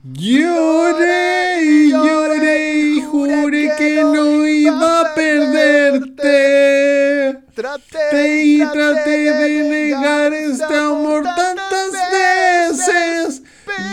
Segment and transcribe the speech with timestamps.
[0.00, 6.22] Lloré y lloré y juré que no iba a perderte.
[7.54, 13.42] Traté y traté de negar este amor tantas veces,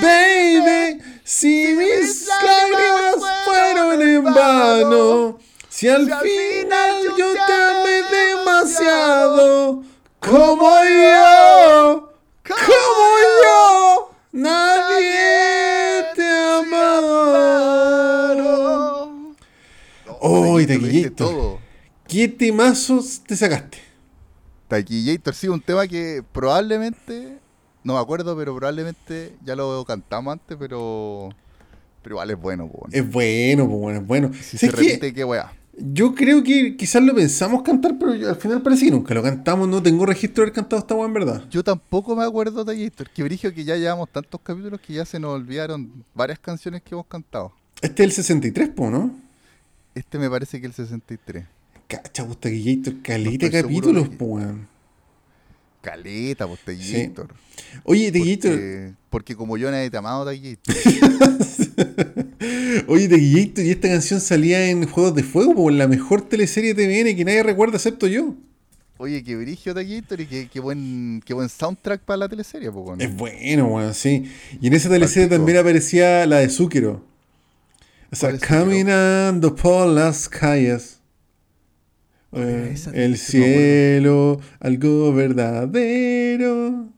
[0.01, 1.01] baby.
[1.25, 5.37] Si mis lágrimas fueron en vano,
[5.67, 9.83] si al final yo te amé demasiado,
[10.21, 12.13] como yo,
[12.47, 13.05] como
[13.43, 14.68] yo, nadie
[20.59, 21.59] Oh, y taquillito.
[22.07, 23.77] ¿Qué temazos te sacaste?
[24.67, 27.37] Taquillator, sí, un tema que probablemente,
[27.83, 31.29] no me acuerdo, pero probablemente ya lo cantamos antes, pero,
[32.03, 32.67] pero igual es bueno.
[32.67, 34.31] Po, es bueno, bueno, es bueno.
[34.33, 35.53] Si se repite, qué weá.
[35.81, 39.67] Yo creo que quizás lo pensamos cantar, pero al final parece que nunca lo cantamos.
[39.67, 41.45] No tengo registro de haber cantado esta weá en verdad.
[41.49, 43.05] Yo tampoco me acuerdo de esto.
[43.13, 46.95] Que brillo que ya llevamos tantos capítulos que ya se nos olvidaron varias canciones que
[46.95, 47.53] hemos cantado.
[47.81, 49.28] Este es el 63, po, ¿no?
[49.99, 51.43] Este me parece que el 63.
[51.89, 54.65] Cacha, Postaquillator, caleta no capítulos, po, weón.
[55.81, 57.27] Caleta, Postaquillator.
[57.27, 57.79] Sí.
[57.83, 58.51] Oye, Taquillator.
[58.51, 60.73] Porque, porque, como yo nadie te amado, Taquillator.
[62.87, 67.17] Oye, Taquillator, y esta canción salía en Juegos de Fuego, por la mejor teleserie TVN
[67.17, 68.35] que nadie recuerda excepto yo.
[68.99, 72.95] Oye, qué brigio Taquillator y qué, qué, buen, qué buen soundtrack para la teleserie, po,
[72.97, 74.31] Es bueno, weón, sí.
[74.61, 77.08] Y en esa teleserie también aparecía la de Zúquero.
[78.11, 80.99] O sea, caminando por las calles.
[82.31, 86.89] Eh, el cielo, algo verdadero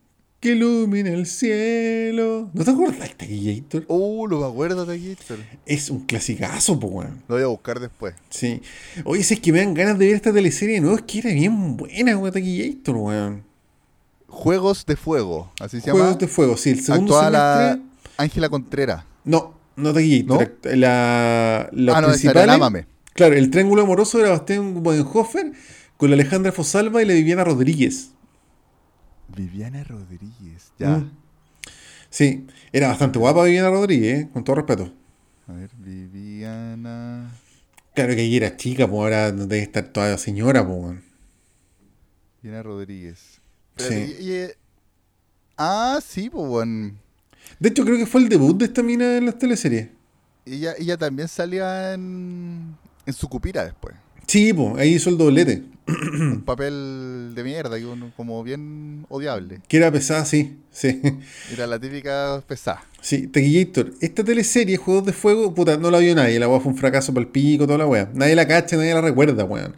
[0.41, 2.49] que ilumina el cielo.
[2.53, 3.85] ¿No te acuerdas de Taquillator?
[3.87, 5.37] Oh, lo me acuerdo de Taquillator.
[5.67, 7.21] Es un clasicazo, po, weón.
[7.27, 8.15] Lo voy a buscar después.
[8.29, 8.61] Sí.
[9.05, 11.31] Oye, si es que me dan ganas de ver esta teleserie no, es que era
[11.31, 13.43] bien buena, weón, Taquillator, weón.
[14.27, 15.99] Juegos de Fuego, así se llama.
[15.99, 16.71] Juegos de Fuego, sí.
[16.71, 18.13] El segundo Actual semestre...
[18.17, 19.05] Ángela Contreras.
[19.23, 20.51] No, no Taquillator.
[20.63, 20.75] ¿No?
[20.75, 22.85] La, la ah, no, principal.
[23.13, 25.51] Claro, el triángulo amoroso era Bastián Bodenhofer
[25.97, 28.11] con la Alejandra Fosalva y la Viviana Rodríguez.
[29.35, 30.97] Viviana Rodríguez, ya.
[30.97, 31.11] Mm.
[32.09, 34.29] Sí, era bastante guapa Viviana Rodríguez, ¿eh?
[34.31, 34.93] con todo respeto.
[35.47, 37.31] A ver, Viviana.
[37.93, 40.99] Claro que ella era chica, pues ahora debe estar toda señora, pues.
[42.41, 43.41] Viviana Rodríguez.
[43.77, 44.15] sí.
[44.19, 44.55] Eh,
[45.57, 47.00] ah, sí, pues bueno.
[47.61, 49.89] De hecho, creo que fue el debut de esta mina en las teleseries.
[50.47, 53.93] Ella, ella también salía en, en su cupira después.
[54.25, 55.61] Sí, pues, ahí hizo el doblete.
[55.85, 57.77] Un papel de mierda,
[58.17, 59.61] como bien odiable.
[59.67, 61.03] Que era pesada, sí, sí.
[61.53, 62.83] Era la típica pesada.
[62.99, 63.93] Sí, Tequillator.
[64.01, 66.39] Esta teleserie, Juegos de Fuego, puta, no la vio nadie.
[66.39, 68.09] La weá fue un fracaso para el pico, toda la weá.
[68.15, 69.75] Nadie la cacha, nadie la recuerda, weón.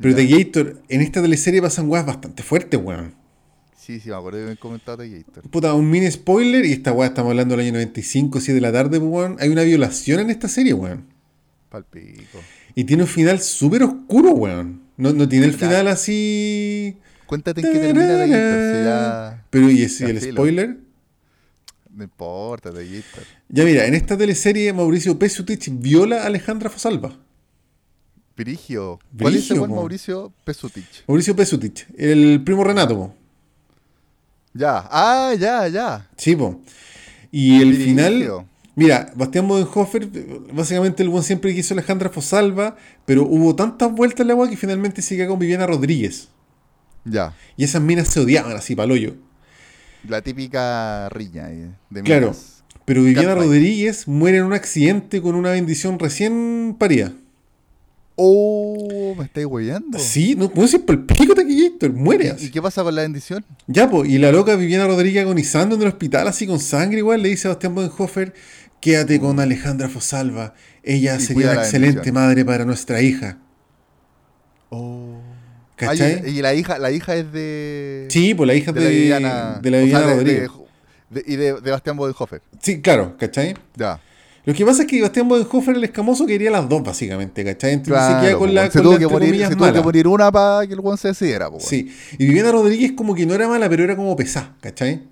[0.00, 3.17] Pero Tequillator, en esta teleserie pasan weas bastante fuertes, weón.
[3.88, 5.48] Sí, sí, me acuerdo de haber comentado Tequillator.
[5.48, 8.70] Puta, un mini spoiler, y esta weá estamos hablando del año 95, 7 de la
[8.70, 9.38] tarde, weón.
[9.40, 11.06] Hay una violación en esta serie, weón.
[11.70, 12.38] Palpico.
[12.74, 14.82] Y tiene un final súper oscuro, weón.
[14.98, 16.98] No, no tiene el final así.
[17.24, 19.46] Cuéntate en qué termina de si ya...
[19.48, 20.76] Pero, ¿y ese, el spoiler?
[21.90, 23.02] No importa, de
[23.48, 27.16] Ya mira, en esta teleserie Mauricio Pesutich viola a Alejandra Fosalva.
[28.36, 28.98] Virigio.
[29.18, 31.04] ¿Cuál es el Mauricio Pesutich?
[31.06, 33.14] Mauricio Pesutich, el primo Renato.
[34.54, 36.08] Ya, ah, ya, ya.
[36.16, 36.60] Sí, po.
[37.30, 38.46] Y el final
[38.78, 40.08] Mira, Bastián Bodenhofer,
[40.52, 42.76] básicamente el buen siempre quiso Alejandra Fosalva,
[43.06, 46.28] pero hubo tantas vueltas en la agua que finalmente se con Viviana Rodríguez.
[47.04, 47.34] Ya.
[47.56, 49.16] Y esas minas se odiaban así, paloyo.
[50.08, 52.04] La típica riña de minas.
[52.04, 52.36] Claro.
[52.84, 57.12] Pero Viviana Rodríguez muere en un accidente con una bendición recién parida.
[58.14, 58.76] Oh,
[59.14, 59.98] me estáis hueveando.
[59.98, 63.44] Sí, no puedo decir por el pico de muere ¿Y qué pasa con la bendición?
[63.66, 67.22] Ya, pues, y la loca Viviana Rodríguez agonizando en el hospital así con sangre igual,
[67.22, 68.34] le dice a Bastián Bodenhofer,
[68.80, 70.54] Quédate con Alejandra Fosalva.
[70.84, 73.38] Ella sería una excelente madre para nuestra hija.
[74.70, 75.20] Oh.
[75.74, 76.28] ¿Cachai?
[76.28, 78.06] y la hija, la hija es de.
[78.10, 80.50] Sí, pues la hija de, de la Viviana, de la Rodríguez.
[81.26, 82.42] y de, Bastián Bodenhofer.
[82.60, 83.54] Sí, claro, ¿cachai?
[83.76, 84.00] Ya.
[84.48, 87.74] Lo que pasa es que Bastián Bodenhofer, el escamoso, quería las dos, básicamente, ¿cachai?
[87.74, 88.70] Entonces se queda con la.
[88.70, 91.50] Se, tuvo, que morir, se tuvo que morir una para que el buen se decidiera,
[91.50, 91.64] pues.
[91.64, 91.94] Sí.
[92.12, 95.02] Y Viviana Rodríguez, como que no era mala, pero era como pesada, ¿cachai?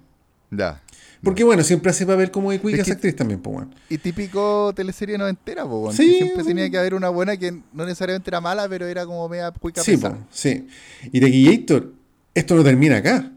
[0.50, 0.80] Ya.
[1.22, 3.70] Porque bueno, siempre hace papel como de cuica esa actriz también, pues bueno.
[3.90, 5.92] Y típico teleserie noventera, pues bueno.
[5.92, 9.28] Sí, siempre tenía que haber una buena que no necesariamente era mala, pero era como
[9.28, 10.66] media cuica sí, po, sí.
[11.12, 11.92] Y de Guillator,
[12.34, 13.30] esto no termina acá.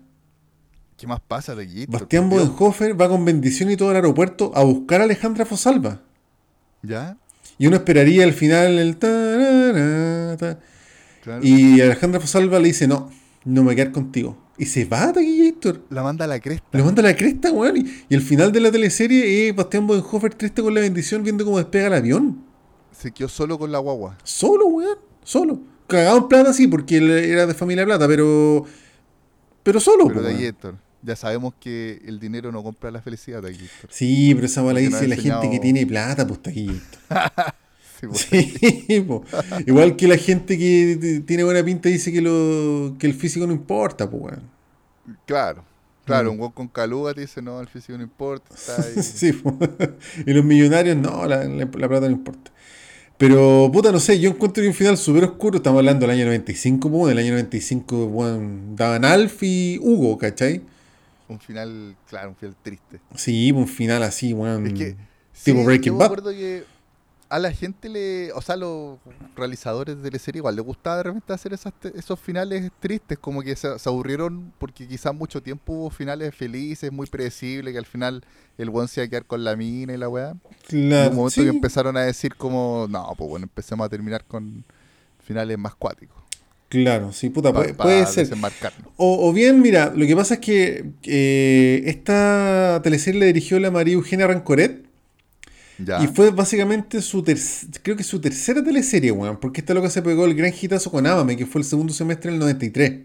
[0.99, 2.01] ¿Qué más pasa de Guillator?
[2.01, 6.01] Bastián Bodenhofer va con bendición y todo el aeropuerto a buscar a Alejandra Fosalva.
[6.81, 7.15] ¿Ya?
[7.57, 8.97] Y uno esperaría al final el...
[8.97, 10.59] Ta,
[11.41, 13.09] Y Alejandra Fosalva le dice, no,
[13.45, 15.85] no me voy a quedar contigo Y se va Taquillator.
[15.89, 16.67] La manda a la cresta.
[16.73, 17.77] La manda a la cresta, weón.
[17.77, 21.59] Y, el final de la teleserie es Bastián Bodenhofer triste con la bendición viendo cómo
[21.59, 22.43] despega el avión.
[22.91, 24.17] Se quedó solo con la guagua.
[24.25, 24.97] Solo, weón.
[25.23, 25.61] Solo.
[25.87, 28.65] Cagado en plata, sí, porque él era de familia plata, pero.
[29.63, 30.88] Pero solo, Pero Taquillator.
[31.01, 33.89] Ya sabemos que el dinero no compra la felicidad, Taquillator.
[33.89, 36.99] Sí, pero esa mala dice la gente que tiene plata, pues Taquillator.
[38.13, 39.05] Sí,
[39.65, 43.53] igual que la gente que tiene buena pinta dice que, lo, que el físico no
[43.53, 44.41] importa, pues, weón.
[45.25, 45.63] Claro,
[46.05, 46.33] claro, mm.
[46.33, 48.55] un weón con caluga te dice, no, el físico no importa.
[49.01, 49.33] sí,
[50.25, 52.51] y los millonarios, no, la, plata no importa.
[53.17, 55.57] Pero, puta, no sé, yo encuentro que un final súper oscuro.
[55.57, 60.61] Estamos hablando del año 95, pues, del año 95, weón, daban Alf y Hugo, ¿cachai?
[61.29, 62.99] Un final, claro, un final triste.
[63.15, 64.67] Sí, un final así, weón.
[64.67, 64.97] Es que,
[65.43, 66.23] tipo Breaking Bad.
[66.31, 66.65] que
[67.29, 68.97] a la gente le, o sea, los
[69.35, 73.55] realizadores de la serie igual les gustaba de repente hacer esos finales tristes, como que
[73.55, 78.23] se, aburrieron porque quizás mucho tiempo hubo finales felices, muy predecibles, que al final
[78.57, 80.35] el buen se iba a quedar con la mina y la weá.
[80.67, 81.03] Claro.
[81.03, 84.65] En un momento que empezaron a decir como, no, pues bueno, empecemos a terminar con
[85.19, 86.18] finales más cuáticos.
[86.69, 88.29] Claro, sí, puta, puede, ser.
[88.95, 93.71] O, o, bien, mira, lo que pasa es que eh, esta teleserie la dirigió la
[93.71, 94.85] María Eugenia Rancoret
[95.79, 97.23] y fue básicamente su
[97.81, 101.07] creo que su tercera teleserie, weón, porque esta loca se pegó el gran hitazo con
[101.07, 102.99] Amame, que fue el segundo semestre del 93.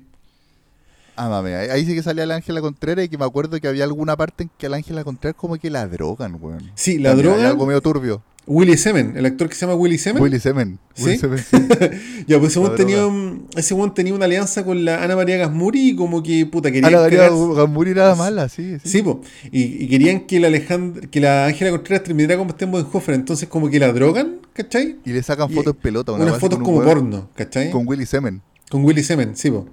[1.17, 4.17] Amame, ahí sí que salía la Ángela Contreras y que me acuerdo que había alguna
[4.17, 6.71] parte en que la Ángela Contreras como que la drogan, weón.
[6.75, 7.47] Sí, la drogan.
[7.47, 8.23] Algo medio turbio.
[8.47, 10.23] Willy Semen, el actor que se llama Willy Semen.
[10.23, 10.79] Willy Semen.
[10.95, 11.19] ¿Sí?
[12.27, 13.09] ya, pues ese tenía,
[13.57, 16.89] ese tenía una alianza con la Ana María Gasmuri y como que puta quería.
[16.89, 18.77] Ana María Gasmuri era mala, sí.
[18.85, 19.05] Sí, sí
[19.51, 23.71] y, querían que la Alejandra, que la Ángela Contreras terminara como en Bodenhofer, entonces como
[23.71, 24.97] que la drogan, ¿cachai?
[25.05, 27.71] Y le sacan fotos en pelota, una unas fotos como porno, ¿cachai?
[27.71, 28.43] Con Willy Semen.
[28.71, 29.65] Con Willy Semen, sí, pues.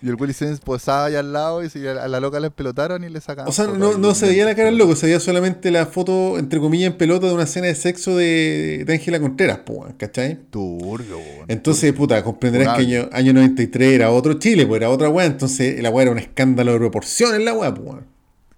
[0.00, 3.08] Y el Willy Simmons posaba ahí al lado y a la loca le pelotaron y
[3.08, 3.48] le sacaron.
[3.48, 6.38] O sea, no, no se veía la cara del loco, se veía solamente la foto,
[6.38, 9.60] entre comillas, en pelota de una escena de sexo de Ángela Contreras,
[9.96, 10.38] ¿cachai?
[10.50, 11.18] Turbio,
[11.48, 15.82] Entonces, puta, comprenderás que año, año 93 era otro Chile, pues era otra weá, entonces
[15.82, 18.02] la weá era un escándalo de proporciones, la weá, pues.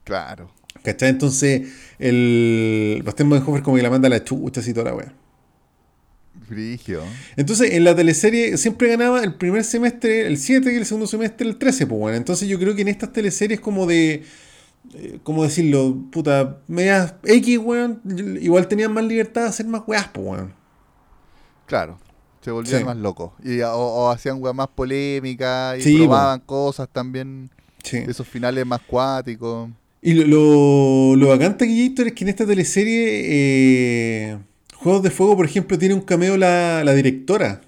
[0.04, 0.50] Claro.
[0.82, 1.10] ¿cachai?
[1.10, 5.12] Entonces, el Bastián Bodenhofer como que la manda a la chucha y toda la weá.
[7.36, 11.46] Entonces, en la teleserie siempre ganaba el primer semestre el 7 y el segundo semestre
[11.46, 12.16] el 13, pues bueno.
[12.16, 14.24] Entonces yo creo que en estas teleseries como de...
[14.94, 15.96] Eh, ¿Cómo decirlo?
[16.10, 18.00] Puta, medias X, weón.
[18.40, 20.54] Igual tenían más libertad de hacer más weas, pues weón.
[21.66, 21.98] Claro.
[22.40, 23.32] Se volvían más locos.
[23.44, 27.50] Y, o, hacían weas más polémicas y probaban cosas también.
[27.84, 29.70] Esos finales más cuáticos.
[30.02, 33.20] Y lo, lo, lo bacán, Taquillator, es que en esta teleserie...
[33.22, 34.38] Eh,
[34.82, 37.60] Juegos de Fuego, por ejemplo, tiene un cameo la, la directora.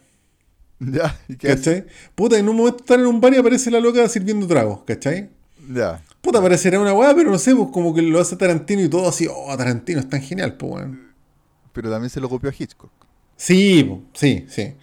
[0.81, 1.85] Ya, ¿y qué ¿Cachai?
[2.15, 5.29] Puta, en un momento están en un bar y aparece la loca sirviendo tragos, ¿cachai?
[5.73, 6.03] Ya.
[6.23, 9.09] Puta, parecerá una weá, pero no sé, pues como que lo hace Tarantino y todo
[9.09, 11.13] así, oh, Tarantino es tan genial, pues weón.
[11.75, 12.91] Pero también se lo copió a Hitchcock.
[13.37, 14.75] Sí, sí, sí.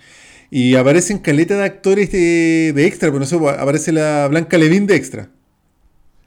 [0.51, 4.85] Y aparecen caleta de actores de, de extra, pero no sé, aparece la Blanca Levin
[4.85, 5.29] de extra.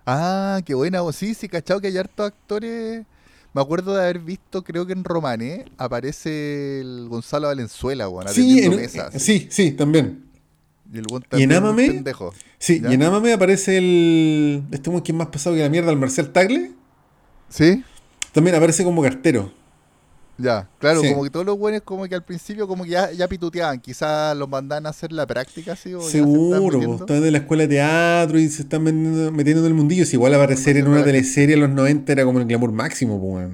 [0.05, 3.05] Ah, qué buena, sí, sí, cachado que hay hartos actores
[3.54, 8.69] me acuerdo de haber visto, creo que en Romané aparece el Gonzalo Valenzuela, weón, sí,
[8.70, 9.22] mesas.
[9.22, 10.25] Sí, sí, también.
[10.93, 11.06] Y, el
[11.38, 12.04] y en Amame,
[12.58, 14.64] sí, y en Amame aparece el.
[14.70, 16.72] Este es más pesado que la mierda, el Marcial Tagle.
[17.49, 17.82] Sí.
[18.32, 19.52] También aparece como cartero.
[20.38, 23.29] Ya, claro, como que todos los buenos como que al principio como que ya, ya
[23.29, 25.93] pituteaban, quizás los mandaban a hacer la práctica, ¿sí?
[25.93, 29.74] O Seguro, están, están en la escuela de teatro y se están metiendo, en el
[29.74, 30.06] mundillo.
[30.06, 33.51] Si igual aparecer en una teleserie en los 90 era como el glamour máximo, pues.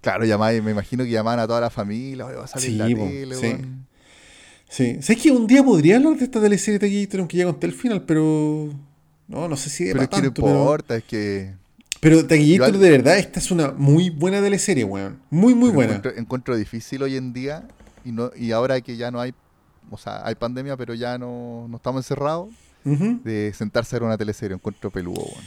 [0.00, 2.86] Claro, llamaban, me imagino que llamaban a toda la familia, va a salir sí, la
[2.86, 3.56] tele, sí.
[4.68, 7.66] Sí, ¿sabes que un día podría hablar de esta teleserie de aquí, aunque ya conté
[7.66, 8.68] el final, pero
[9.26, 11.54] no, no sé si Pero es que no importa, es que
[12.00, 15.20] pero Taquillito, de verdad, esta es una muy buena teleserie, weón.
[15.30, 16.00] Muy, muy buena.
[16.16, 17.66] Encuentro, difícil hoy en día,
[18.04, 19.34] y no y ahora que ya no hay,
[19.90, 22.50] o sea, hay pandemia, pero ya no, no estamos encerrados,
[22.84, 24.54] de sentarse a ver una teleserie.
[24.54, 25.44] Encuentro peludo, weón.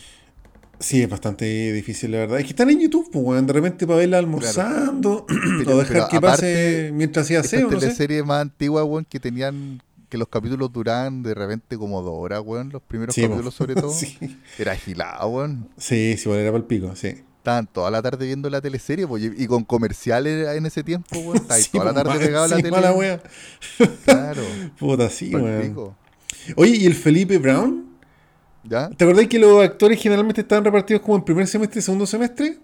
[0.79, 2.39] Sí, es bastante difícil, la verdad.
[2.39, 3.45] Es que están en YouTube, pues, weón.
[3.45, 5.25] De repente para verla almorzando,
[5.67, 7.57] o dejar que pase mientras se hace.
[7.57, 9.81] Estas teleseries más antiguas, weón, que tenían
[10.11, 12.69] que los capítulos duraban de repente como dos horas, weón.
[12.69, 13.93] Los primeros capítulos, sobre todo.
[14.59, 15.69] Era agilado, weón.
[15.77, 17.23] Sí, sí, bueno, era para el pico, sí.
[17.37, 21.37] Estaban toda la tarde viendo la teleserie, pues, y con comerciales en ese tiempo, weón.
[21.37, 22.81] Estaban toda la tarde pegado a la tele.
[22.81, 23.23] La wea.
[24.03, 24.43] claro.
[24.77, 25.95] Puta, sí, weón.
[26.57, 27.85] Oye, ¿y el Felipe Brown?
[28.65, 28.89] ¿Ya?
[28.89, 32.59] ¿Te acordás que los actores generalmente estaban repartidos como en primer semestre y segundo semestre?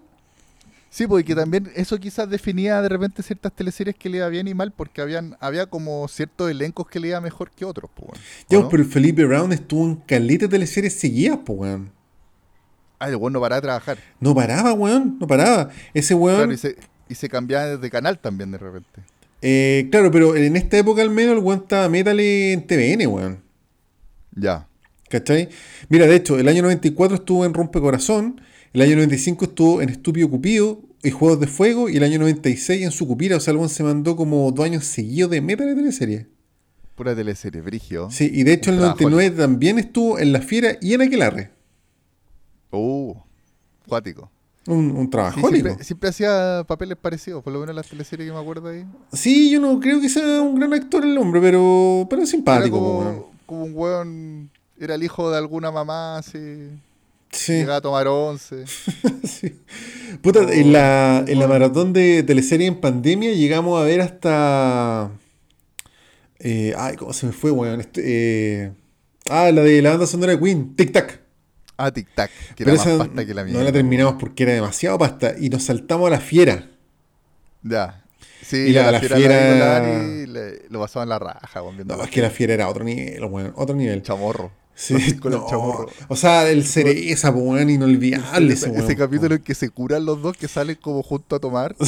[0.90, 4.54] Sí, porque también eso quizás definía de repente ciertas teleseries que le iba bien y
[4.54, 8.20] mal, porque habían había como ciertos elencos que le iba mejor que otros, pues.
[8.48, 11.92] Ya, pero Felipe Brown estuvo en caleta de teleseries seguidas, pues, weón.
[12.98, 13.98] Ah, el weón no paraba de trabajar.
[14.18, 15.68] No paraba, weón, no paraba.
[15.94, 16.52] Ese weón...
[16.52, 16.76] y, se,
[17.08, 19.02] y se cambiaba de canal también de repente.
[19.40, 23.42] Eh, claro, pero en esta época al menos el weón estaba metal en TVN, weón.
[24.34, 24.66] Ya.
[25.08, 25.48] ¿Cachai?
[25.88, 28.40] Mira, de hecho, el año 94 estuvo en Rompecorazón,
[28.72, 32.82] el año 95 estuvo en Estúpido Cupido y Juegos de Fuego, y el año 96
[32.82, 33.36] en Sucupira.
[33.36, 36.26] O sea, el se mandó como dos años seguidos de meta de teleserie.
[36.94, 38.10] Pura teleserie, Brigio.
[38.10, 41.52] Sí, y de hecho en el 99 también estuvo en La Fiera y en Aquelarre.
[42.72, 43.14] Uh,
[43.86, 44.30] cuático.
[44.66, 45.40] Un, un trabajo.
[45.80, 48.84] siempre, hacía papeles parecidos, por lo menos en las teleseries que me acuerdo ahí.
[49.12, 52.78] Sí, yo no creo que sea un gran actor el hombre, pero, pero es simpático.
[52.78, 56.38] como, como un weón, era el hijo de alguna mamá, así.
[57.30, 57.52] Sí.
[57.52, 58.64] Llegaba a tomar once.
[60.22, 65.10] Puta, en, la, en la maratón de teleserie en pandemia llegamos a ver hasta.
[66.38, 67.80] Eh, ay, ¿cómo se me fue, weón?
[67.80, 68.72] Este, eh,
[69.28, 71.20] ah, la de la banda sonora de Queen, Tic Tac.
[71.76, 73.54] Ah, Tic Tac, que era más pasta que la mía.
[73.54, 76.68] No la terminamos porque era demasiado pasta y nos saltamos a la fiera.
[77.62, 78.04] Ya.
[78.42, 80.26] Sí, y la, la, fiera, y
[80.70, 81.86] lo pasaba en la raja, weón.
[81.86, 84.02] No, es que la fiera era otro nivel, weón, otro nivel.
[84.02, 84.50] Chamorro.
[84.78, 85.90] Sí, con el chamorro.
[86.06, 90.36] O sea, el cereza, weón, inolvidable ese, ese, capítulo en que se curan los dos
[90.36, 91.74] que salen como junto a tomar.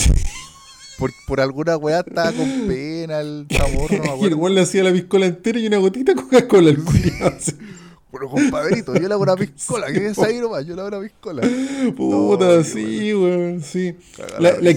[0.99, 4.19] Por, por, alguna weá estaba con pena el chamorro.
[4.21, 6.77] y el weón le hacía la piscola entera y una gotita Coca-Cola al.
[8.13, 9.87] Bueno, compadrito, yo le hago una piscola.
[9.87, 10.67] ¿Qué es ahí nomás?
[10.67, 11.43] Yo le hago una piscola.
[11.97, 13.97] Puta, sí, weón, sí.
[14.41, 14.75] La, la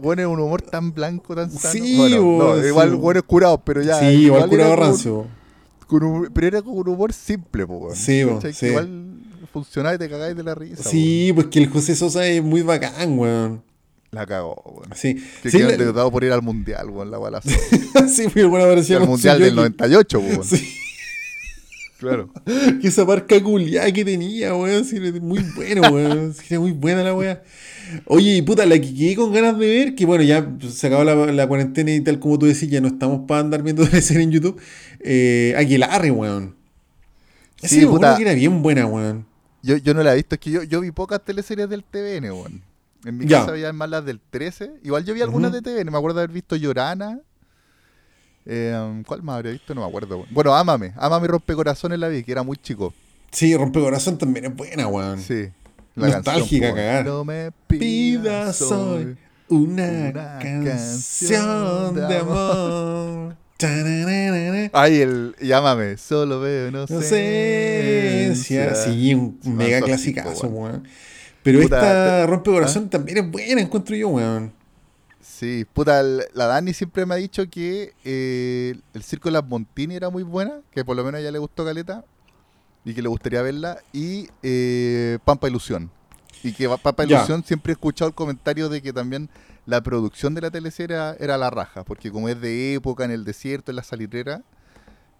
[0.00, 1.72] bueno, es un humor tan blanco, tan sano.
[1.72, 3.98] Sí, bueno, no, igual bueno es curado, pero ya.
[3.98, 5.26] Sí, igual, curado rancio
[5.88, 8.66] pero era como un humor simple, po, Sí, sí.
[8.66, 9.06] Igual
[9.52, 10.82] funcionaba y te cagáis de la risa.
[10.82, 13.62] Sí, pues que el José Sosa es muy bacán, weón.
[14.10, 14.90] La cagó, weón.
[14.94, 15.14] Sí.
[15.42, 17.48] Que sí, quedó por ir al mundial, weón, la balazo.
[18.08, 19.02] sí, muy buena versión.
[19.02, 20.44] Al mundial del 98, weón.
[20.44, 20.76] Sí.
[21.98, 22.30] Claro.
[22.80, 24.84] que esa marca culiada que tenía, weón.
[24.84, 26.34] Sí, muy bueno, weón.
[26.34, 27.42] Sí, muy buena la weá.
[28.06, 31.46] Oye, puta, la que quedé con ganas de ver, que bueno, ya se acabó la,
[31.46, 34.60] cuarentena y tal como tú decís, ya no estamos para andar viendo serie en YouTube.
[35.00, 36.56] Eh, Aguilarre, weón.
[37.62, 39.26] Sí, sí puta, que era bien buena, weón.
[39.62, 42.30] Yo, yo no la he visto, es que yo, yo vi pocas teleseries del TVN,
[42.30, 42.62] weón.
[43.04, 44.80] En mi casa había más las del 13.
[44.82, 47.20] Igual yo vi algunas de TVN, me acuerdo de haber visto Llorana.
[48.44, 49.74] Eh, ¿Cuál más habría visto?
[49.74, 50.18] No me acuerdo.
[50.18, 50.28] Weón.
[50.30, 50.92] Bueno, Ámame.
[50.96, 52.92] Ámame Rompecorazones la vi, que era muy chico.
[53.30, 55.20] Sí, Rompecorazón también es buena, weón.
[55.20, 55.50] Sí.
[55.96, 57.04] La Nostálgica, cagar.
[57.06, 59.16] No me pidas hoy
[59.48, 63.36] una, canción de amor.
[64.72, 67.14] Ay, el llámame, solo veo inocencia.
[68.74, 70.86] Sí, un mega clasicazo, weón.
[71.42, 72.90] Pero esta rompe corazón ¿Ah?
[72.90, 74.52] también es buena, encuentro yo, weón.
[75.22, 79.94] Sí, puta, la Dani siempre me ha dicho que eh, el Circo de las Montini
[79.96, 82.04] era muy buena, que por lo menos a ella le gustó Caleta,
[82.86, 85.90] y que le gustaría verla, y eh, Pampa Ilusión.
[86.44, 89.28] Y que Pampa Ilusión siempre he escuchado el comentario de que también
[89.66, 93.24] la producción de la teleserie era, la raja, porque como es de época, en el
[93.24, 94.42] desierto, en la salitrera.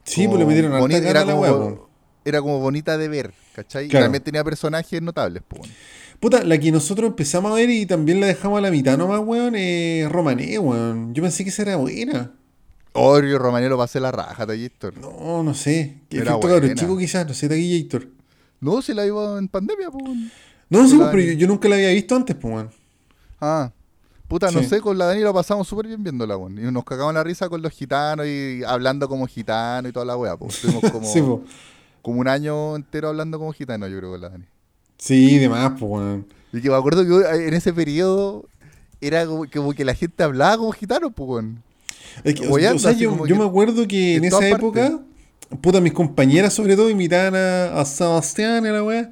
[0.05, 1.89] Sí, pues le metieron a era, como,
[2.25, 3.87] era como bonita de ver, ¿cachai?
[3.87, 5.69] Y también tenía personajes notables, pues.
[6.21, 9.21] Puta, la que nosotros empezamos a ver y también la dejamos a la mitad nomás,
[9.25, 11.13] weón, es Romané, weón.
[11.15, 12.33] Yo pensé que esa era buena.
[12.97, 14.97] Orio Romané lo pasé la raja, Héctor.
[14.99, 16.01] No, no sé.
[16.09, 18.09] Que era efecto chico quizás, no sé, Héctor.
[18.61, 20.05] No, se la iba en pandemia, pues.
[20.69, 22.71] No, sí, pero yo, nunca la había visto antes, pues, weón.
[23.41, 23.71] Ah,
[24.29, 26.59] Puta, no sé, con la Dani lo pasamos súper bien viéndola, weón.
[26.59, 30.17] Y nos cagamos la risa con los gitanos y hablando como gitano y toda la
[30.17, 30.57] weá, pues.
[30.57, 31.45] Estuvimos como,
[32.03, 34.45] como un año entero hablando como gitano, yo creo, con la Dani.
[34.99, 36.27] Sí, de más, pues, weón.
[36.53, 38.49] Y que me acuerdo que en ese periodo
[39.01, 41.63] era como, que la gente hablaba como gitano, pues, weón.
[42.25, 45.01] Yo, me acuerdo que en esa época
[45.61, 49.11] Puta, mis compañeras sobre todo imitaban a, Sebastián y a la weá.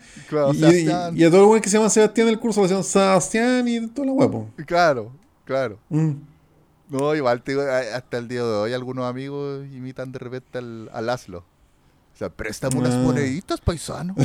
[0.52, 3.87] y, a todo el weón que se llama Sebastián del curso le decían Sebastián y
[3.88, 4.30] toda la weá,
[4.66, 5.12] Claro,
[5.44, 5.78] claro.
[5.90, 6.14] Mm.
[6.88, 7.42] No, igual
[7.94, 11.38] hasta el día de hoy algunos amigos imitan de repente al, al Aslo.
[11.38, 12.99] O sea, préstame unas ah.
[12.99, 14.14] moneditas, paisano.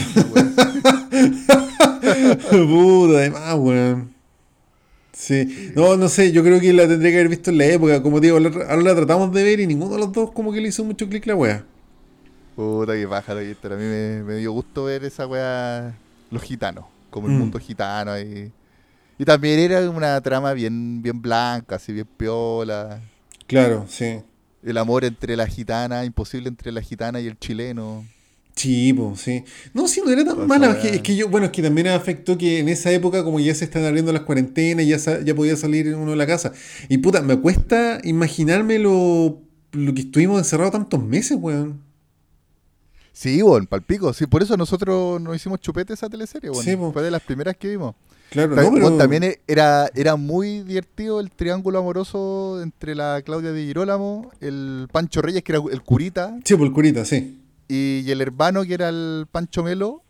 [2.49, 4.18] Puta, además, weón.
[5.29, 5.71] Sí.
[5.75, 8.01] No, no sé, yo creo que la tendría que haber visto en la época.
[8.01, 10.69] Como digo, ahora la tratamos de ver y ninguno de los dos como que le
[10.69, 11.63] hizo mucho clic la weá.
[12.55, 15.95] Puta que pájaro, pero a mí me, dio gusto ver esa weá,
[16.31, 17.37] los gitanos, como el mm.
[17.37, 18.51] mundo gitano ahí.
[19.19, 22.99] Y también era una trama bien, bien blanca, así bien piola.
[23.45, 24.21] Claro, sí.
[24.63, 28.03] El amor entre la gitana, imposible entre la gitana y el chileno.
[28.55, 29.43] Sí, pues, sí.
[29.73, 30.71] No, sí, no era tan mala.
[30.83, 33.63] Es que, yo, bueno, es que también afectó que en esa época, como ya se
[33.63, 36.51] están abriendo las cuarentenas, ya, ya podía salir uno de la casa.
[36.89, 39.41] Y puta, me cuesta imaginarme lo,
[39.71, 41.81] lo que estuvimos encerrados tantos meses, weón.
[43.13, 44.13] Sí, bueno, palpico.
[44.13, 46.91] Sí, por eso nosotros nos hicimos chupete esa teleserie, bueno.
[46.91, 47.95] Fue de las primeras que vimos.
[48.29, 48.97] Claro, también, no, pero...
[48.97, 54.87] también e, era, era muy divertido el triángulo amoroso entre la Claudia de Girolamo, el
[54.91, 56.37] Pancho Reyes, que era el curita.
[56.43, 57.38] Sí, pues el curita, sí.
[57.69, 60.03] Y, el hermano, que era el Pancho Melo.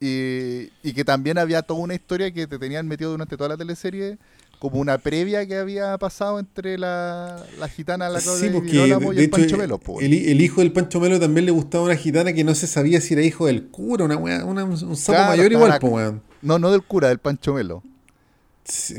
[0.00, 3.56] Y, y, que también había toda una historia que te tenían metido durante toda la
[3.56, 4.18] teleserie
[4.64, 9.58] como una previa que había pasado entre la, la gitana la sí, y el Pancho
[9.58, 9.78] Melo.
[10.00, 13.12] El, hijo del Pancho Melo también le gustaba una gitana que no se sabía si
[13.12, 16.22] era hijo del cura, una, una un sapo mayor igual, po, weón.
[16.40, 17.82] No, no del cura, del Pancho Melo.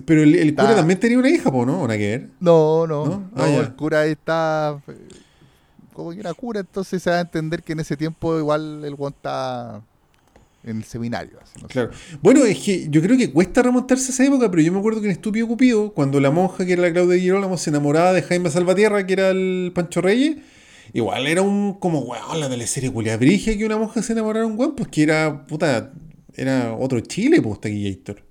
[0.05, 1.81] pero el, cura también tenía una hija, po, ¿no?
[1.81, 2.29] ¿Una que ver?
[2.39, 4.79] No, no, no, ah, el cura está
[5.95, 8.93] como que era cura, entonces se va a entender que en ese tiempo igual el
[8.95, 9.81] guante está
[10.63, 11.39] en el seminario.
[11.67, 11.91] claro.
[12.21, 14.99] Bueno, es que yo creo que cuesta remontarse a esa época, pero yo me acuerdo
[14.99, 18.23] que en Estúpido Cupido, cuando la monja que era la Claudia Girolamo se enamoraba de
[18.23, 20.37] Jaime Salvatierra, que era el Pancho Reyes,
[20.93, 24.51] igual era un como weón la teleserie culia brigia que una monja se enamorara de
[24.51, 25.93] un weón, pues que era puta,
[26.35, 28.24] era otro Chile, pues Taquillator.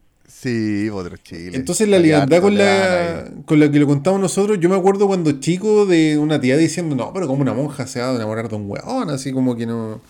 [0.44, 1.56] Sí, otro Chile.
[1.56, 5.32] Entonces la liandad con la, con la que lo contamos nosotros, yo me acuerdo cuando
[5.40, 8.56] chico de una tía diciendo, no, pero como una monja se va a enamorar de
[8.56, 10.02] un weón, así como que no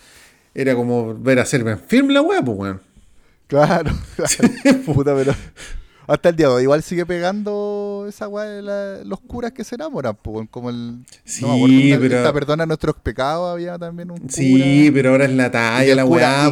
[0.53, 2.81] era como ver a Server film la weá, pues weón.
[3.47, 3.93] Claro,
[4.85, 5.33] Puta, pero.
[6.05, 9.75] Hasta el día de hoy, igual sigue pegando esa weá de los curas que se
[9.75, 11.05] enamoran, pues, como el.
[11.23, 12.17] Sí, no, pero.
[12.17, 14.17] Esta perdona nuestros pecados, había también un.
[14.17, 16.51] Cura, sí, pero ahora es la talla, la weá,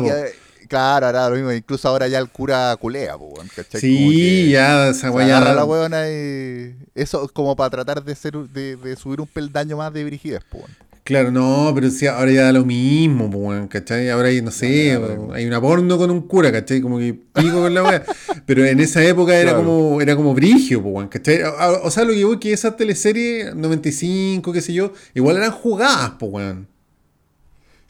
[0.68, 3.82] Claro, ahora lo mismo, incluso ahora ya el cura culea, pues, ¿cachai?
[3.82, 5.08] Sí, ya, esa.
[5.08, 6.76] Agarra la weona y.
[6.96, 10.66] Eso como para tratar de, ser, de, de subir un peldaño más de brigidez, pues.
[11.04, 14.10] Claro, no, pero si ahora ya da lo mismo, pues, ¿cachai?
[14.10, 14.98] Ahora hay, no sé,
[15.34, 16.80] hay una porno con un cura, ¿cachai?
[16.80, 18.04] Como que pico con la weá.
[18.46, 21.42] pero en esa época era como era como brigio, pues, ¿cachai?
[21.84, 26.14] O, sea, lo que voy que esas teleseries, 95, qué sé yo, igual eran jugadas,
[26.18, 26.73] pues, weón.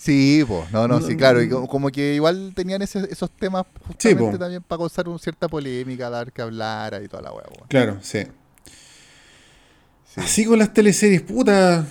[0.03, 4.62] Sí, pues, no, no, sí, claro, y como que igual tenían esos temas justamente también
[4.62, 8.19] para causar una cierta polémica, dar que hablar y toda la weá, Claro, sí.
[10.13, 10.19] sí.
[10.19, 11.88] Así con las teleseries, puta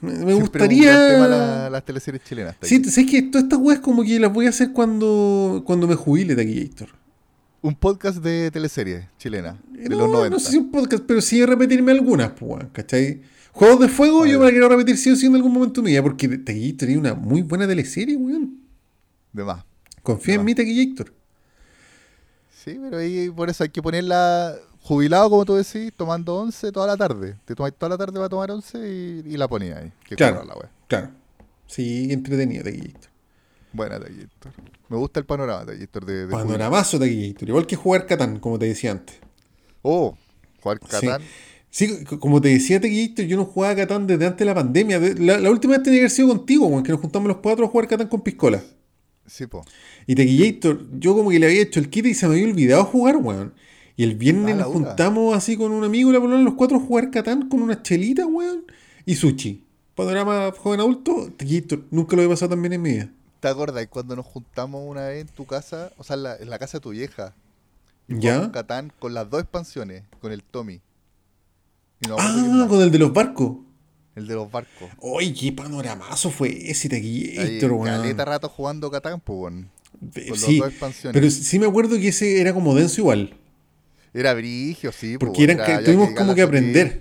[0.00, 1.68] me, gustaría.
[1.68, 2.56] las teleseries chilenas.
[2.62, 5.96] Sí, sé que todas estas weas como que las voy a hacer cuando, cuando me
[5.96, 6.88] jubile de aquí, Héctor.
[7.62, 9.60] Un podcast de teleseries chilena.
[9.70, 10.30] De no, los 90.
[10.30, 13.22] no sé si un podcast, pero sí repetirme algunas, pues, ¿cachai?
[13.52, 16.02] Juegos de Fuego, yo me la quiero repetir sí o sí en algún momento mía,
[16.02, 18.60] porque Taquillito tenía una muy buena teleserie, weón.
[19.32, 19.64] De más.
[20.02, 21.04] Confía en mí, Taquillito.
[22.64, 26.86] Sí, pero ahí por eso hay que ponerla jubilado, como tú decís, tomando once toda
[26.86, 27.36] la tarde.
[27.44, 29.92] Te tomáis toda la tarde para tomar once y, la ponías ahí.
[30.16, 30.54] claro, la
[30.86, 31.10] claro.
[31.66, 33.09] Sí, entretenido, Taquillator.
[33.72, 34.52] Buena, Taquillator.
[34.88, 36.04] Me gusta el panorama, Taquillator.
[36.04, 37.48] De, de Panoramazo, Taquillator.
[37.48, 39.16] Igual que jugar Catán, como te decía antes.
[39.82, 40.16] Oh,
[40.60, 41.22] jugar Catán.
[41.70, 42.04] Sí.
[42.18, 44.98] como te decía Taquillator, yo no jugaba Catán desde antes de la pandemia.
[45.18, 47.88] La, última vez tenía que haber sido contigo, que nos juntamos los cuatro a jugar
[47.88, 48.62] Catán con Piscola.
[49.26, 49.64] Sí, po.
[50.06, 52.84] Y Taquillator, yo como que le había hecho el kit y se me había olvidado
[52.84, 53.54] jugar, weón.
[53.96, 57.48] Y el viernes nos juntamos así con un amigo, la los cuatro a jugar Catán
[57.48, 58.64] con una chelita, weón,
[59.04, 59.64] y sushi.
[59.94, 63.12] Panorama joven adulto, tequito, nunca lo he pasado tan bien en mi vida.
[63.40, 66.50] ¿Te acuerdas cuando nos juntamos una vez en tu casa, o sea, en la, en
[66.50, 67.34] la casa de tu vieja?
[68.06, 68.52] ¿Ya?
[68.52, 70.80] Catán con las dos expansiones, con el Tommy.
[72.10, 73.56] ah, con el de los barcos.
[74.14, 74.90] El de los barcos.
[75.18, 77.86] ¡Ay, qué panoramazo fue ese Taquillator, weón!
[77.86, 79.70] Caleta rato jugando Catán, pues, weón.
[80.00, 81.14] Con sí, dos expansiones.
[81.14, 83.36] pero sí me acuerdo que ese era como denso igual.
[84.12, 85.16] Era brigio, sí.
[85.18, 86.98] Porque tuvimos como que aprender.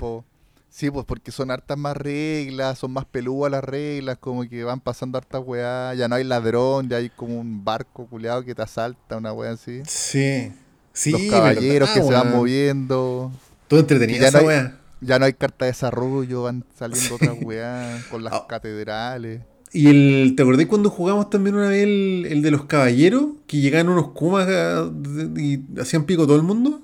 [0.70, 4.80] Sí, pues porque son hartas más reglas, son más pelúas las reglas, como que van
[4.80, 8.62] pasando hartas weá, ya no hay ladrón, ya hay como un barco culeado que te
[8.62, 9.82] asalta, una weá así.
[9.88, 10.52] Sí,
[10.94, 11.12] sí.
[11.12, 13.32] Los caballeros que se van moviendo.
[13.68, 14.80] Todo entretenido esa weá.
[15.02, 18.46] Ya no hay carta de desarrollo, van saliendo otras weá con las ah.
[18.48, 19.42] catedrales.
[19.72, 23.26] Y el, ¿te acordás cuando jugamos también una vez el, el de los caballeros?
[23.48, 24.90] Que llegaban unos kumas ah,
[25.36, 26.82] y hacían pico todo el mundo.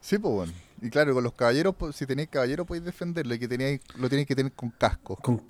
[0.00, 0.52] Sí, pues bueno.
[0.80, 4.28] Y claro, con los caballeros, si tenéis caballeros podéis defenderlo y que tenéis, lo tenéis
[4.28, 5.16] que tener con casco.
[5.16, 5.42] Con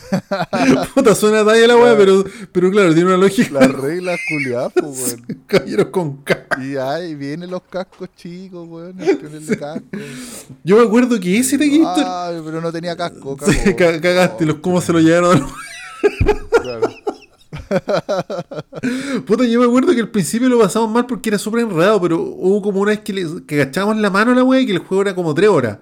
[0.94, 3.60] Puta, suena talla la weá, pero, pero claro, tiene una lógica.
[3.60, 5.44] Las reglas culiadas, weón.
[5.46, 6.60] Caballeros con casco.
[6.62, 8.96] Y ahí vienen los cascos chicos, weón.
[9.58, 9.84] Casco.
[10.64, 11.88] Yo me acuerdo que ese taquito.
[11.96, 13.36] Ay, pero no tenía casco.
[13.36, 15.46] cagaste, los cómo se lo llevaron.
[16.62, 16.88] claro.
[19.26, 22.20] Puta, yo me acuerdo que al principio lo pasamos mal porque era súper enredado, pero
[22.20, 24.72] hubo como una vez que, le, que agachábamos la mano a la wea y que
[24.72, 25.78] el juego era como tres horas.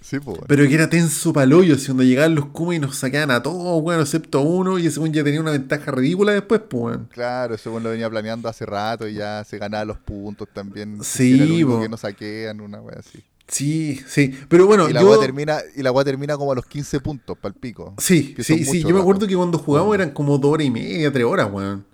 [0.00, 0.38] Sí, pues.
[0.46, 3.82] Pero que era tenso paloyo, si cuando llegaban los Kuma y nos saqueaban a todos,
[3.82, 7.08] weón, excepto a uno, y ese weón ya tenía una ventaja ridícula después, pues, weón.
[7.10, 10.98] Claro, ese weón lo venía planeando hace rato y ya se ganaba los puntos también.
[11.02, 11.82] Sí, Era el único po.
[11.82, 13.20] que no saquean, una wea así.
[13.48, 14.34] Sí, sí.
[14.48, 15.18] Pero bueno, y la yo.
[15.20, 17.94] termina, y la wea termina como a los 15 puntos, para el pico.
[17.98, 18.82] Sí, sí, sí.
[18.82, 21.84] Yo me acuerdo que cuando jugamos eran como dos horas y media, tres horas, weón.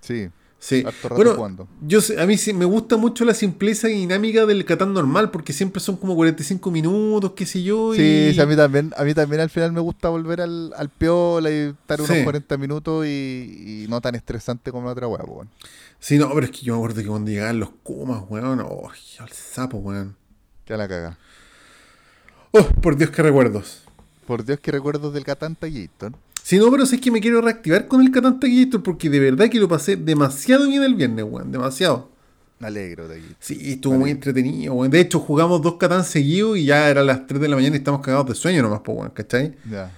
[0.00, 0.28] Sí,
[0.60, 0.82] Sí.
[0.82, 1.68] rato Bueno, jugando.
[1.86, 5.30] yo sé- a mí sí me gusta mucho la simpleza y dinámica del Catán normal,
[5.30, 7.94] porque siempre son como 45 minutos, qué sé yo.
[7.94, 8.34] Sí, y...
[8.34, 11.48] sí, a mí también, a mí también al final me gusta volver al, al piola
[11.50, 12.24] y estar unos Sí.
[12.24, 15.48] 40 minutos y, y no tan estresante como la otra po, weón.
[16.00, 18.90] Sí, no, pero es que yo me acuerdo que cuando llegaban los Kumas, weón, oh,
[19.20, 20.16] el sapo, weón.
[20.68, 21.16] Que la caga.
[22.52, 23.84] Oh, por Dios, qué recuerdos.
[24.26, 26.12] Por Dios que recuerdos del Catán Tallator.
[26.42, 29.18] Sí, no, pero sí es que me quiero reactivar con el Catán Taquillator porque de
[29.18, 32.10] verdad que lo pasé demasiado bien el viernes, weón, demasiado.
[32.58, 33.34] Me alegro de aquí.
[33.40, 34.90] Sí, estuvo muy entretenido, weón.
[34.90, 37.78] De hecho, jugamos dos Catán seguidos y ya eran las 3 de la mañana y
[37.78, 39.56] estamos cagados de sueño nomás, pues, weón, ¿cachai?
[39.70, 39.90] Ya.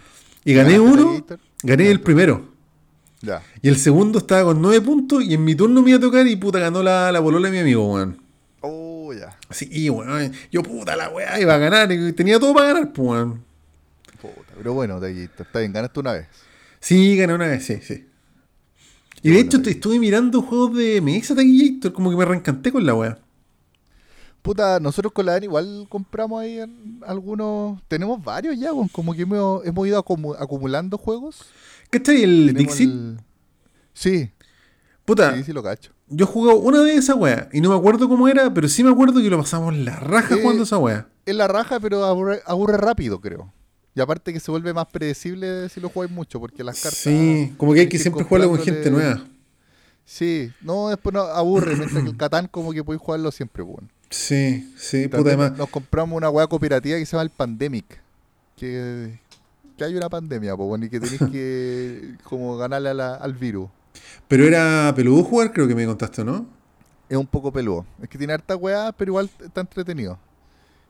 [0.45, 1.27] Y gané ¿Ganaste uno,
[1.65, 1.91] gané Ya.
[1.91, 2.49] el primero.
[3.23, 3.43] Ya.
[3.61, 6.27] Y el segundo estaba con 9 puntos y en mi turno me iba a tocar
[6.29, 8.21] y puta ganó la, la polola de mi amigo, weón.
[8.61, 9.37] Oh, ya.
[9.51, 10.33] Sí, weón.
[10.53, 13.45] Yo puta la weá iba a ganar y tenía todo para ganar, pues, weón.
[14.21, 15.05] Puta, pero bueno.
[15.05, 16.27] Está bien, ganaste una vez.
[16.81, 18.07] Sí, gané una vez, sí, sí.
[19.23, 22.73] Y de bueno, hecho te estuve mirando juegos de mesa Taquillator, como que me reencanté
[22.73, 23.19] con la weá.
[24.43, 26.59] Puta, nosotros con la Dani igual compramos ahí
[27.07, 27.79] algunos.
[27.89, 31.43] Tenemos varios ya, como que hemos, hemos ido acumu- acumulando juegos.
[31.91, 32.23] ¿Cachai?
[32.23, 32.89] El Tenemos Dixit.
[32.91, 33.21] el-
[33.93, 34.31] Sí,
[35.11, 35.93] Puta, sí, sí lo cacho.
[36.09, 38.91] yo jugué una de esas weas y no me acuerdo cómo era, pero sí me
[38.91, 41.09] acuerdo que lo pasamos la raja Eh, jugando esa wea.
[41.27, 43.53] Es la raja, pero aburre, aburre rápido, creo.
[43.95, 46.99] Y aparte que se vuelve más predecible si lo jugáis mucho, porque las cartas.
[47.01, 49.25] Sí, como que hay que siempre jugarlo con gente nueva.
[50.05, 53.91] Sí, no, después no, aburre, mientras que el Catán como que podéis jugarlo siempre, weón.
[54.11, 55.57] Sí, sí, puta además.
[55.57, 58.01] Nos compramos una weá cooperativa que se llama el Pandemic.
[58.57, 59.19] Que,
[59.77, 63.35] que hay una pandemia, pues, bueno, y que tenéis que como ganarle a la- al
[63.35, 63.69] virus.
[64.29, 66.47] Pero era peludo jugar, creo que me contaste, ¿no?
[67.09, 67.85] Es un poco peludo.
[68.01, 70.19] Es que tiene harta weá, pero igual está entretenido.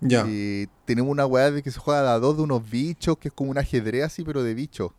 [0.01, 0.27] Ya.
[0.29, 3.35] Y tenemos una weá de que se juega a dos de unos bichos, que es
[3.35, 4.93] como un ajedrez así, pero de bichos.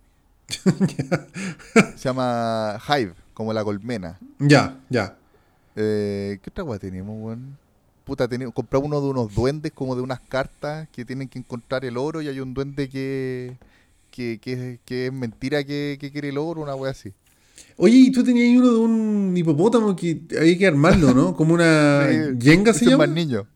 [1.95, 4.19] se llama Hive, como la colmena.
[4.39, 5.15] Ya, ya.
[5.75, 7.57] Eh, ¿Qué otra weá tenemos, weón?
[8.03, 11.85] Puta, tenemos, compramos uno de unos duendes, como de unas cartas que tienen que encontrar
[11.85, 13.57] el oro y hay un duende que,
[14.09, 17.13] que, que, que es mentira que, que quiere el oro, una weá así.
[17.77, 21.35] Oye, y tú tenías uno de un hipopótamo que había que armarlo, ¿no?
[21.35, 23.07] Como una Sí, yenga se ese es llama.
[23.07, 23.47] más niño.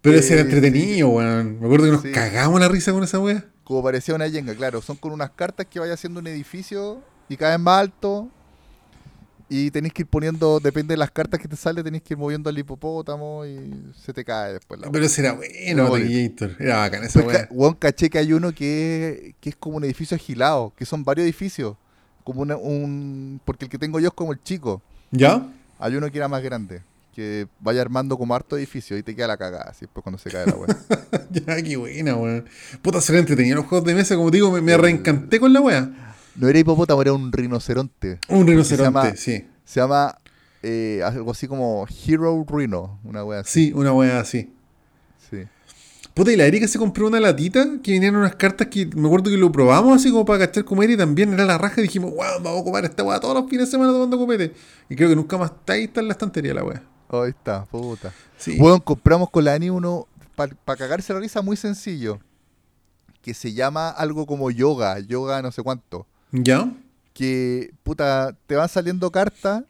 [0.00, 1.58] Pero ese era Eh, entretenido, weón.
[1.60, 2.12] Me acuerdo que nos Sí.
[2.12, 3.44] cagamos la risa con esa wea.
[3.64, 4.80] Como parecía una yenga, claro.
[4.80, 8.28] Son con unas cartas que vaya haciendo un edificio y cada vez más alto.
[9.50, 12.18] Y tenéis que ir poniendo, depende de las cartas que te sale, tenéis que ir
[12.18, 13.72] moviendo al hipopótamo y
[14.04, 15.90] se te cae después la Pero ese era bueno.
[15.90, 16.56] Taquillator.
[16.58, 17.48] Era bacán esa Pues, wea.
[17.50, 21.24] weón, caché que hay uno que, que es como un edificio agilado, que son varios
[21.24, 21.76] edificios.
[22.28, 23.40] Como una- un.
[23.46, 24.82] Porque el que tengo yo es como el chico.
[25.10, 25.46] ¿Ya?
[25.78, 26.82] Hay uno que era más grande.
[27.14, 30.28] Que vaya armando como harto edificio y te queda la cagada, así después cuando se
[30.30, 30.68] cae la weá.
[31.30, 32.44] ya, qué buena, weón.
[32.82, 35.88] Puta, se entretenido los juegos de mesa, como digo, me, me reencanté con la wea.
[36.36, 38.18] no era hipopótamo, era un rinoceronte.
[38.28, 39.46] Un rinoceronte, llama- sí.
[39.64, 40.18] Se llama
[40.62, 43.68] eh, algo así como Hero Rhino, una wea así.
[43.68, 44.52] Sí, una wea así.
[46.18, 49.30] Puta, y la Erika se compró una latita que venían unas cartas que me acuerdo
[49.30, 52.10] que lo probamos así como para cachar era y también era la raja y dijimos,
[52.10, 54.52] wow, vamos a ocupar esta wea todos los fines de semana tomando copete.
[54.88, 56.82] Y creo que nunca más está ahí, está en la estantería la wea.
[57.08, 58.12] Ahí está, puta.
[58.36, 58.58] Sí.
[58.58, 62.18] Bueno, compramos con la Ani uno para cagarse la risa muy sencillo.
[63.22, 66.04] Que se llama algo como yoga, yoga no sé cuánto.
[66.32, 66.68] ¿Ya?
[67.12, 69.62] Que, puta, te van saliendo cartas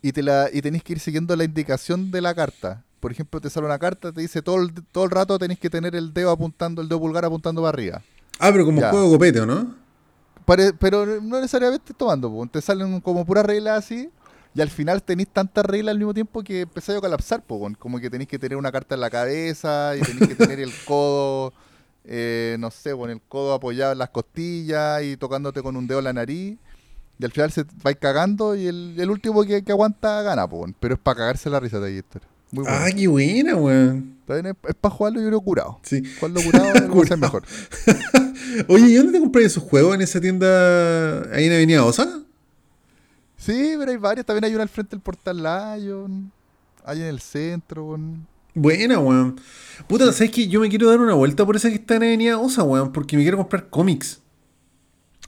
[0.00, 2.84] y, te la, y tenés que ir siguiendo la indicación de la carta.
[3.06, 5.70] Por ejemplo, te sale una carta, te dice todo el, todo el rato tenés que
[5.70, 8.02] tener el dedo apuntando, el dedo pulgar apuntando para arriba.
[8.40, 8.90] Ah, pero como Ya.
[8.90, 9.76] juego de copete, ¿o no?
[10.44, 12.44] Pare- pero no necesariamente tomando, po.
[12.48, 14.10] te salen como puras reglas así.
[14.56, 17.74] Y al final tenéis tantas reglas al mismo tiempo que empezáis a colapsar, po, weón.
[17.76, 20.72] como que tenéis que tener una carta en la cabeza y tenéis que tener el
[20.84, 21.52] codo,
[22.06, 26.00] eh, no sé, con el codo apoyado en las costillas y tocándote con un dedo
[26.00, 26.58] en la nariz.
[27.20, 30.56] Y al final se vais cagando y el, el último que, que aguanta gana, po,
[30.56, 30.74] weón.
[30.80, 32.18] pero es para cagarse la risa de ahí, esto.
[32.56, 32.78] Muy bueno.
[32.80, 34.16] Ah, qué buena, weón.
[34.24, 35.80] También es, para jugarlo yo creo curado.
[35.82, 36.02] Sí.
[36.18, 37.44] Jugarlo curado es lo que mejor.
[38.68, 39.94] Oye, ¿y dónde te compré esos juegos?
[39.94, 42.22] ¿En esa tienda ahí en Avenida Osa?
[43.36, 44.24] Sí, pero hay varias.
[44.24, 46.32] También hay una al frente del Portal Lion.
[46.84, 47.88] Hay en el centro.
[47.88, 48.26] weón.
[48.54, 49.38] Buena, weón.
[49.86, 50.48] Puta, ¿sabes qué?
[50.48, 53.18] Yo me quiero dar una vuelta por esa que está en Avenida Osa, weón, porque
[53.18, 54.22] me quiero comprar cómics.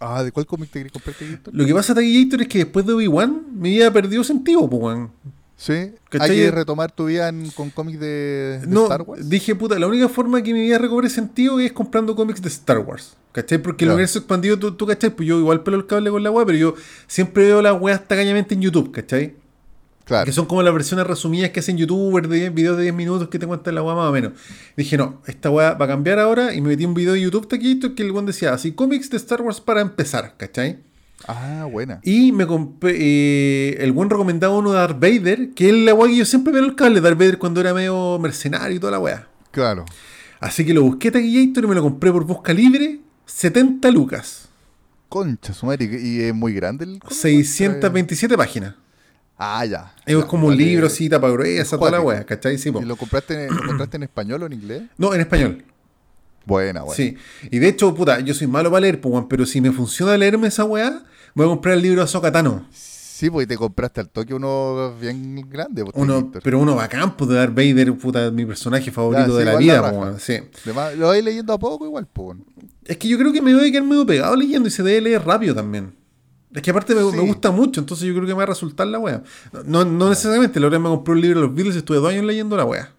[0.01, 1.15] Ah, ¿de cuál cómic te querés comprar?
[1.53, 5.11] Lo que pasa, Taquillator, es que después de Obi-Wan mi vida perdió sentido, pues, weón.
[5.59, 5.73] Sí,
[6.21, 9.29] hay que retomar tu vida con cómics de, no, Star Wars.
[9.29, 12.79] Dije, puta, la única forma que mi vida recobre sentido es comprando cómics de Star
[12.79, 13.17] Wars.
[13.33, 13.59] ¿Cachai?
[13.59, 15.11] Porque el universo expandido, tú, tú, ¿cachai?
[15.11, 16.75] Pues yo igual pelo el cable con la weá, pero yo
[17.09, 19.35] siempre veo las weas tacañamente en YouTube, ¿cachai?
[20.05, 20.27] Claro.
[20.27, 23.41] Que son como las versiones resumidas que hacen youtubers de videos de 10 minutos que
[23.41, 24.35] te cuentan la weá más o menos.
[24.77, 27.49] Dije, no, esta weá va a cambiar ahora y me metí un video de YouTube
[27.49, 30.79] taquito que el weón decía, así cómics de Star Wars para empezar, ¿cachai?
[31.27, 32.01] Ah, buena.
[32.05, 32.95] Y me compré.
[32.97, 36.53] Eh, el buen recomendaba uno de Darth Vader, que es la weá que yo siempre
[36.53, 39.29] veo el cable Darth Vader cuando era medio mercenario y toda la weá.
[39.51, 39.85] Claro.
[40.41, 44.49] Así que lo busqué taquillator y me lo compré por busca libre, 70 lucas.
[45.09, 48.75] Concha, su madre, ¿y es muy grande el 627 páginas.
[49.39, 49.95] Ah, ya.
[50.05, 52.59] Es como un libro así, tapa gruesa, toda la weá, ¿cachai?
[52.59, 54.83] Sí, ¿Y lo compraste, en, lo compraste en español o en inglés?
[54.99, 55.65] No, en español.
[56.49, 56.97] Buena, buena.
[56.97, 57.15] Sí.
[57.51, 60.49] Y de hecho, puta, yo soy malo para leer, pues, pero si me funciona leerme
[60.49, 62.67] esa weá, voy a comprar el libro de Sokatano.
[62.73, 65.85] Sí, pues te compraste al toque uno bien grande.
[65.85, 69.57] Pues, uno, pero uno bacán, pues de Darth Vader, puta, mi personaje favorito de la
[69.57, 70.39] vida, pues, sí.
[70.65, 72.39] lo voy leyendo a poco igual, pues.
[72.87, 75.03] Es que yo creo que me voy a quedar medio pegado leyendo y se debe
[75.03, 75.93] leer rápido también.
[76.55, 78.99] Es que aparte me, gusta mucho, entonces yo creo que me va a resultar la
[78.99, 79.23] wea.
[79.67, 82.09] No, no necesariamente, la hora me compré un libro de los Beatles y estuve dos
[82.09, 82.91] años leyendo la wea.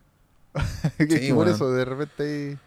[1.00, 2.58] sí, por eso, de repente ahí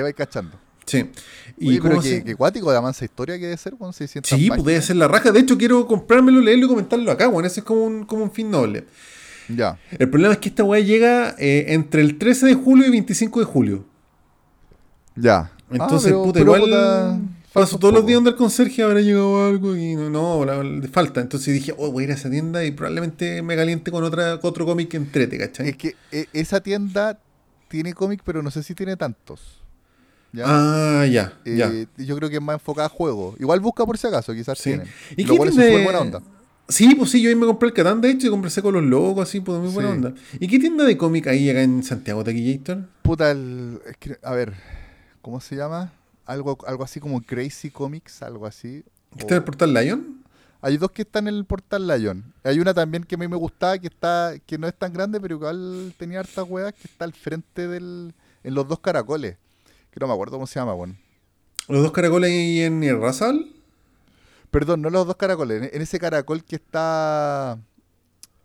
[0.00, 0.56] vais cachando.
[0.86, 1.10] Sí.
[1.58, 4.82] Y pero que, cuático de avanza historia que debe ser, con 600 Sí, pues debe
[4.82, 5.30] ser la raja.
[5.30, 8.32] De hecho, quiero comprármelo, leerlo y comentarlo acá, bueno, ese es como un, como un
[8.32, 8.84] fin noble.
[9.48, 9.78] Ya.
[9.98, 13.40] El problema es que esta weá llega eh, entre el 13 de julio y 25
[13.40, 13.84] de julio.
[15.16, 15.52] Ya.
[15.70, 17.20] Entonces, ah, puta, igual
[17.52, 21.20] paso todos los días donde el conserje habrá llegado algo y no, no falta.
[21.20, 24.38] Entonces dije, oh, voy a ir a esa tienda y probablemente me caliente con otra
[24.42, 25.70] otro cómic que entrete, ¿cachai?
[25.70, 27.18] Es que e, esa tienda
[27.68, 29.61] tiene cómic, pero no sé si tiene tantos.
[30.40, 33.34] Ah, ya, eh, Yo creo que es más enfocada a juego.
[33.38, 34.70] Igual busca por si acaso, quizás sí.
[34.70, 34.88] tienen.
[35.16, 35.82] ¿Y qué tiene...
[35.84, 36.22] buena onda.
[36.68, 38.82] Sí, pues sí, yo ahí me compré el Catán, de hecho, y compré con los
[38.82, 40.14] logos, así, pues muy buena onda.
[40.40, 42.88] ¿Y qué tienda de cómic hay acá en Santiago, Taquillator?
[43.02, 43.80] Puta, el,
[44.22, 44.54] a ver,
[45.20, 45.92] ¿cómo se llama?
[46.24, 48.84] Algo, algo así como Crazy Comics, algo así.
[49.18, 50.22] ¿Está en el Portal Lion?
[50.62, 52.32] Hay dos que están en el Portal Lion.
[52.44, 55.20] Hay una también que a mí me gustaba, que está que no es tan grande,
[55.20, 58.14] pero igual tenía hartas huevas, que está al frente del...
[58.44, 59.36] en los dos caracoles
[59.92, 60.96] que no me acuerdo cómo se llama, bueno.
[61.68, 63.46] ¿Los dos caracoles ahí en el Rasal?
[64.50, 67.58] Perdón, no los dos caracoles, en ese caracol que está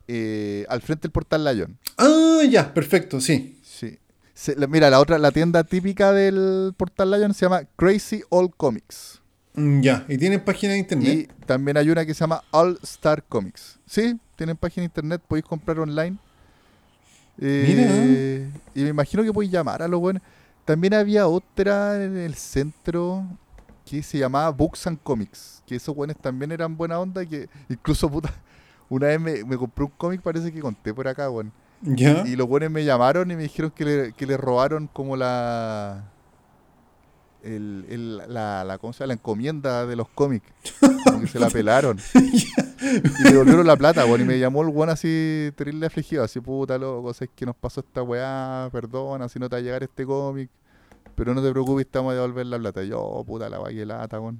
[0.07, 1.77] eh, al frente del portal Lion.
[1.97, 3.59] Ah, ya, perfecto, sí.
[3.63, 3.97] Sí.
[4.69, 9.21] mira, la otra, la tienda típica del portal Lion se llama Crazy All Comics.
[9.55, 11.13] Mm, ya, y tienen página de internet.
[11.13, 13.79] Y también hay una que se llama All Star Comics.
[13.85, 16.17] Sí, tienen página de internet, podéis comprar online.
[17.39, 20.21] Eh, y me imagino que podéis llamar a los buenos.
[20.67, 23.25] También había otra en el centro
[23.85, 28.09] que se llamaba Books and Comics, que esos buenos también eran buena onda, que incluso
[28.11, 28.33] puta,
[28.89, 31.53] una vez me, compré un cómic, parece que conté por acá, bueno.
[31.81, 36.03] Y los buenos me llamaron y me dijeron que le, que le robaron como la,
[37.43, 39.07] el, el, la, la, ¿cómo se llama?
[39.07, 40.51] la encomienda de los cómics.
[41.05, 41.97] Como que se la pelaron.
[42.81, 46.39] y me devolvieron la plata, bueno, y me llamó el buen así terrible afligido, así
[46.39, 49.83] puta loco, es que nos pasó esta weá, perdona, si no te va a llegar
[49.83, 50.49] este cómic.
[51.15, 52.83] Pero no te preocupes, estamos a devolver la plata.
[52.83, 54.39] yo, oh, puta la lata, weón.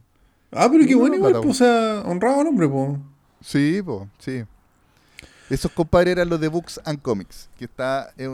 [0.51, 2.99] Ah, pero qué bueno igual, pues, o sea, honrado al hombre, pues.
[3.41, 4.43] Sí, pues, sí.
[5.49, 8.29] Esos compadres eran los de Books and Comics, que está, eh,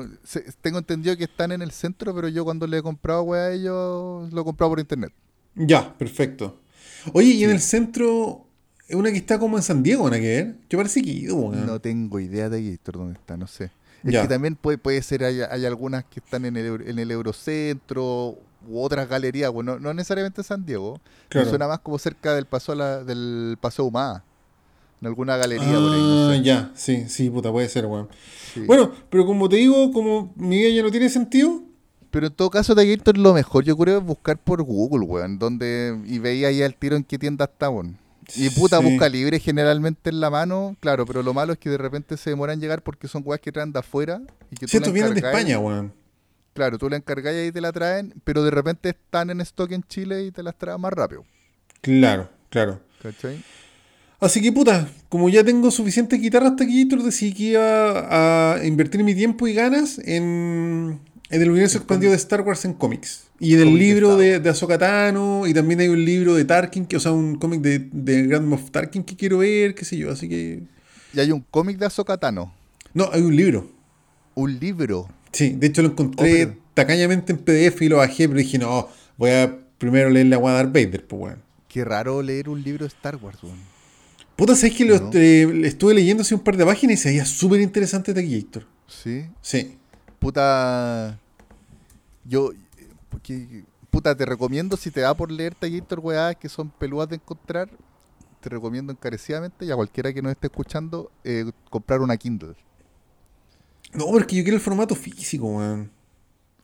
[0.62, 3.52] tengo entendido que están en el centro, pero yo cuando le he comprado weá a
[3.52, 5.13] ellos, lo he comprado por internet.
[5.56, 6.60] Ya, perfecto.
[7.13, 8.48] Oye, ¿y en el centro
[8.88, 10.15] es una que está como en San Diego, ¿no?
[10.15, 10.56] que?
[10.69, 13.72] Yo parece que ido, No tengo idea de Gator dónde está, no sé.
[14.04, 17.10] Es que también puede, puede ser, hay, hay, algunas que están en el, en el
[17.10, 21.00] Eurocentro u otras galerías, bueno, no necesariamente San Diego.
[21.30, 21.50] Claro.
[21.50, 24.26] Suena más como cerca del paso la, del Paseo Humada
[25.04, 26.02] en alguna galería por ahí.
[26.02, 28.08] No ah, ya, sí, sí, puta, puede ser, weón.
[28.65, 31.62] Bueno, pero como te digo, como mi vida ya no tiene sentido.
[32.10, 35.39] Pero en todo caso, de es lo mejor, yo creo, es buscar por Google, weón,
[35.39, 37.98] donde, y veía ahí al tiro en qué tienda está, weón.
[38.36, 41.78] Y puta, busca libre generalmente en la mano, claro, pero lo malo es que de
[41.78, 44.22] repente se demoran en llegar porque son weas que traen de afuera.
[44.52, 45.94] Y que sí, tú vienen de España, weón.
[46.54, 49.84] Claro, tú la encargas y te la traen, pero de repente están en stock en
[49.84, 51.26] Chile y te las traen más rápido.
[51.82, 52.80] Claro, claro.
[53.02, 53.44] ¿Cachai?
[54.20, 59.04] Así que puta, como ya tengo suficiente guitarra hasta aquí, decidí que iba a invertir
[59.04, 61.02] mi tiempo y ganas en,
[61.41, 63.28] el universo expandido de Star Wars en cómics.
[63.39, 66.98] Y del libro de, de Ahsoka Tano, y también hay un libro de Tarkin, que,
[66.98, 70.12] o sea, un cómic de, de Grand Moff Tarkin que quiero ver, qué sé yo,
[70.12, 70.63] así que...
[71.13, 72.54] ¿Y hay un cómic de Ahsoka Tano?
[72.93, 73.69] No, hay un libro.
[74.36, 75.10] ¿Un libro?
[75.32, 79.32] Sí, de hecho lo encontré tacañamente en PDF y lo bajé, pero dije, no, voy
[79.32, 81.41] a primero leer la Darth Vader, pues bueno.
[81.67, 83.58] Qué raro leer un libro de Star Wars, weón.
[84.36, 87.62] Puta, ¿sabes que lo estuve leyendo hace un par de páginas y se veía súper
[87.62, 88.65] interesante Taquillator?
[88.88, 89.26] Sí.
[89.41, 89.78] Sí.
[90.19, 91.19] Puta.
[92.26, 92.52] Yo.
[93.10, 97.16] Porque, puta, te recomiendo si te da por leer Taquillator, weá, que son peludas de
[97.16, 97.70] encontrar.
[98.42, 102.56] Te recomiendo encarecidamente y a cualquiera que nos esté escuchando eh, comprar una Kindle.
[103.94, 105.92] No, porque yo quiero el formato físico, weón.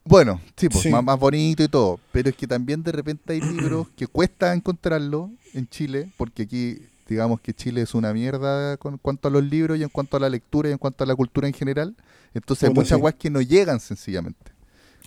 [0.04, 2.00] Bueno, sí, pues Más, bonito y todo.
[2.12, 6.80] Pero es que también de repente hay libros que cuesta encontrarlo en Chile, porque aquí
[7.08, 10.19] digamos que Chile es una mierda con cuanto a los libros y en cuanto a
[10.19, 11.95] la lectura y en cuanto a la cultura en general.
[12.34, 14.52] Entonces hay muchas weas que no llegan sencillamente.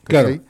[0.05, 0.41] Claro.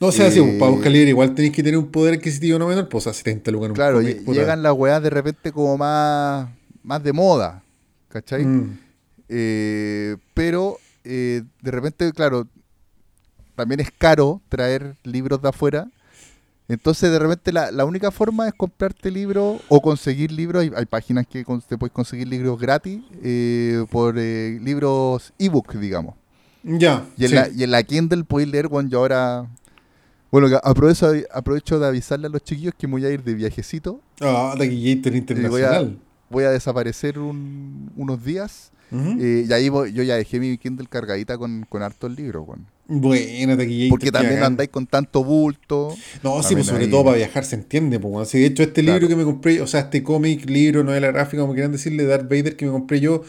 [0.00, 2.66] No, o sea, si para buscar libros igual tenéis que tener un poder adquisitivo no
[2.66, 3.70] menor, pues a 70 lugares.
[3.70, 6.48] un Claro, llegan las weas de repente como más,
[6.82, 7.62] más de moda,
[8.08, 8.44] ¿cachai?
[8.44, 8.78] Mm.
[9.28, 12.48] Eh, pero eh, de repente, claro,
[13.54, 15.88] también es caro traer libros de afuera.
[16.66, 20.62] Entonces, de repente, la, única forma es comprarte libros o conseguir libros.
[20.62, 26.14] Hay, hay páginas que te puedes conseguir libros gratis eh, por eh, libros ebook, digamos.
[26.64, 27.06] Ya.
[27.16, 29.46] Y, en la, y en la Kindle puedes leer, cuando yo ahora.
[30.30, 34.00] Bueno, aprovecho, aprovecho de avisarle a los chiquillos que voy a ir de viajecito.
[34.20, 35.98] Ah, de internacional.
[36.28, 38.72] Voy a, desaparecer unos días.
[38.90, 42.64] y ahí yo ya dejé mi Kindle cargadita con, con hartos libros, bueno.
[42.86, 43.56] Bueno,
[43.88, 45.94] Porque también andáis con tanto bulto.
[46.22, 47.98] No, sí, pues sobre todo para viajar se entiende.
[47.98, 51.42] Pues, de hecho, este libro que me compré, o sea, este cómic, libro, novela gráfica,
[51.42, 53.22] como quieran decirle, Darth Vader que me compré yo,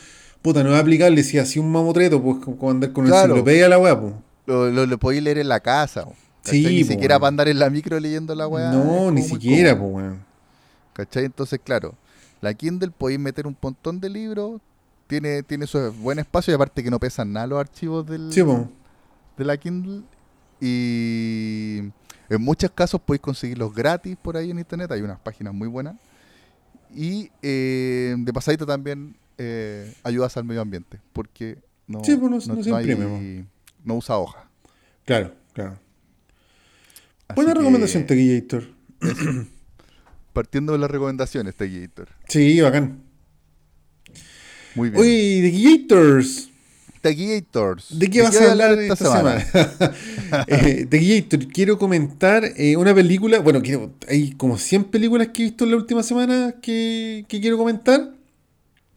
[0.46, 3.24] puta, no es aplicable si así un mamotreto, pues como andar con claro.
[3.24, 4.14] enciclopedia a la weá, pues.
[4.46, 6.06] Lo, lo, podéis leer en la casa.
[6.44, 8.72] Sí, Ni pues, siquiera para andar en la micro leyendo la weá.
[8.72, 10.24] No, ni siquiera, pues, weón.
[10.94, 11.26] ¿Cachai?
[11.26, 11.96] Entonces, claro,
[12.42, 14.62] la Kindle podéis meter un montón de libros,
[15.08, 18.32] tiene, tiene su buen espacio y aparte que no pesan nada los archivos del.
[18.32, 18.60] Sí, pues
[19.38, 20.04] de la Kindle
[20.62, 21.80] y
[22.30, 25.96] en muchos casos podéis conseguirlos gratis por ahí en internet, hay unas páginas muy buenas.
[26.96, 32.30] Y eh, de pasadito también eh, ayudas al medio ambiente, porque no, pues no,
[33.84, 34.50] no, usa hoja.
[35.06, 35.80] Claro, claro.
[37.36, 38.64] Buena recomendación, Teguillator.
[40.34, 42.10] Partiendo de las recomendaciones, Teguillator.
[42.28, 43.04] Sí, bacán.
[44.76, 45.02] Muy bien.
[45.02, 46.50] Uy, Teguillators.
[47.06, 49.46] ¿De qué vas a hablar esta, semana?
[50.48, 53.40] eh, quiero comentar eh, una película.
[53.42, 57.58] Bueno, quiero, hay como 100 películas que he visto en la última semana que, quiero
[57.58, 58.12] comentar.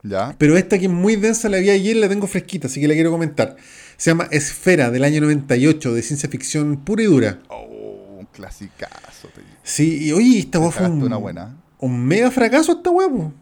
[0.02, 0.34] Ya.
[0.38, 2.94] Pero esta que es muy densa la vi ayer, la tengo fresquita, así que la
[2.94, 3.56] quiero comentar.
[3.96, 7.40] Se llama Esfera, del año 98, de ciencia ficción pura y dura.
[7.48, 9.28] Oh, un clasicazo.
[9.62, 11.56] Sí, y oye, esta fue un, una buena.
[11.78, 13.32] un mega fracaso esta huevo.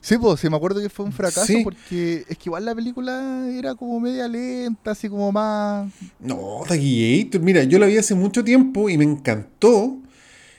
[0.00, 3.48] Sí, pues sí me acuerdo que fue un fracaso porque es que igual la película
[3.48, 5.92] era como media lenta, así como más.
[6.18, 9.98] No, Taquillator, mira, yo la vi hace mucho tiempo y me encantó.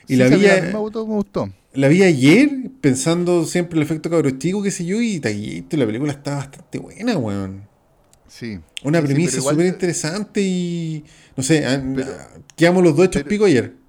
[0.08, 0.36] Y la vi.
[0.38, 1.50] me gustó, me gustó.
[1.74, 5.86] La vi ayer, pensando siempre el efecto cabro chico, qué sé yo, y Taquillator, la
[5.86, 7.68] película está bastante buena, weón.
[8.28, 8.58] Sí.
[8.82, 11.04] Una premisa súper interesante y.
[11.36, 11.64] No sé,
[12.56, 13.84] quedamos los dos hechos pico ayer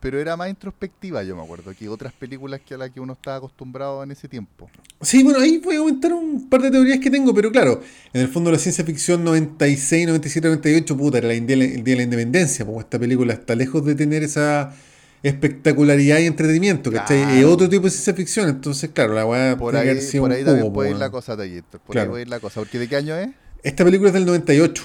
[0.00, 3.12] pero era más introspectiva, yo me acuerdo, que otras películas que a las que uno
[3.12, 4.70] estaba acostumbrado en ese tiempo.
[5.02, 8.22] Sí, bueno, ahí voy a comentar un par de teorías que tengo, pero claro, en
[8.22, 12.64] el fondo la ciencia ficción 96, 97, 98, puta, era el día de la independencia,
[12.64, 14.74] porque esta película está lejos de tener esa
[15.22, 17.38] espectacularidad y entretenimiento, ¿cachai?
[17.38, 20.72] Es otro tipo de ciencia ficción, entonces, claro, la weá por ahí, por ahí también
[20.72, 23.16] puede ir la cosa, Tallito, por ahí puede ir la cosa, porque ¿de qué año
[23.16, 23.30] es?
[23.62, 24.82] Esta película es del 98.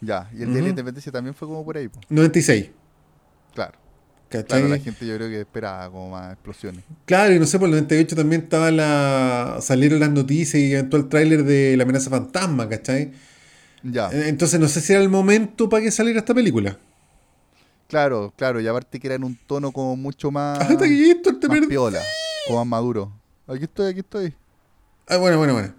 [0.00, 1.88] Ya, y el día de la independencia también fue como por ahí.
[2.08, 2.70] 96.
[3.54, 3.82] Claro.
[4.40, 6.82] Claro, la gente yo creo que esperaba como más explosiones.
[7.04, 10.96] Claro, y no sé, por el 98 también estaba la salieron las noticias y eventó
[10.96, 13.12] el tráiler de La amenaza fantasma, ¿cachai?
[13.82, 14.08] Ya.
[14.10, 16.78] Eh, entonces no sé si era el momento para que saliera esta película.
[17.92, 21.46] Claro, claro, y aparte que era en un tono como mucho más, ah, aquí te
[21.46, 22.00] más piola,
[22.46, 23.12] como más maduro.
[23.46, 24.34] Aquí estoy, aquí estoy.
[25.06, 25.74] Ah, bueno, bueno, bueno.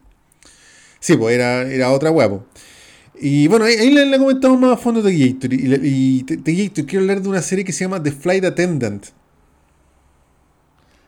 [0.99, 2.45] Sí, pues era, era otra huevo.
[3.19, 5.53] Y bueno, ahí, le, comentamos más a fondo de Gator.
[5.55, 9.07] Y, y quiero hablar de una serie que se llama The Flight Attendant.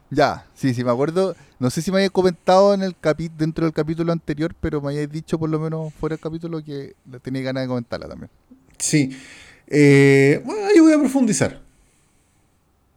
[0.10, 1.36] Ya, sí, sí, me acuerdo.
[1.60, 4.94] No sé si me había comentado en el capi dentro del capítulo anterior, pero me
[4.94, 8.32] habías dicho por lo menos fuera del capítulo que tenía ganas de comentarla también.
[8.80, 9.16] Sí.
[9.68, 11.62] Eh, bueno, ahí voy a profundizar.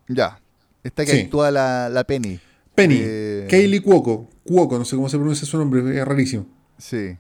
[0.09, 0.41] Ya.
[0.83, 2.41] Esta que actúa la, la Penny.
[2.75, 2.99] Penny.
[3.01, 3.47] Eh...
[3.51, 4.29] Kaylee Cuoco.
[4.45, 6.47] Cuoco, no sé cómo se pronuncia su nombre, es rarísimo.
[6.79, 7.17] Sí.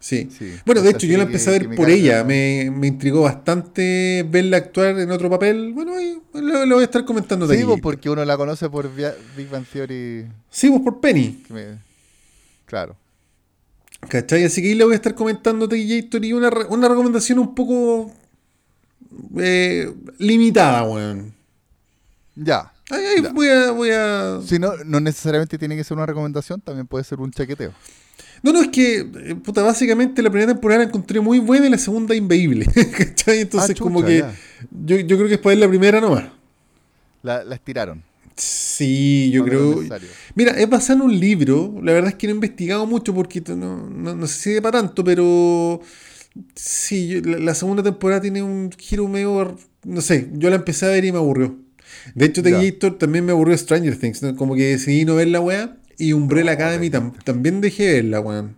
[0.00, 0.28] Sí.
[0.64, 2.22] Bueno, de hecho, yo la empecé a ver por ella.
[2.22, 5.72] Me, me, intrigó bastante verla actuar en otro papel.
[5.72, 8.88] Bueno, ahí lo, voy a estar comentando de Sí, pues, porque uno la conoce por
[8.94, 10.26] Big Bang Theory.
[10.50, 11.42] Sí, pues por Penny.
[12.66, 12.96] Claro.
[14.08, 14.44] ¿Cachai?
[14.44, 18.12] Así que ahí le voy a estar comentando de y una, una recomendación un poco
[19.38, 21.34] eh, limitada, weón.
[22.34, 22.72] Ya.
[23.34, 24.40] Voy a, voy a...
[24.46, 27.72] Si no, no necesariamente tiene que ser una recomendación, también puede ser un chaqueteo.
[28.42, 31.70] No, no, es que, eh, puta, básicamente la primera temporada la encontré muy buena y
[31.70, 32.66] la segunda inveíble.
[32.96, 33.40] ¿Cachai?
[33.40, 34.24] Entonces, ah, como que
[34.70, 36.24] yo, yo, creo que es para ver la primera nomás.
[37.22, 38.02] La, la estiraron.
[38.38, 39.82] Sí, yo creo.
[40.36, 41.74] Mira, es basado en un libro.
[41.82, 44.80] La verdad es que no he investigado mucho porque no, no, sé si es para
[44.80, 45.80] tanto, pero
[46.54, 49.56] sí, la, segunda temporada tiene un giro medio.
[49.84, 51.56] No sé, yo la empecé a ver y me aburrió.
[52.14, 54.20] De hecho, The Gator también me aburrió Stranger Things.
[54.36, 55.76] Como que decidí no ver la weá.
[55.96, 58.56] Y Umbrella Academy también dejé verla, weón.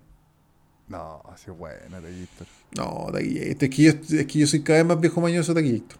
[0.89, 2.47] No, así buena, The Gator.
[2.77, 3.65] No, The Gator.
[3.65, 5.99] Es que, yo, es que yo soy cada vez más viejo mañoso de The Gator.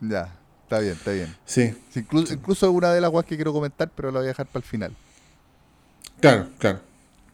[0.00, 0.38] Ya.
[0.62, 1.34] Está bien, está bien.
[1.46, 1.74] Sí.
[1.94, 4.62] incluso, incluso una de las guas que quiero comentar, pero la voy a dejar para
[4.62, 4.92] el final.
[6.20, 6.80] Claro, claro.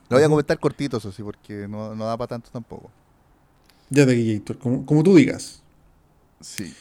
[0.09, 2.91] La voy a comentar cortito, eso sí, porque no, da para tanto tampoco.
[3.89, 5.61] Ya de como, como tú digas.
[6.41, 6.73] Sí.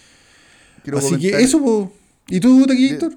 [0.97, 1.93] Así que eso,
[2.29, 3.17] ¿y tú, Taquillator?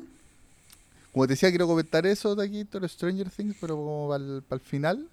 [1.12, 5.10] Como te decía, quiero comentar eso, Taquillator, Stranger Things, pero como para el, final.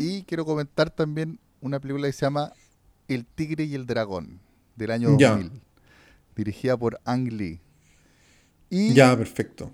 [0.00, 2.52] Y quiero comentar también una película que se llama
[3.08, 4.40] El Tigre y el Dragón,
[4.76, 5.50] del año 2000
[6.36, 7.60] dirigida por Ang Lee.
[8.70, 9.70] Y ya, perfecto.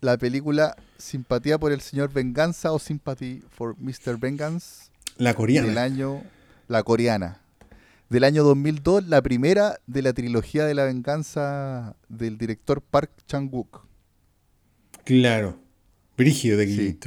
[0.00, 4.18] La película Simpatía por el señor Venganza o Sympathy for Mr.
[4.18, 4.90] Vengeance.
[5.16, 5.68] La coreana.
[5.68, 6.22] Del año,
[6.70, 7.42] la coreana.
[8.08, 13.86] Del año 2002, la primera de la trilogía de la venganza del director Park Chan-wook.
[15.04, 15.58] Claro.
[16.16, 16.98] Brigio de sí.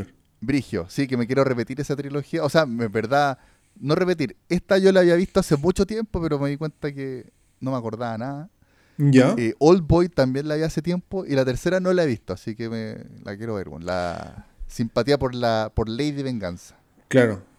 [0.41, 2.43] Brigio, sí, que me quiero repetir esa trilogía.
[2.43, 3.37] O sea, en verdad,
[3.79, 4.35] no repetir.
[4.49, 7.77] Esta yo la había visto hace mucho tiempo, pero me di cuenta que no me
[7.77, 8.49] acordaba nada.
[8.97, 9.33] ¿Ya?
[9.37, 12.33] Eh, Old Boy también la vi hace tiempo y la tercera no la he visto,
[12.33, 13.67] así que me, la quiero ver.
[13.81, 16.77] la simpatía por la por Lady Venganza.
[17.07, 17.52] Claro.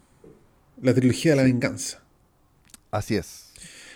[0.81, 2.01] La trilogía de la venganza.
[2.91, 3.51] Así es.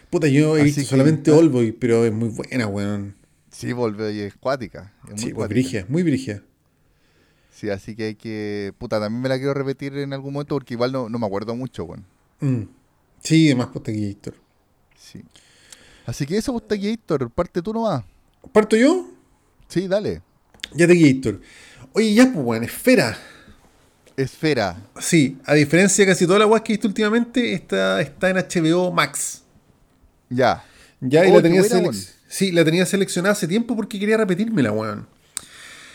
[0.10, 3.16] Puta, yo he visto solamente Old Boy, pero es muy buena, weón.
[3.52, 4.94] Sí, Old es cuática.
[5.14, 6.44] Es sí, muy brigia, muy brigia.
[7.52, 8.74] Sí, así que hay que.
[8.78, 11.84] Puta, también me la quiero repetir en algún momento porque igual no, me acuerdo mucho,
[11.84, 12.06] weón.
[12.40, 12.70] Mm.
[13.22, 14.36] Sí, además, puta, Héctor.
[14.98, 15.22] Sí.
[16.06, 18.04] Así que eso, pues, Héctor, parte tú nomás.
[18.52, 19.12] ¿Parto yo?
[19.68, 20.22] Sí, dale.
[20.74, 21.42] Ya te Héctor.
[21.94, 23.18] Oye, ya, pues, bueno, esfera.
[24.24, 24.78] Esfera.
[25.00, 28.38] Sí, a diferencia de casi toda la web que he visto últimamente, esta está en
[28.38, 29.44] HBO Max.
[30.30, 30.64] Ya.
[31.02, 31.64] Ya, y la oh, tenía,
[32.28, 35.08] sí, la tenía seleccionada hace tiempo porque quería repetírmela, weón.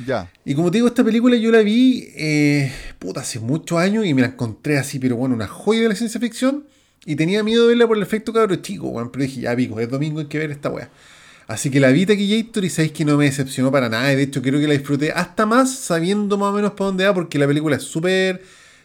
[0.05, 0.31] Ya.
[0.45, 4.15] Y como te digo, esta película yo la vi, eh, puta, hace muchos años y
[4.15, 6.67] me la encontré así, pero bueno, una joya de la ciencia ficción.
[7.07, 9.11] Y tenía miedo de verla por el efecto cabro chico, weón.
[9.13, 10.89] Pero dije, ya pico, es domingo, hay que ver esta weá.
[11.47, 14.09] Así que la vi Taquillator y sabéis que no me decepcionó para nada.
[14.09, 17.13] de hecho, creo que la disfruté hasta más sabiendo más o menos para dónde va,
[17.13, 18.43] porque la película es súper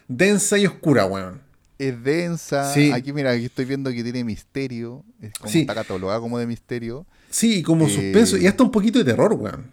[0.08, 1.40] densa y oscura, weón.
[1.78, 2.74] Es densa.
[2.74, 2.90] Sí.
[2.92, 5.02] Aquí, mira, aquí estoy viendo que tiene misterio.
[5.22, 5.60] Es como sí.
[5.60, 7.06] está catalogada como de misterio.
[7.30, 8.36] Sí, como eh, suspenso.
[8.36, 9.64] Y hasta un poquito de terror, weón.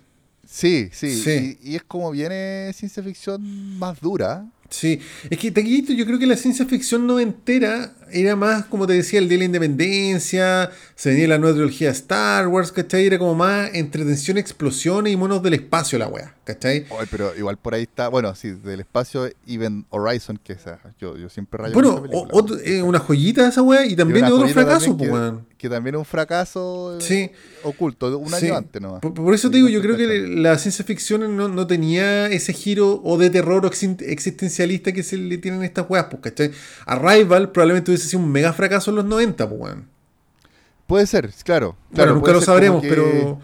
[0.48, 1.58] Sí, sí.
[1.62, 4.46] Y, y, es como viene ciencia ficción más dura.
[4.70, 8.88] Sí, es que Taquillito yo creo que la ciencia ficción no entera era más, como
[8.88, 12.72] te decía, el día de la independencia, se venía la nueva trilogía de Star Wars,
[12.72, 13.06] ¿cachai?
[13.06, 16.86] Era como más entretención, explosiones y monos del espacio la wea, ¿cachai?
[17.12, 21.30] pero igual por ahí está, bueno, sí, del espacio Even Horizon, que esa, yo, yo
[21.30, 22.04] siempre rayo Bueno,
[22.64, 25.12] eh, una joyita esa wea y también de otro fracaso, pues,
[25.58, 27.32] que, también es un fracaso eh,
[27.64, 29.02] oculto, un año antes nomás.
[29.02, 33.02] Por, eso te digo, yo creo que la ciencia ficción no, no, tenía ese giro
[33.04, 36.52] o de terror o existencialista que se le tienen estas weas, pues, ¿cachai?
[36.86, 39.90] Arrival probablemente hubiese sido un mega fracaso en los 90, pues, weón.
[40.86, 41.76] Puede ser, claro.
[41.94, 43.40] claro nunca lo sabremos, pero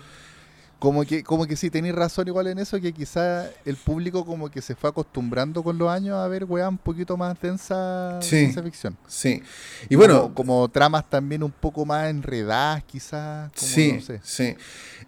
[0.84, 4.49] como que, como que sí, tenéis razón igual en eso, que quizá el público como
[4.49, 8.62] que se fue acostumbrando con los años a ver weá un poquito más densa ciencia
[8.62, 8.97] ficción.
[9.08, 9.41] Sí.
[9.88, 10.34] Y bueno.
[10.34, 13.49] Como, tramas también un poco más enredadas, quizás.
[13.56, 14.58] Sí, sí.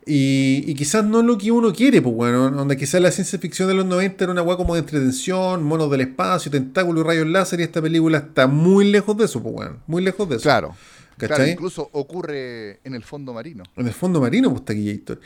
[0.07, 3.67] Y, y, quizás no lo que uno quiere, pues bueno, donde quizás la ciencia ficción
[3.67, 7.27] de los 90 era una weá como de entretención, monos del espacio, tentáculos y rayos
[7.27, 10.43] láser, y esta película está muy lejos de eso, pues bueno, muy lejos de eso.
[10.43, 10.75] Claro.
[11.17, 13.63] Claro, incluso ocurre en el fondo marino.
[13.77, 15.19] En el fondo marino, pues Taquillator.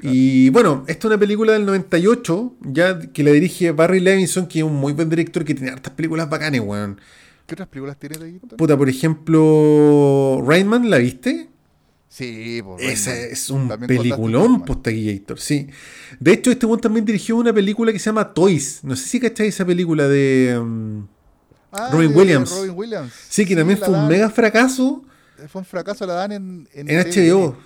[0.00, 4.60] Y bueno, esta es una película del 98, ya que la dirige Barry Levinson, que
[4.60, 7.00] es un muy buen director que tiene hartas películas bacanes, weón.
[7.46, 8.56] ¿Qué otras películas tiene Taquillator?
[8.56, 11.48] Puta, por ejemplo, Rainman, ¿la viste?
[12.14, 12.80] Sí, pues.
[12.80, 15.68] Ese es un peliculón, pues Taquillator, sí.
[16.20, 18.80] De hecho, este weón también dirigió una película que se llama Toys.
[18.84, 20.56] No sé si cacháis esa película de.
[20.60, 21.08] Um,
[21.72, 22.50] ah, Robin, Williams.
[22.50, 23.12] Robin Williams.
[23.28, 25.04] Sí, que también fue un mega fracaso
[25.48, 26.68] fue un fracaso, la dan en...
[26.72, 27.56] En, HBO.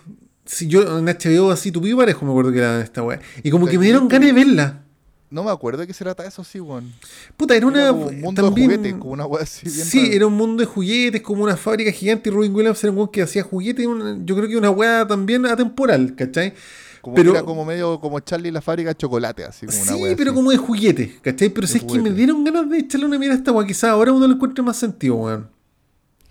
[0.45, 3.21] Sí, yo en HBO así tuve parejo me acuerdo que era esta weá.
[3.43, 4.83] Y como que me dieron ganas de verla.
[5.31, 6.91] No me acuerdo de qué se trata eso, sí, weón.
[7.37, 7.93] Puta, era, una.
[7.93, 9.69] un mundo de juguetes, como una weá así.
[9.69, 12.31] sí, era un mundo de juguetes, como una fábrica gigante.
[12.31, 13.87] Y Robin Williams era un weón que hacía juguetes.
[14.25, 16.55] yo creo que una weá también atemporal, ¿cachai?
[17.03, 20.15] Como pero, era como medio como Charlie la fábrica de chocolate, así como una Sí,
[20.17, 21.51] pero como de juguetes, ¿cachai?
[21.51, 23.67] Pero si es que me dieron ganas de echarle una mirada a esta weá.
[23.67, 25.51] Quizás ahora uno lo encuentre más sentido, weón.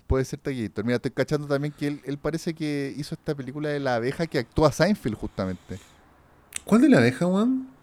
[0.08, 0.82] Puede ser taquito.
[0.82, 4.26] Mira, estoy cachando también que él, él parece que hizo esta película de la abeja
[4.26, 5.78] que actúa Seinfeld, justamente.
[6.64, 7.77] ¿Cuál de la abeja, weón?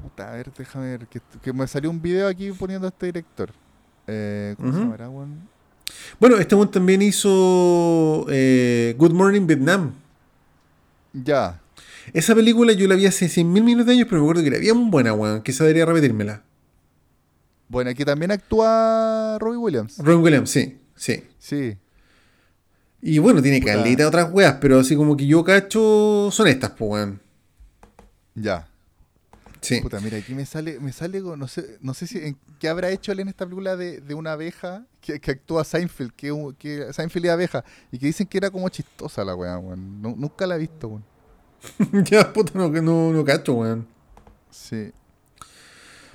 [0.00, 1.06] Puta, a ver, déjame ver.
[1.42, 3.50] Que, me salió un video aquí poniendo a este director.
[4.06, 5.08] Eh, ¿Cómo se llamará,
[6.20, 9.92] Bueno, este one también hizo eh, Good Morning Vietnam.
[11.12, 11.60] Ya.
[12.12, 14.48] Esa película yo la vi hace 100 mil millones de años, pero me acuerdo que
[14.48, 15.42] era bien buena, weón.
[15.42, 16.42] Quizá debería repetírmela.
[17.68, 19.98] Bueno, aquí también actúa Robbie Williams.
[19.98, 21.24] Robbie Williams, sí, sí.
[21.38, 21.76] Sí.
[23.00, 26.70] Y bueno, tiene calita de otras weas, pero así como que yo cacho son estas,
[26.70, 27.20] pues, weón.
[28.34, 28.68] Ya.
[29.64, 29.80] Sí.
[29.80, 32.90] Puta, mira, aquí me sale, me sale, no sé, no sé si en qué habrá
[32.90, 36.92] hecho él en esta película de, de una abeja que, que, actúa Seinfeld, que, que
[36.92, 40.02] Seinfeld es abeja, y que dicen que era como chistosa la weá, weón.
[40.02, 41.04] nunca la he visto, weón.
[42.04, 43.88] ya, puta, no, no, no cacho, weón.
[44.50, 44.92] Sí.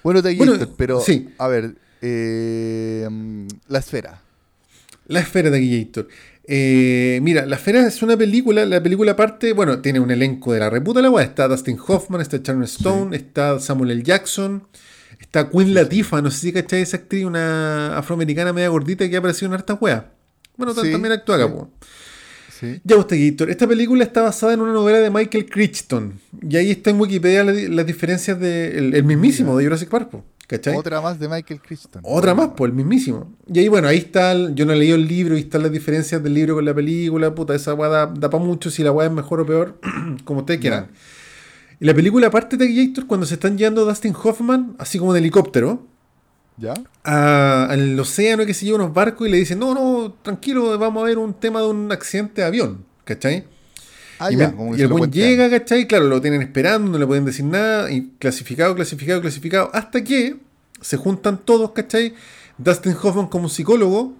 [0.04, 1.34] Bueno, te bueno, pero, sí.
[1.40, 3.08] a ver, eh,
[3.68, 4.22] La Esfera.
[5.08, 6.08] La Esfera de Guillator.
[6.52, 10.60] Eh, mira, La Esfera es una película, la película parte, bueno, tiene un elenco de
[10.60, 11.22] la reputa la.
[11.22, 14.02] Está Dustin Hoffman, está Sharon Stone, está Samuel L.
[14.02, 14.68] Jackson,
[15.20, 19.20] está Queen Latifah, no sé si cacháis esa actriz, una afroamericana media gordita que ha
[19.20, 20.12] aparecido en harta weá.
[20.58, 21.68] Bueno, también actúa acá,
[22.60, 22.82] sí.
[22.84, 26.20] Ya usted, Gator, esta película está basada en una novela de Michael Crichton.
[26.42, 30.24] Y ahí está en Wikipedia las, diferencias del de, el mismísimo de Jurassic Park.
[30.76, 32.02] Otra más de Michael Crichton.
[32.04, 33.32] Otra más, pues el mismísimo.
[33.48, 36.24] Y ahí, bueno, ahí está, yo no he leído el libro y están las diferencias
[36.24, 39.14] del libro con la película, puta, esa weá da, para mucho si la weá es
[39.14, 39.80] mejor o peor,
[40.26, 40.88] como ustedes quieran.
[41.80, 45.22] Y la película, aparte de Gator, cuando se están yendo Dustin Hoffman, así como en
[45.22, 45.86] helicóptero,
[46.58, 46.74] ¿Ya?
[47.04, 51.06] al océano que se lleva unos barcos y le dicen, no, no, tranquilo, vamos a
[51.06, 53.46] ver un tema de un accidente de avión, ¿cachai?
[54.20, 55.88] Ah, y, y, el buen llega, ¿cachai?
[55.88, 60.36] Claro, lo tienen esperando, no le pueden decir nada, y clasificado, clasificado, clasificado, hasta que
[60.82, 62.14] se juntan todos, ¿cachai?
[62.58, 64.16] Dustin Hoffman como un psicólogo,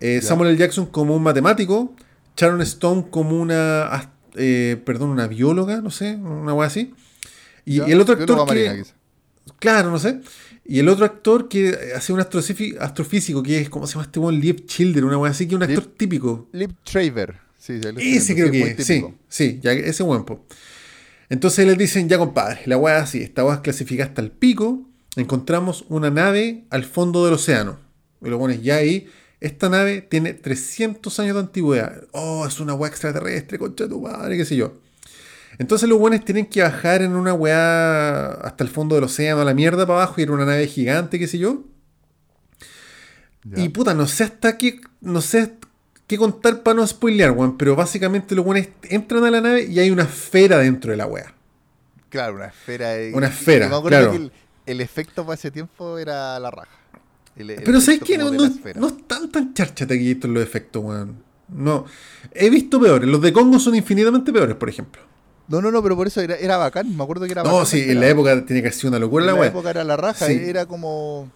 [0.00, 0.58] eh, Samuel L.
[0.58, 1.94] Jackson como un matemático,
[2.36, 6.92] Sharon Stone como una, eh, perdón, una bióloga, no sé, una cosa así.
[7.64, 8.84] Y, el otro actor que...
[9.58, 10.20] claro, no sé.
[10.66, 14.40] Y el otro actor que hace un astrofísico, que es, ¿cómo se llama este buen?
[14.40, 16.48] Lieb Childer, una cosa así, que es un actor típico.
[16.52, 17.43] Lieb Traver.
[17.64, 20.26] Sí, ese creo que es, sí, sí, ya, ese buen
[21.30, 24.86] Entonces les dicen, ya compadre, la weá así, esta weá es clasificada hasta el pico,
[25.16, 27.78] encontramos una nave al fondo del océano.
[28.20, 29.08] Y lo pones ya ahí,
[29.40, 32.02] esta nave tiene 300 años de antigüedad.
[32.12, 34.74] Oh, es una weá extraterrestre, concha de tu madre, qué sé yo.
[35.58, 39.44] Entonces los buenos tienen que bajar en una weá hasta el fondo del océano, a
[39.46, 41.64] la mierda para abajo, y en una nave gigante, qué sé yo.
[43.56, 45.54] Y puta, no sé hasta qué, no sé
[46.06, 47.56] qué contar para no spoilear, weón.
[47.56, 51.06] Pero básicamente los buenos entran a la nave y hay una esfera dentro de la
[51.06, 51.34] weá.
[52.08, 52.94] Claro, una esfera.
[53.12, 54.12] Una esfera, claro.
[54.12, 54.32] el,
[54.66, 56.70] el, efecto para ese tiempo era la raja.
[57.36, 58.16] pero ¿sabes qué?
[58.16, 61.24] No, no, están tan charchate aquí estos los efectos, weón.
[61.48, 61.84] No.
[62.32, 63.08] He visto peores.
[63.08, 65.02] Los de Congo son infinitamente peores, por ejemplo.
[65.46, 66.96] No, no, no, pero por eso era, era bacán.
[66.96, 67.58] Me acuerdo que era bacán.
[67.58, 69.46] No, sí, en la época tenía que ser una locura en la weá.
[69.48, 70.26] En la época era la raja.
[70.30, 71.28] Era como.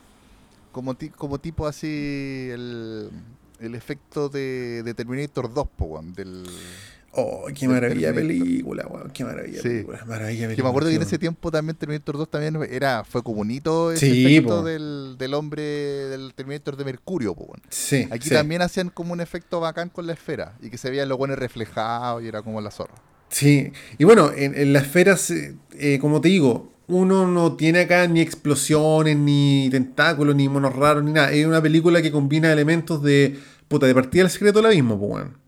[0.73, 2.49] Como, como tipo así.
[2.53, 3.11] El
[3.61, 6.45] el efecto de, de Terminator 2, po, del...
[7.13, 10.57] Oh, qué maravilla película, weón, qué maravilla película, maravilla película.
[10.57, 13.91] Que me acuerdo que en ese tiempo también Terminator 2 también era, fue como bonito
[13.91, 18.07] ese efecto del, del, hombre, del Terminator de Mercurio, po, Sí.
[18.11, 21.19] Aquí también hacían como un efecto bacán con la esfera, y que se veían los
[21.19, 22.95] buenos reflejados y era como la zorra.
[23.31, 25.17] Sí, y bueno, en, en la esfera,
[25.79, 31.05] eh, como te digo, uno no tiene acá ni explosiones, ni tentáculos, ni monos raros,
[31.05, 31.31] ni nada.
[31.31, 33.39] Es una película que combina elementos de.
[33.69, 35.39] Puta, de partida el secreto del abismo, pues, weón.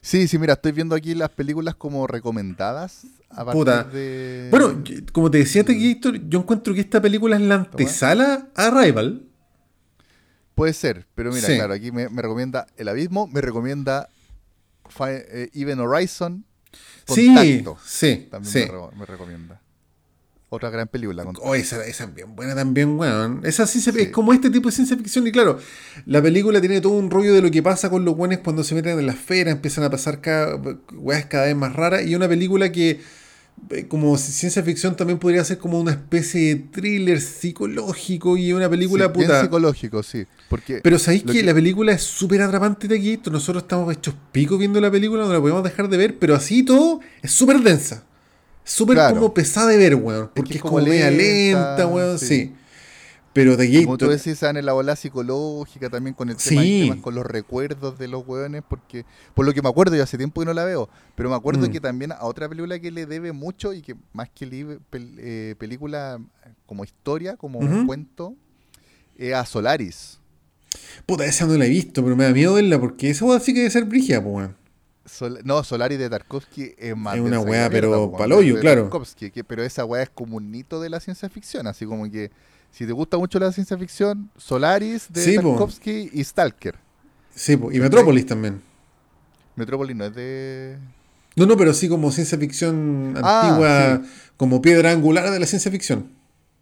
[0.00, 3.06] Sí, sí, mira, estoy viendo aquí las películas como recomendadas.
[3.30, 3.82] A Puta.
[3.84, 4.48] De...
[4.50, 9.22] Bueno, como te decía, Héctor, yo encuentro que esta película es la antesala a Rival.
[10.54, 14.08] Puede ser, pero mira, claro, aquí me, recomienda El Abismo, me recomienda
[15.08, 16.44] eh, Even Horizon.
[17.06, 18.28] Contacto, sí, sí.
[18.30, 18.70] También sí.
[18.96, 19.60] me recomienda.
[20.54, 21.24] Otra gran película.
[21.42, 23.40] Oh, esa, esa es bien buena también, weón.
[23.42, 23.82] Esa sí.
[23.84, 25.26] es como este tipo de ciencia ficción.
[25.26, 25.58] Y claro,
[26.06, 28.76] la película tiene todo un rollo de lo que pasa con los buenos cuando se
[28.76, 30.54] meten en la esfera, empiezan a pasar cada,
[30.92, 32.06] weas cada vez más raras.
[32.06, 33.00] Y una película que,
[33.70, 38.70] eh, como ciencia ficción, también podría ser como una especie de thriller psicológico y una
[38.70, 39.26] película puta.
[39.26, 40.24] Bien psicológico, sí.
[40.48, 43.20] Porque Pero sabéis que, la película es súper atrapante de aquí.
[43.28, 46.62] Nosotros estamos hechos picos viendo la película, no la podemos dejar de ver, pero así
[46.62, 48.04] todo es súper densa.
[48.64, 50.30] Súper como pesada de ver, weón.
[50.34, 52.54] Porque es, como, media lenta, weón, sí.
[53.34, 53.84] Pero de Gator.
[53.84, 58.06] Como tú decís, en la bola psicológica también con el tema, con los recuerdos de
[58.06, 59.04] los weones, porque
[59.34, 61.66] por lo que me acuerdo, yo hace tiempo que no la veo, pero me acuerdo
[61.66, 61.70] mm.
[61.72, 64.48] que también a otra película que le debe mucho y que más que
[64.92, 66.20] eh, película
[66.64, 68.36] como historia, como cuento,
[69.16, 70.20] es a Solaris.
[71.04, 73.52] Puta, esa no la he visto, pero me da miedo verla porque esa weá sí
[73.52, 74.63] que debe ser brigia, pues weón
[75.44, 77.16] no, Solaris de Tarkovsky es más.
[77.16, 78.90] Es una weá, pero paloyo, claro.
[79.46, 81.66] pero esa weá es como un hito de la ciencia ficción.
[81.66, 82.30] Así como que
[82.70, 86.76] si te gusta mucho la ciencia ficción, Solaris de Tarkovsky y Stalker.
[87.34, 88.62] Sí, y Metrópolis también.
[89.56, 90.78] Metrópolis no es de.
[91.36, 94.02] No, no, pero sí como ciencia ficción ah, antigua,
[94.36, 96.10] como piedra angular de la ciencia ficción.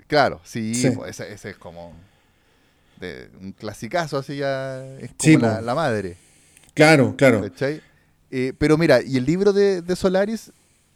[0.07, 0.73] Claro, sí,
[1.07, 1.95] ese, es como
[3.01, 6.17] de un clasicazo, así ya es como la, madre.
[6.75, 7.43] Claro, claro.
[8.35, 10.53] Eh, pero mira, y el libro de, Solaris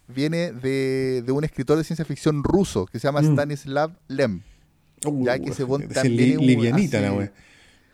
[0.08, 3.32] viene de, un escritor de ciencia ficción ruso que se llama mm.
[3.32, 4.40] Stanislav Lem.
[5.04, 7.30] Uh, ya que ese bon también livianita la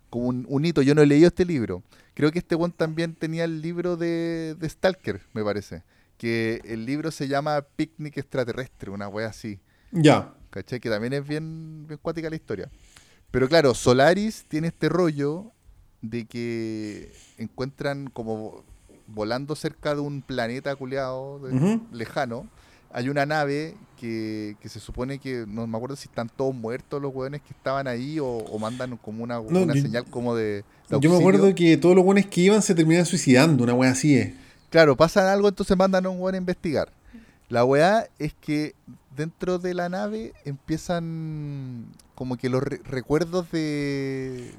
[0.08, 0.80] Como un, hito.
[0.82, 1.82] Yo no he leído este libro.
[2.14, 5.82] Creo que este bon también tenía el libro de, Stalker, me parece.
[6.18, 9.58] Que el libro se llama Picnic Extraterrestre, una wea así.
[9.90, 10.32] Ya.
[10.50, 10.78] ¿Cachai?
[10.78, 12.70] Que también es bien, bien cuática la historia.
[13.32, 15.50] Pero claro, Solaris tiene este rollo
[16.00, 18.64] de que encuentran como
[19.14, 21.40] volando cerca de un planeta culeado
[21.92, 22.46] lejano,
[22.92, 27.14] hay una nave que, se supone que, no me acuerdo si están todos muertos los
[27.14, 29.40] hueones que estaban ahí o, mandan como una,
[29.74, 30.64] señal como de,
[31.00, 34.16] Yo me acuerdo que todos los hueones que iban se terminan suicidando, una wea así
[34.16, 34.34] es.
[34.70, 36.90] Claro, pasan algo, entonces mandan a un hueón a investigar.
[37.48, 38.74] La weá es que
[39.14, 44.52] dentro de la nave empiezan como que los recuerdos de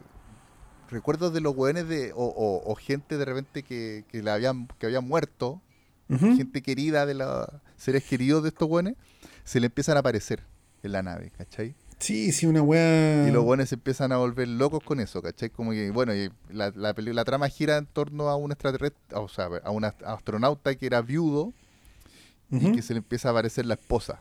[0.93, 5.61] recuerdos de los hueones de, o, gente de repente que, que, habían, que habían muerto,
[6.07, 8.95] gente querida de los seres queridos de estos hueones,
[9.43, 10.43] se le empiezan a aparecer
[10.83, 11.75] en la nave, ¿cachai?
[11.97, 13.27] Sí, sí, una weá.
[13.27, 15.49] Y los hueones se empiezan a volver locos con eso, ¿cachai?
[15.49, 19.27] Como que, bueno, y la, la, la trama gira en torno a un extraterrestre, o
[19.27, 21.53] sea, a un astronauta que era viudo
[22.51, 24.19] y que se le empieza a aparecer la esposa.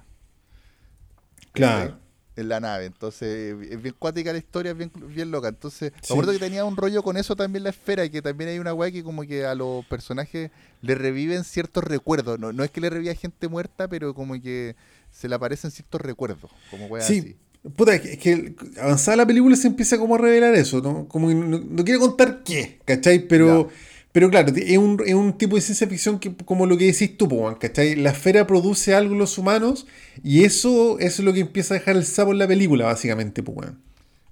[1.52, 2.01] Claro
[2.36, 2.86] en la nave.
[2.86, 5.48] Entonces, es bien cuática la historia, es bien, bien loca.
[5.48, 8.50] Entonces, me acuerdo que tenía un rollo con eso también la esfera, y que también
[8.50, 12.38] hay una weá que como que a los personajes le reviven ciertos recuerdos.
[12.38, 14.76] No, no es que le reviva gente muerta, pero como que
[15.10, 17.18] se le aparecen ciertos recuerdos, como weá sí.
[17.18, 17.36] así.
[17.76, 21.06] Puta, es que avanzada la película se empieza como a revelar eso, ¿no?
[21.06, 23.26] Como que no, quiero contar qué, ¿cachai?
[23.28, 23.70] Pero...
[24.12, 27.16] Pero claro, es un, es un, tipo de ciencia ficción que, como lo que decís
[27.16, 27.96] tú, ¿cachai?
[27.96, 29.86] La esfera produce algo en los humanos
[30.22, 33.70] y eso, es lo que empieza a dejar el sapo en la película, básicamente, pues,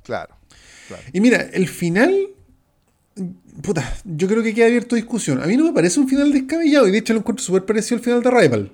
[0.02, 0.34] Claro,
[1.12, 2.14] Y mira, el final,
[3.62, 5.42] puta, yo creo que queda abierto a discusión.
[5.42, 7.96] A mí no me parece un final descabellado y de hecho lo encuentro súper parecido
[7.96, 8.72] al final de Rival.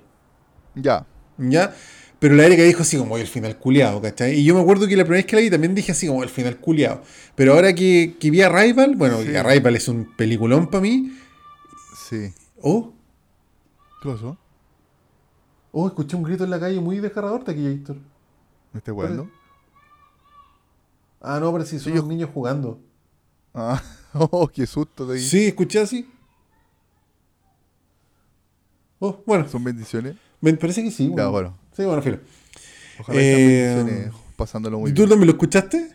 [0.75, 1.05] Ya.
[1.37, 1.73] Ya.
[2.19, 4.39] Pero la Erika dijo así como el final culiado, ¿cachai?
[4.39, 6.23] Y yo me acuerdo que la primera vez que la vi también dije así como
[6.23, 7.03] el final culiado.
[7.35, 9.27] Pero ahora que, que vi a Rival, bueno, sí.
[9.27, 11.11] Rival es un peliculón para mí.
[12.09, 12.33] Sí.
[12.61, 12.93] ¿Oh?
[14.01, 14.37] ¿Qué pasó?
[15.71, 17.97] Oh, escuché un grito en la calle muy desgarrador de aquí, Víctor.
[18.73, 19.29] ¿Me estás jugando?
[21.21, 22.79] Ah, no, pero sí, son los niños jugando.
[23.53, 23.81] Ah,
[24.13, 25.23] oh, qué susto de ahí.
[25.23, 26.09] Sí, escuché así.
[28.99, 29.47] Oh, bueno.
[29.47, 30.15] ¿Son bendiciones?
[30.41, 31.11] Me parece que sí.
[31.15, 31.57] Ya, bueno.
[31.75, 32.19] Sí, bueno, filo.
[32.99, 35.09] Ojalá eh, pasándolo muy ¿Tú bien.
[35.09, 35.89] también lo escuchaste?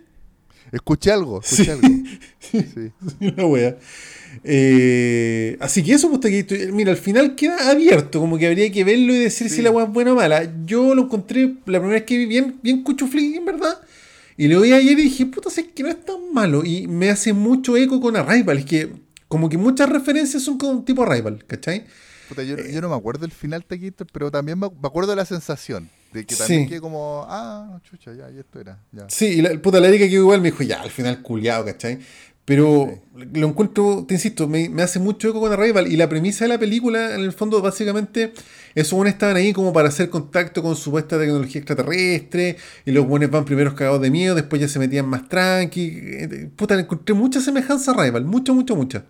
[0.70, 1.70] Escuché algo, escuché sí.
[1.70, 1.88] algo.
[2.52, 2.92] Sí.
[3.20, 3.78] Una wea.
[4.44, 9.14] Eh, así que eso, pues, mira, al final queda abierto, como que habría que verlo
[9.14, 10.50] y decir si la wea es buena o mala.
[10.66, 13.80] Yo lo encontré la primera vez que vi bien, bien cuchuflí, en verdad.
[14.36, 16.64] Y lo vi ayer y dije, puta, sé que no es tan malo.
[16.64, 18.58] Y me hace mucho eco con Arrival.
[18.58, 18.92] Es que,
[19.28, 21.84] como que muchas referencias son con tipo Arrival, ¿cachai?
[22.46, 25.90] Yo, no me acuerdo el final Taquito, pero también me, acuerdo de la sensación.
[26.12, 28.78] De que también que como, ah, chucha, ya, y esto era.
[28.92, 29.06] Ya.
[29.08, 32.00] Sí, y la puta la Erika que igual me dijo, ya, al final culiado, ¿cachai?
[32.44, 35.86] Pero lo encuentro, te insisto, me, hace mucho eco con Arrival.
[35.86, 38.32] Y la premisa de la película, en el fondo, básicamente,
[38.74, 42.56] esos buenos estaban ahí como para hacer contacto con supuesta tecnología extraterrestre.
[42.84, 46.00] Y los buenos van primero cagados de miedo, después ya se metían más tranqui.
[46.02, 49.04] Eh, puta, encontré mucha semejanza a Arrival, mucha, mucha, mucha.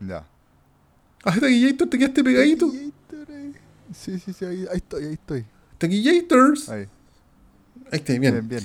[0.00, 0.26] Ya.
[1.24, 2.72] Ah, Taquillator, te quedaste pegadito.
[3.92, 5.44] Sí, sí, sí, ahí, estoy, ahí estoy.
[5.78, 6.68] Taquillators.
[6.68, 6.86] Ahí.
[7.90, 8.32] Ahí está, bien.
[8.32, 8.62] Bien, bien.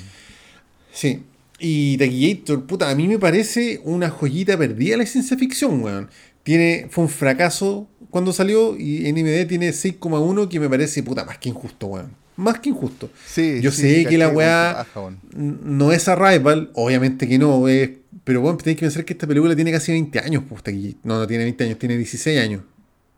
[0.93, 1.23] Sí.
[1.59, 6.09] Y Taquillator, puta, a mí me parece una joyita perdida la ciencia ficción, weón.
[6.43, 11.25] Tiene, fue un fracaso cuando salió y en IMD tiene 6,1 que me parece, puta,
[11.25, 12.11] más que injusto, weón.
[12.37, 13.09] Más que injusto.
[13.25, 14.85] Sí, Yo sé que la weá
[15.33, 17.91] no es Arrival, obviamente que no, es
[18.25, 20.97] pero bueno, tenéis que pensar que esta película tiene casi 20 años, pues, aquí.
[21.03, 22.63] No, no tiene 20 años, tiene 16 años.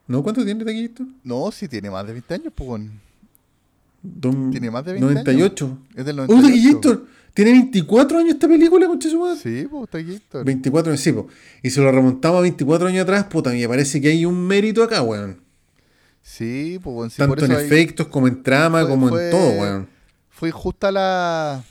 [0.05, 0.22] ¿No?
[0.22, 1.05] ¿Cuánto tiene Taquillito?
[1.24, 2.82] No, sí tiene más de 20 años, pues.
[4.51, 5.66] tiene más de 20 98.
[5.66, 5.78] años.
[5.95, 6.89] Es del 98.
[6.89, 9.39] ¡Oh, Tiene 24 años esta película, concha su madre.
[9.41, 10.43] Sí, pues, Taquillito.
[10.43, 11.26] 24 años, sí, pues.
[11.64, 14.84] Y si lo remontamos a 24 años atrás, puta, me parece que hay un mérito
[14.84, 15.39] acá, weón.
[16.22, 19.88] Sí, pues, sí, Tanto en efectos, como en trama, como en todo, weón.
[20.30, 21.64] Fue justa la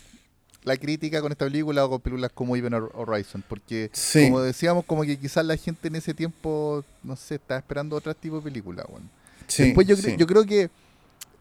[0.66, 5.02] la crítica con esta película o con películas como Even Horizon, porque como decíamos, como
[5.04, 8.84] que quizás la gente en ese tiempo, no sé, estaba esperando otro tipo de película.
[8.90, 9.08] Bueno.
[9.56, 10.68] Después yo, yo creo que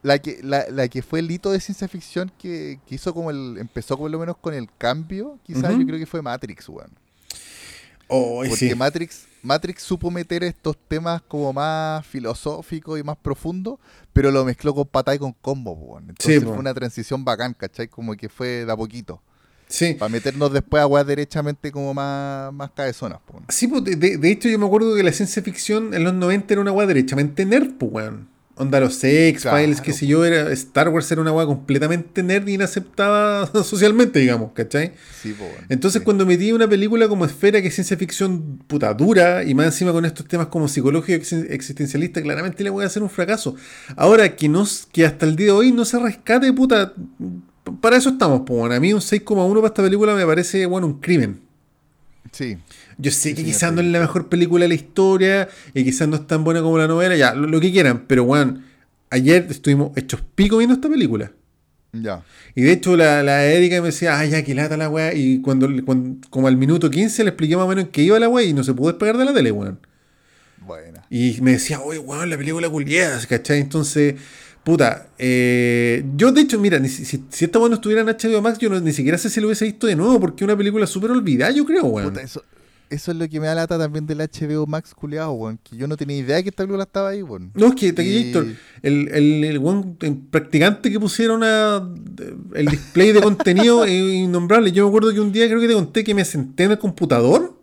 [0.04, 3.98] la que la, que fue el hito de ciencia ficción que, hizo como el empezó
[3.98, 6.90] por lo menos con el cambio, quizás yo creo que fue Matrix, weón.
[8.06, 13.78] Oh, porque Matrix Matrix supo meter estos temas como más filosóficos y más profundos,
[14.12, 16.10] pero lo mezcló con patá y con combo, weón.
[16.10, 17.88] Entonces fue una transición bacán, ¿cachai?
[17.88, 19.22] Como que fue de a poquito.
[19.68, 19.94] Sí.
[19.94, 23.44] Para meternos después a weas derechamente como más, más cabezonas, pues.
[23.48, 26.54] Sí, pues de, de, hecho yo me acuerdo que la ciencia ficción en los 90
[26.54, 28.35] era una wea derechamente nerd, pues, weón.
[28.58, 32.54] Onda los X-Files, que si yo, era Star Wars era una weá completamente nerd y
[32.54, 34.94] inaceptada socialmente, digamos, ¿cachai?
[35.20, 39.44] Sí, pues, Entonces cuando metí una película como Esfera, que es ciencia ficción puta dura,
[39.44, 43.10] y más encima con estos temas como psicológico existencialista, claramente le voy a hacer un
[43.10, 43.56] fracaso.
[43.94, 46.94] Ahora, que, no, que hasta el día de hoy no se rescate, puta,
[47.82, 51.00] para eso estamos, pues, a mí un 6,1 para esta película me parece, bueno, un
[51.00, 51.42] crimen.
[52.32, 52.56] Sí.
[52.98, 56.16] Yo sé que quizás no es la mejor película de la historia y quizás no
[56.16, 58.62] es tan buena como la novela, ya, lo, que quieran, pero bueno,
[59.10, 61.32] ayer estuvimos hechos pico viendo esta película.
[61.92, 62.22] Ya.
[62.54, 65.14] Y de hecho la, la Erika me decía, ay, ya, que lata la weá.
[65.14, 65.68] Y cuando,
[66.30, 68.52] como al minuto 15 le expliqué más o menos en qué iba la weá y
[68.52, 69.78] no se pudo despegar de la tele, weón.
[70.66, 71.06] Buena.
[71.10, 73.60] Y me decía, oye, weón, la película culiada, ¿cachai?
[73.60, 74.14] Entonces,
[74.64, 78.58] puta, eh, yo de hecho, mira, si, si, esta weá no estuviera en HBO Max,
[78.58, 81.10] yo ni siquiera sé si lo hubiese visto de nuevo, porque es una película súper
[81.10, 82.10] olvidada, yo creo, weón.
[82.10, 82.42] Puta, eso,
[82.90, 85.58] eso es lo que me da lata también del HBO Max culiado, weón.
[85.62, 87.50] Que yo no tenía idea que esta película estaba ahí, weón.
[87.54, 88.46] No, es que Taquillator,
[88.82, 91.88] el, el, el, practicante que pusieron a,
[92.54, 94.72] el display de contenido es innombrable.
[94.72, 96.78] Yo me acuerdo que un día creo que te conté que me senté en el
[96.78, 97.56] computador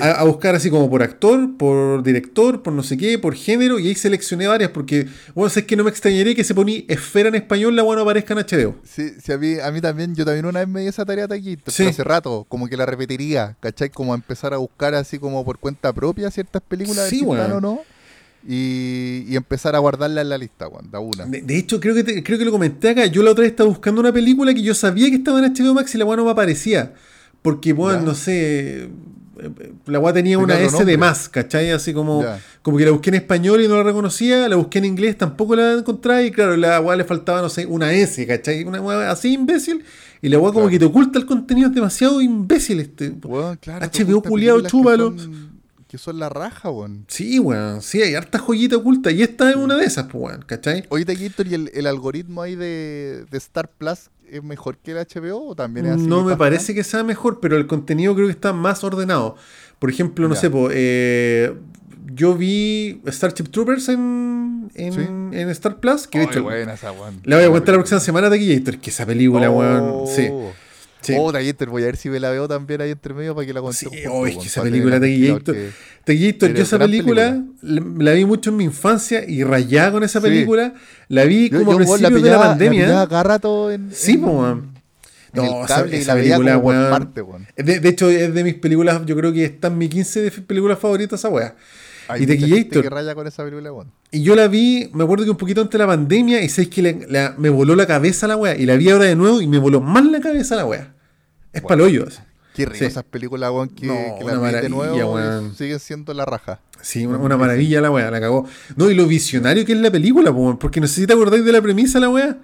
[0.00, 3.88] a, buscar así como por actor, por director, por no sé qué, por género, y
[3.88, 7.34] ahí seleccioné varias, porque, bueno, es que no me extrañaría que se ponía esfera en
[7.34, 8.76] español, la bueno aparezca en HBO.
[8.84, 11.26] Sí, sí a, mí, a mí también, yo también una vez me di esa tarea
[11.30, 13.90] aquí, hace rato, como que la repetiría, ¿cachai?
[13.90, 17.56] Como empezar a buscar así como por cuenta propia ciertas películas, sí, bueno.
[17.56, 17.80] o no.
[18.46, 21.24] Y, empezar a guardarla en la lista, da una.
[21.24, 23.06] De, hecho, creo que, creo que lo comenté acá.
[23.06, 25.72] Yo la otra vez estaba buscando una película que yo sabía que estaba en HBO
[25.72, 26.92] Max y la bueno no me aparecía.
[27.40, 28.90] Porque, bueno, no sé,
[29.86, 31.70] la weá tenía una S de más, ¿cachai?
[31.70, 32.24] Así como,
[32.62, 35.56] como que la busqué en español y no la reconocía, la busqué en inglés, tampoco
[35.56, 38.64] la encontré y claro, la weá le faltaba, no sé, una S, ¿cachai?
[38.64, 39.84] Una weá así imbécil
[40.24, 43.10] y la weá como que te oculta el contenido, es demasiado imbécil este.
[43.10, 45.14] HBO culiado, chúpalo.
[45.86, 47.04] Que son la raja, weón.
[47.08, 47.82] Sí, weón.
[47.82, 49.12] Sí, hay harta joyita oculta.
[49.12, 50.42] Y esta es una de esas, pues, weón.
[50.46, 50.86] ¿Cachai?
[50.88, 54.98] Oye, Gator, ¿y el, el, algoritmo ahí de, de Star Plus es mejor que el
[54.98, 56.06] HBO o también es así?
[56.06, 59.36] No me parece que sea mejor, pero el contenido creo que está más ordenado.
[59.78, 61.54] Por ejemplo, no sé, eh,
[62.12, 66.06] yo vi Starship Troopers en, en, Star Plus.
[66.06, 66.92] Que hecho, buena esa,
[67.24, 69.58] La voy a contar la próxima semana de Gator, que esa película, oh.
[69.58, 70.06] weón.
[70.06, 70.28] Sí.
[71.04, 71.14] Sí.
[71.18, 73.52] Oh, Gator, voy a ver si me la veo también ahí entre medio para que
[73.52, 73.78] la cuente.
[73.78, 75.56] Sí, oh, es que esa película de Gator.
[76.54, 80.74] yo esa película, la vi mucho en mi infancia y rayada con esa película.
[81.08, 82.88] La vi como a principios de la pandemia.
[82.88, 83.90] La cada rato en.
[83.92, 84.56] Sí, pues,
[85.34, 87.48] no, esa, película, weón.
[87.56, 90.78] De, hecho, es de mis películas, yo creo que está en mi 15 de películas
[90.78, 91.56] favoritas esa weá.
[92.18, 93.90] y de raya con esa película, weón.
[94.10, 96.68] Y yo la vi, me acuerdo que un poquito antes de la pandemia, y sabéis
[96.70, 98.56] que me voló la cabeza la weá.
[98.56, 100.93] Y la vi ahora de nuevo y me voló más la cabeza la weá.
[101.54, 101.86] Es bueno.
[102.54, 106.60] Qué rico esas películas, weón, que, la vi de nuevo siguen siendo la raja.
[106.80, 108.46] Sí, una, maravilla la weá, la cagó.
[108.76, 111.44] No, y lo visionario que es la película, weón, porque no sé si te acordáis
[111.44, 112.38] de la premisa la weá.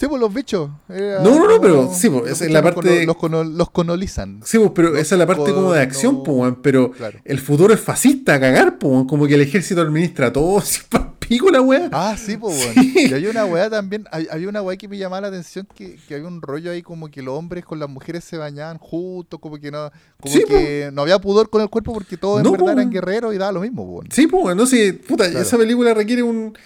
[0.00, 0.70] Sí, pues los bichos.
[0.88, 3.04] no, no, no, pero sí, pues, esa es la parte.
[3.04, 3.16] Los,
[3.48, 4.40] los, colonizan.
[4.42, 6.92] Sí, pues, pero esa es la parte como de acción, pues, pero
[7.22, 10.80] el futuro es fascista a cagar, pues, como que el ejército administra todo, así
[11.18, 11.90] pico la weá.
[11.92, 12.90] Ah, sí, pues, bueno.
[12.94, 16.14] Y hay una weá también, había una weá que me llamaba la atención, que, que,
[16.14, 19.58] había un rollo ahí como que los hombres con las mujeres se bañaban juntos, como
[19.58, 22.90] que no, como que no había pudor con el cuerpo porque todos en verdad eran
[22.90, 24.08] guerreros y daba lo mismo, pues.
[24.12, 26.56] Sí, pues, no sé, puta, esa película requiere un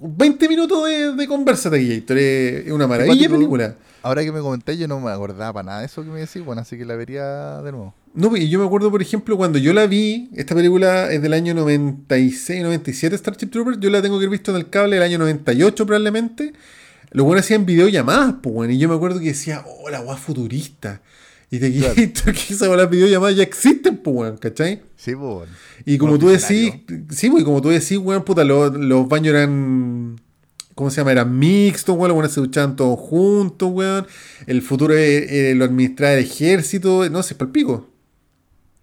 [0.00, 3.76] 20 minutos de, de conversa de Es una maravilla película.
[4.02, 6.42] Ahora que me comenté, yo no me acordaba para nada de eso que me decís,
[6.42, 7.94] bueno, así que la vería de nuevo.
[8.14, 11.34] No, y yo me acuerdo, por ejemplo, cuando yo la vi, esta película es del
[11.34, 15.04] año 96, 97, Starship Troopers, yo la tengo que haber visto en el cable del
[15.04, 16.52] año 98 probablemente.
[17.10, 20.18] Los buenos hacían videollamadas, pues, bueno, y yo me acuerdo que decía, oh, la guay
[20.18, 21.02] futurista.
[21.50, 21.94] Y de claro.
[21.94, 24.82] que esa las videollamadas ya existen, pues, weón, ¿cachai?
[24.96, 25.48] Sí, pues,
[25.84, 26.72] Y como tú decís,
[27.10, 30.16] sí, pues, y como tú decís, weón, puta, los, los baños eran
[30.80, 31.12] ¿Cómo se llama?
[31.12, 32.08] Eran mixtos, weón.
[32.08, 34.06] Los buenos se duchaban todos juntos, weón.
[34.46, 37.06] El futuro eh, eh, lo administraba el ejército.
[37.10, 37.86] No sé, es para el pico.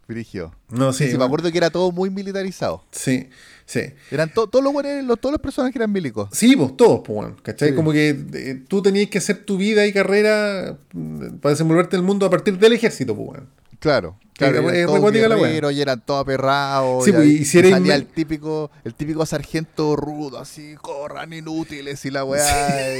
[0.05, 0.53] Frigio.
[0.69, 1.09] No, sí.
[1.09, 2.83] sí me acuerdo que era todo muy militarizado.
[2.91, 3.29] Sí,
[3.67, 3.81] sí.
[4.09, 6.29] Eran todos los buenos, todas las personas que eran milicos.
[6.31, 7.35] Sí, pues todos, pues, weón.
[7.43, 7.75] ¿Cachai?
[7.75, 12.01] Como que eh, tú tenías que hacer tu vida y carrera mm, para desenvolverte en
[12.01, 13.47] el mundo a partir del ejército, pues, weón.
[13.79, 14.17] Claro.
[14.37, 15.71] Claro, es la weá.
[15.71, 17.03] Y eran todos aperrados.
[17.03, 22.11] Sí, pues, y, si salía el típico, el típico sargento rudo, así, corran inútiles y
[22.11, 22.95] la weá.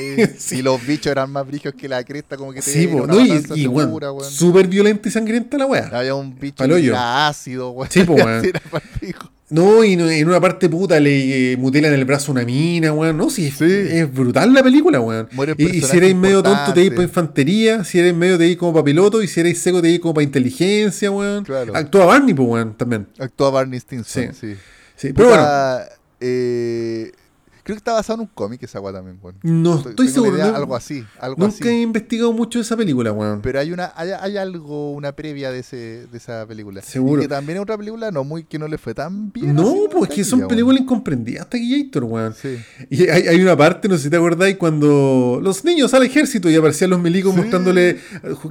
[0.51, 3.43] Y, los bichos eran más brígidos que la cresta, como que te Sí, no, y,
[3.55, 5.89] y weón, súper violenta y sangrienta la weá.
[5.93, 7.91] Había un bicho que era ácido, weón.
[7.91, 8.23] Sí, pues.
[9.49, 13.15] No, y en una parte puta le eh, mutilan el brazo a una mina, weón.
[13.15, 15.29] No, sí, es brutal la película, weón.
[15.57, 18.73] Y, si eres medio tonto te ir para infantería, si eres medio te ir como
[18.73, 21.45] para piloto, y si eres seco te ir como para inteligencia, weón.
[21.73, 23.07] Actúa Barney, pues, weón, también.
[23.17, 24.55] Actúa Barney Stinson, sí.
[24.97, 25.13] sí.
[25.13, 25.47] Pero bueno.
[26.19, 27.11] Eh,
[27.67, 29.35] Creo que está basado en un cómic esa weá también, weón.
[29.43, 30.41] No estoy, seguro.
[30.41, 31.03] algo así.
[31.19, 33.41] Algo nunca he investigado mucho esa película, weón.
[33.41, 36.81] Pero hay una hay, algo, una previa de, ese, de esa película.
[36.81, 37.21] Seguro.
[37.21, 39.53] Y que también es otra película no muy que no le fue tan bien.
[39.53, 42.33] No, pues que son películas incomprendidas hasta Gator, weón.
[42.41, 42.57] Sí.
[42.89, 46.49] Y hay, hay, una parte, no sé si te acordáis, cuando los niños al ejército
[46.49, 47.99] y aparecían los milicos mostrándole eh,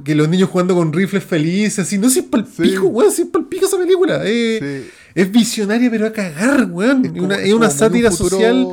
[0.05, 1.97] que los niños jugando con rifles felices, así.
[1.97, 4.21] No sé si es palpico, weón, si es palpico esa película.
[4.25, 7.03] Eh, Es visionaria, pero a cagar, weón.
[7.03, 8.67] Es, una, es una sátira social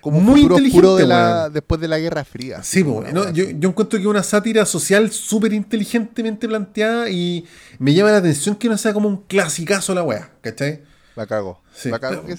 [0.00, 2.62] como muy inteligente de la, después de la Guerra Fría.
[2.62, 7.44] Sí, yo, yo, encuentro que es una sátira social súper inteligentemente planteada y
[7.78, 10.82] me llama la atención que no sea como un clasicazo la wea, ¿cachai?
[11.18, 11.60] La cago.
[11.74, 12.36] Sí, la cago que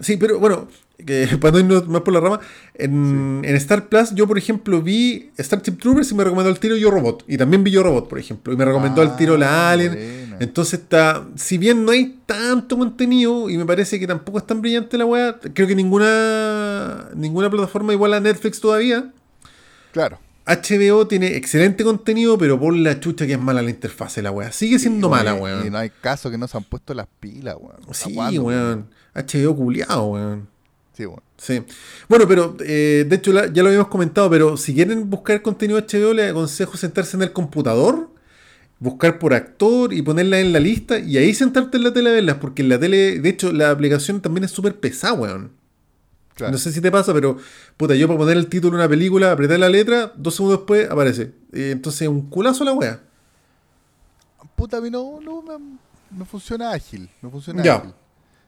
[0.00, 0.68] Sí, pero bueno,
[1.04, 2.38] que, para no irnos más por la rama,
[2.74, 6.92] en, Star Plus yo, por ejemplo, vi Starship Troopers y me recomendó el tiro Yo
[6.92, 7.24] Robot.
[7.26, 8.52] Y también vi Yo Robot, por ejemplo.
[8.52, 10.36] Y me recomendó el tiro La ah, Alien.
[10.38, 14.60] Entonces está, si bien no hay tanto contenido y me parece que tampoco es tan
[14.60, 16.61] brillante la weá, creo que ninguna
[17.14, 19.12] ninguna plataforma igual a Netflix todavía.
[19.92, 20.18] Claro.
[20.44, 24.50] HBO tiene excelente contenido, pero por la chucha que es mala la interfaz la weá.
[24.50, 25.66] Sigue siendo mala, weón.
[25.66, 27.80] Y no hay caso que no se han puesto las pilas, weón.
[27.92, 28.88] Sí, weón.
[29.14, 30.48] HBO culiado, weón.
[30.96, 31.22] Sí, weón.
[31.36, 31.62] Sí.
[32.08, 36.12] Bueno, pero eh, de hecho ya lo habíamos comentado, pero si quieren buscar contenido HBO,
[36.12, 38.12] les aconsejo sentarse en el computador
[38.82, 42.14] buscar por actor y ponerla en la lista y ahí sentarte en la tele a
[42.14, 45.52] verlas, porque en la tele, de hecho, la aplicación también es súper pesada, weón.
[46.40, 47.36] No sé si te pasa, pero
[47.76, 50.90] puta, yo para poner el título de una película, apretar la letra, dos segundos después
[50.90, 51.32] aparece.
[51.52, 53.00] entonces, un culazo la wea.
[54.56, 55.42] Puta, a mí no, no,
[56.10, 57.08] no funciona ágil.
[57.20, 57.76] No funciona ya.
[57.76, 57.92] ágil.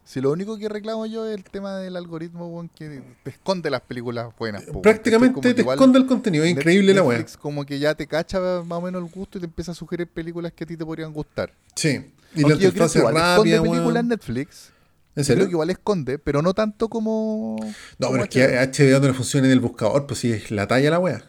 [0.05, 3.80] Si lo único que reclamo yo es el tema del algoritmo, que te esconde las
[3.80, 4.62] películas buenas.
[4.82, 7.24] Prácticamente te esconde el contenido, es increíble la weá.
[7.41, 10.07] Como que ya te cacha más o menos el gusto y te empieza a sugerir
[10.07, 11.53] películas que a ti te podrían gustar.
[11.74, 12.12] Sí.
[12.35, 14.72] Y la yo creo que igual rápida, esconde películas en Netflix.
[15.17, 15.43] ¿En serio?
[15.43, 17.57] Creo que igual esconde, pero no tanto como.
[17.99, 20.67] No, pero es que HBO no le funciona en el buscador, pues sí, es la
[20.67, 21.25] talla la weá.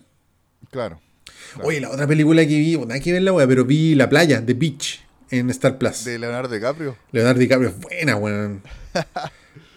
[0.72, 1.00] Claro,
[1.64, 4.10] Oye, la otra película que vi, bueno, hay que ver la weá, pero vi La
[4.10, 6.04] Playa, The Beach en Star Plus.
[6.04, 6.98] ¿De Leonardo DiCaprio?
[7.12, 8.62] Leonardo DiCaprio es buena, weón.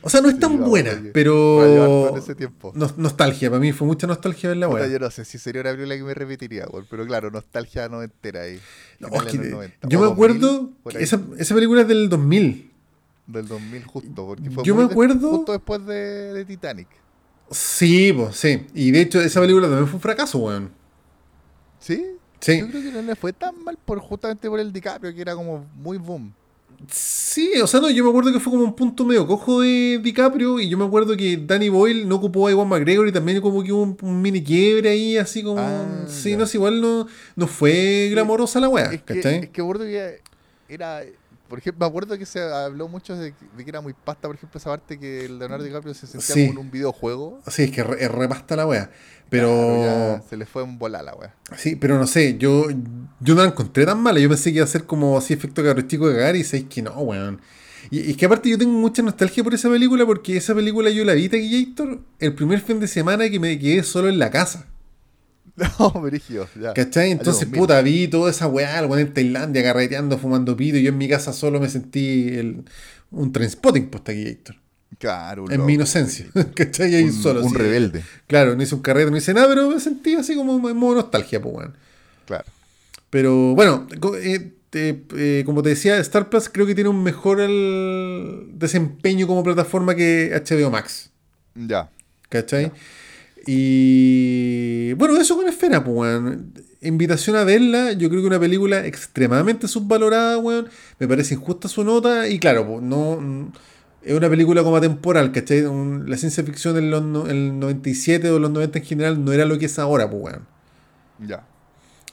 [0.00, 2.10] O sea, no es tan buena, pero.
[2.10, 2.72] En ese tiempo.
[2.96, 4.90] nostalgia, para mí fue mucha nostalgia verla, weón.
[4.90, 8.02] Yo no sé si sería una película que me repetiría, weón, pero claro, nostalgia no
[8.02, 8.60] entera ahí.
[9.88, 10.70] yo me acuerdo.
[10.94, 12.67] esa, esa película es del 2000.
[13.28, 16.88] Del 2000 justo, porque fue yo me acuerdo, justo después de, de Titanic.
[17.50, 18.66] Sí, pues sí.
[18.74, 20.70] Y de hecho, esa película también fue un fracaso, weón.
[21.78, 22.04] ¿Sí?
[22.40, 25.34] Yo creo que no le fue tan mal por justamente por el DiCaprio, que era
[25.34, 26.32] como muy boom.
[26.86, 29.98] Sí, o sea, no, yo me acuerdo que fue como un punto medio cojo de
[30.00, 33.40] DiCaprio y yo me acuerdo que Danny Boyle no ocupó a Iwan McGregor y también
[33.40, 35.60] como que hubo un, mini quiebre ahí, así como...
[35.60, 39.50] Ah, sí, no, es igual no, no fue glamorosa la wea, es que, Es que
[39.50, 40.20] que
[40.68, 41.02] era...
[41.48, 44.58] Por ejemplo, me acuerdo que se habló mucho de, que era muy pasta, por ejemplo,
[44.58, 47.40] esa parte que el Leonardo DiCaprio se sentía como en un videojuego.
[47.48, 48.90] Sí, es que es re, pasta la wea.
[49.30, 50.22] Pero.
[50.28, 51.34] se le fue un volar la wea.
[51.56, 52.66] Sí, pero no sé, yo,
[53.20, 54.20] yo no la encontré tan mala.
[54.20, 56.82] Yo pensé que iba a ser como así efecto chico de cagar y sé que
[56.82, 57.40] no, weón.
[57.90, 61.04] Y es que aparte yo tengo mucha nostalgia por esa película porque esa película yo
[61.04, 64.66] la vi, Taquillator, el primer fin de semana que me quedé solo en la casa.
[65.78, 66.72] No, Brigio, ya.
[66.74, 67.10] ¿Cachai?
[67.10, 70.90] Entonces, puta, vi toda esa weá, el weón en Tailandia, carreteando, fumando pito, y yo
[70.90, 72.64] en mi casa solo me sentí el,
[73.10, 74.56] un transpotting post Taquillator.
[74.98, 76.26] Claro, En mi inocencia.
[76.54, 76.94] ¿Cachai?
[76.94, 77.44] Ahí un, solo.
[77.44, 78.02] Un rebelde.
[78.26, 80.96] Claro, no hice un carrete, no hice nada, pero me sentí así como en modo
[80.96, 81.76] nostalgia, pues, weón.
[82.26, 82.44] Claro.
[83.10, 83.86] Pero bueno,
[84.22, 87.38] eh, eh, como te decía, Star Plus creo que tiene un mejor
[88.52, 91.10] desempeño como plataforma que HBO Max.
[91.54, 91.90] Ya.
[92.28, 92.72] ¿Cachai?
[93.50, 96.52] Y bueno, eso con Esfera, pues, weón.
[96.82, 97.92] invitación a verla.
[97.92, 100.68] Yo creo que una película extremadamente subvalorada, weón.
[100.98, 102.28] Me parece injusta su nota.
[102.28, 103.50] Y claro, pues, no.
[104.02, 105.62] Es una película como atemporal, ¿cachai?
[105.62, 109.58] la ciencia ficción en los, el 97 o los 90 en general no era lo
[109.58, 110.46] que es ahora, pues, weón.
[111.26, 111.46] Ya.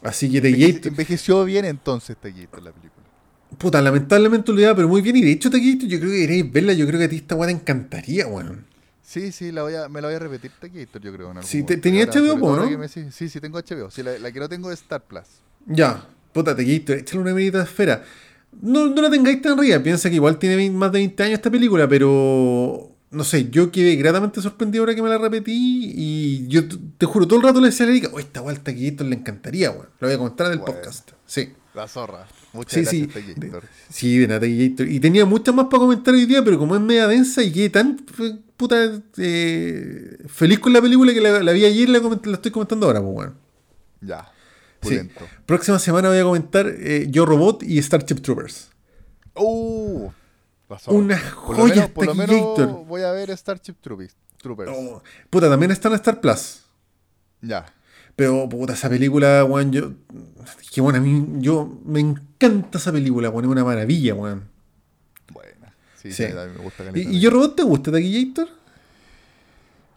[0.03, 0.87] Así que The Gate.
[0.87, 3.05] Envejeció bien entonces The Gate la película.
[3.57, 5.17] Puta, lamentablemente olvidada, pero muy bien.
[5.17, 6.71] Y de hecho, The Gate, yo creo que queréis verla.
[6.71, 8.73] Yo creo que a ti esta weá te encantaría, weón.
[9.05, 11.31] Sí, sí, la voy a, me la voy a repetir Gate, yo creo.
[11.43, 12.87] sí, ¿tenía HBO, no?
[12.87, 13.91] sí, sí, tengo HBO.
[13.91, 15.25] Sí, la, que no tengo es Star Plus.
[15.67, 18.03] Ya, puta, Gate, échale una medita de esfera.
[18.61, 19.81] No, no la tengáis tan ría.
[19.83, 23.95] Piensa que igual tiene más de 20 años esta película, pero no sé, yo quedé
[23.95, 26.63] gratamente sorprendido ahora que me la repetí y yo
[26.97, 29.69] te juro, todo el rato le decía a Erika, oh, esta vuelta que le encantaría,
[29.69, 29.89] weón.
[29.99, 31.11] Lo voy a comentar en el podcast.
[31.27, 31.53] Sí.
[31.75, 32.25] La zorra.
[32.53, 36.25] Muchas sí, gracias, sí, de, sí, de nada, Y tenía muchas más para comentar hoy
[36.25, 37.97] día, pero como es media densa y quedé tan
[38.55, 42.85] puta eh, feliz con la película que la, vi ayer y la, la, estoy comentando
[42.85, 43.33] ahora, pues bueno.
[43.99, 44.31] Ya.
[44.81, 44.99] Sí.
[45.45, 48.69] Próxima semana voy a comentar eh, Yo Robot y Starship Troopers.
[49.35, 50.11] Uh,
[50.87, 54.15] una joya por lo menos, voy a ver Starship Troopers.
[54.69, 56.61] Oh, puta, también está en Star Plus.
[57.41, 57.65] Ya.
[58.15, 59.91] Pero, puta, esa película, weón, yo.
[60.75, 64.43] Que bueno, a mí, yo me encanta esa película, weón, es una maravilla, weón.
[65.31, 65.73] Buena.
[65.95, 66.23] Sí, sí.
[66.23, 68.49] me gusta ¿Y, ¿Y, Yo Robot te gusta, Taquillator?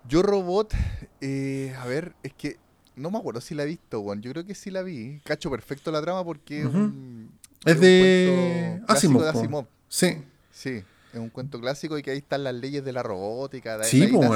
[0.08, 0.72] Yo Robot,
[1.20, 2.58] eh, a ver, es que
[2.94, 4.22] no me acuerdo si la he visto, weón.
[4.22, 5.20] Yo creo que sí la vi.
[5.24, 6.60] Cacho perfecto la trama porque
[7.64, 9.66] es, de Asimov.
[9.88, 10.22] Sí.
[10.52, 13.78] Sí, es un cuento clásico y que ahí están las leyes de la robótica.
[13.78, 14.30] De sí, ahí como,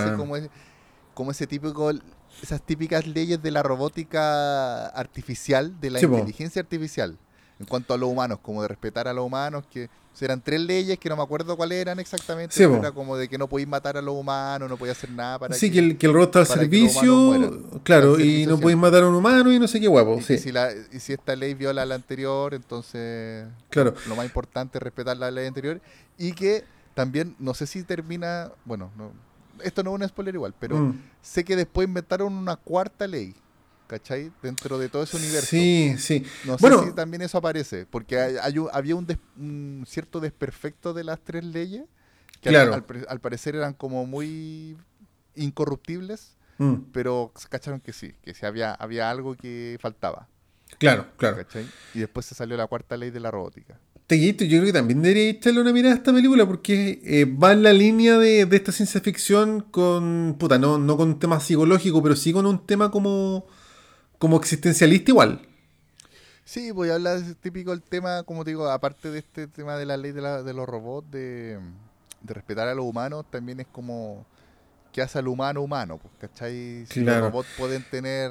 [1.14, 1.92] como ese típico,
[2.42, 7.18] esas típicas leyes de la robótica artificial, de la inteligencia artificial
[7.62, 9.88] en cuanto a los humanos, como de respetar a los humanos, que
[10.20, 13.38] eran tres leyes que no me acuerdo cuáles eran exactamente, pero era como de que
[13.38, 16.06] no podéis matar a los humanos, no podéis hacer nada para sí, que, el, que
[16.06, 19.66] el robot está al servicio, claro, y no podéis matar a un humano y no
[19.66, 20.18] sé qué guapo.
[20.18, 20.38] Y, sí.
[20.38, 20.52] si
[20.92, 23.94] y si esta ley viola la anterior, entonces claro.
[24.06, 25.80] lo más importante es respetar la ley anterior
[26.18, 26.64] y que
[26.94, 29.12] también, no sé si termina, bueno, no,
[29.62, 31.02] esto no es un spoiler igual, pero mm.
[31.20, 33.34] sé que después inventaron una cuarta ley
[33.92, 34.32] ¿cachai?
[34.42, 35.48] Dentro de todo ese universo.
[35.48, 36.24] Sí, sí.
[36.46, 41.44] No sé si también eso aparece, porque hay, había un, cierto desperfecto de las tres
[41.44, 41.84] leyes,
[42.40, 44.78] que al, parecer eran como muy
[45.34, 46.74] incorruptibles, mm.
[46.92, 50.26] pero cacharon que sí, que sí había, había algo que faltaba.
[50.78, 51.36] Claro, claro.
[51.36, 51.66] ¿cachai?
[51.92, 53.78] Y después se salió la cuarta ley de la robótica.
[54.20, 57.62] Yo creo que también debería echarle una mirada a esta película porque eh, va en
[57.62, 62.16] la línea de, esta ciencia ficción con, puta, no, no con un tema psicológico, pero
[62.16, 63.46] sí con un tema como
[64.22, 65.40] como existencialista igual.
[66.44, 69.76] Sí, voy a hablar de típico el tema, como te digo, aparte de este tema
[69.76, 71.58] de la ley de, los robots, de,
[72.22, 74.24] respetar a los humanos, también es como
[74.92, 76.86] que hace al humano humano, pues, ¿cachai?
[76.86, 78.30] Si los robots pueden tener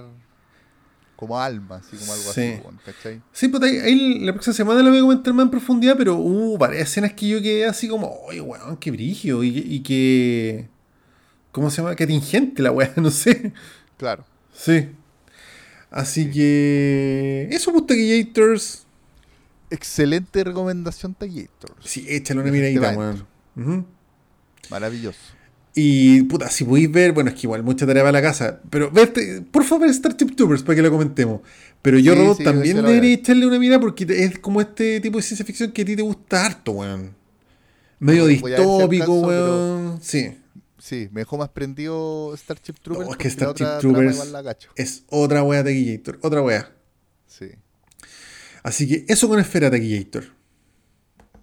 [1.21, 3.21] como alma, así como algo así, ¿cachai?
[3.31, 6.57] Sí, pues ahí, la próxima semana la voy a comentar más en profundidad, pero hubo
[6.57, 10.67] varias escenas que yo quedé así como, oye, weón, qué brigio, y, y que...
[11.51, 11.95] ¿Cómo se llama?
[11.95, 13.53] Que atingente la weá, no sé.
[13.97, 14.25] Claro.
[14.51, 14.89] Sí.
[15.91, 17.49] Así que.
[17.51, 18.87] Eso, pues, Taquillators.
[19.69, 21.75] Excelente recomendación, Taquillators.
[21.85, 23.85] Sí, échale una miradita, weón.
[24.71, 25.19] Maravilloso.
[25.73, 28.91] Y, puta, si podéis ver, bueno, es que igual mucha tarea para la casa, pero
[28.91, 31.41] verte, por favor, Starship Troopers para que lo comentemos.
[31.81, 35.45] Pero yo, Robot, también debería echarle una mirada porque es como este tipo de ciencia
[35.45, 37.15] ficción que a ti te gusta harto, weón.
[37.99, 39.99] Medio distópico, weón.
[40.01, 40.37] Sí.
[40.77, 43.07] Sí, me dejó más prendido Starship Troopers.
[43.07, 44.33] No, es que Starship Troopers
[44.75, 46.71] es otra wea Taquillator, otra wea.
[47.27, 47.51] Sí.
[48.63, 50.25] Así que eso con Esfera Taquillator.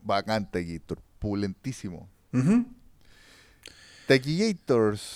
[0.03, 2.09] Bacán Taquillator, pulentísimo.
[2.33, 2.65] Uh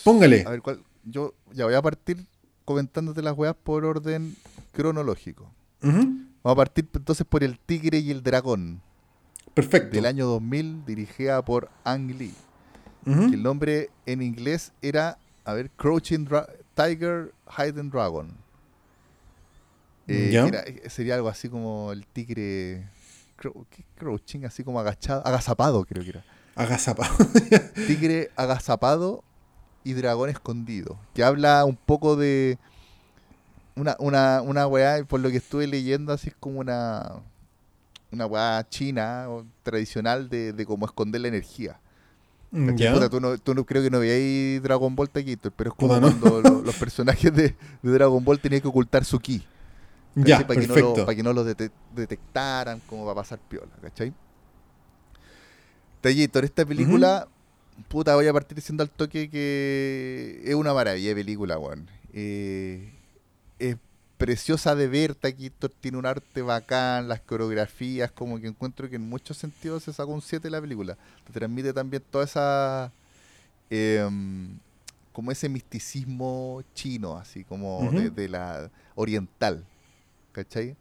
[0.05, 0.45] Póngale.
[0.47, 0.83] A ver, ¿cuál?
[1.05, 2.27] Yo ya voy a partir
[2.65, 4.37] comentándote las weas por orden
[4.73, 5.51] cronológico.
[5.81, 8.81] Vamos a partir entonces por El Tigre y el Dragón.
[9.55, 9.95] Perfecto.
[9.95, 12.35] Del año 2000, dirigida por Ang Lee
[13.07, 16.29] el nombre en inglés era, a ver, Crouching
[16.75, 18.33] Tiger, Hidden Dragon.
[20.09, 22.89] Eh, sería algo así como el tigre.
[23.97, 26.25] Crouching, así como agachado, agazapado, creo que era.
[26.55, 27.15] Agazapado.
[27.87, 29.25] tigre agazapado
[29.85, 30.99] y dragón escondido.
[31.15, 32.59] Que habla un poco de.
[33.75, 37.23] Una, una, una weá, por lo que estuve leyendo, así es como una.
[38.11, 41.81] Una weá china o tradicional de, de cómo esconder la energía.
[42.51, 42.77] Mm,
[43.11, 46.43] tú, no, tú no, creo que no veías Dragon Ball Taquito, pero es como cuando
[46.65, 49.43] los, personajes de, Dragon Ball tenían que ocultar su ki.
[50.15, 53.73] Ya, para, que no lo, para que no lo detectaran, como va a pasar piola,
[53.81, 54.13] ¿cachai?
[56.03, 57.29] Taquillator, esta película,
[57.89, 61.89] puta, voy a partir diciendo al toque que es una maravilla de película, weón.
[62.13, 62.93] Eh,
[63.61, 63.77] es
[64.19, 65.15] preciosa de ver.
[65.15, 69.93] Taquito tiene un arte bacán, las coreografías, como que encuentro que en muchos sentidos se
[69.93, 70.99] sacó un 7 de la película.
[71.25, 72.93] Te transmite también toda esa.
[73.71, 74.59] Em,
[75.13, 79.65] como ese misticismo chino, así como de, la oriental.
[80.33, 80.75] ¿Cachai?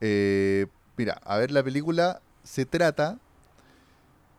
[0.00, 3.18] Eh, mira, a ver, la película se trata.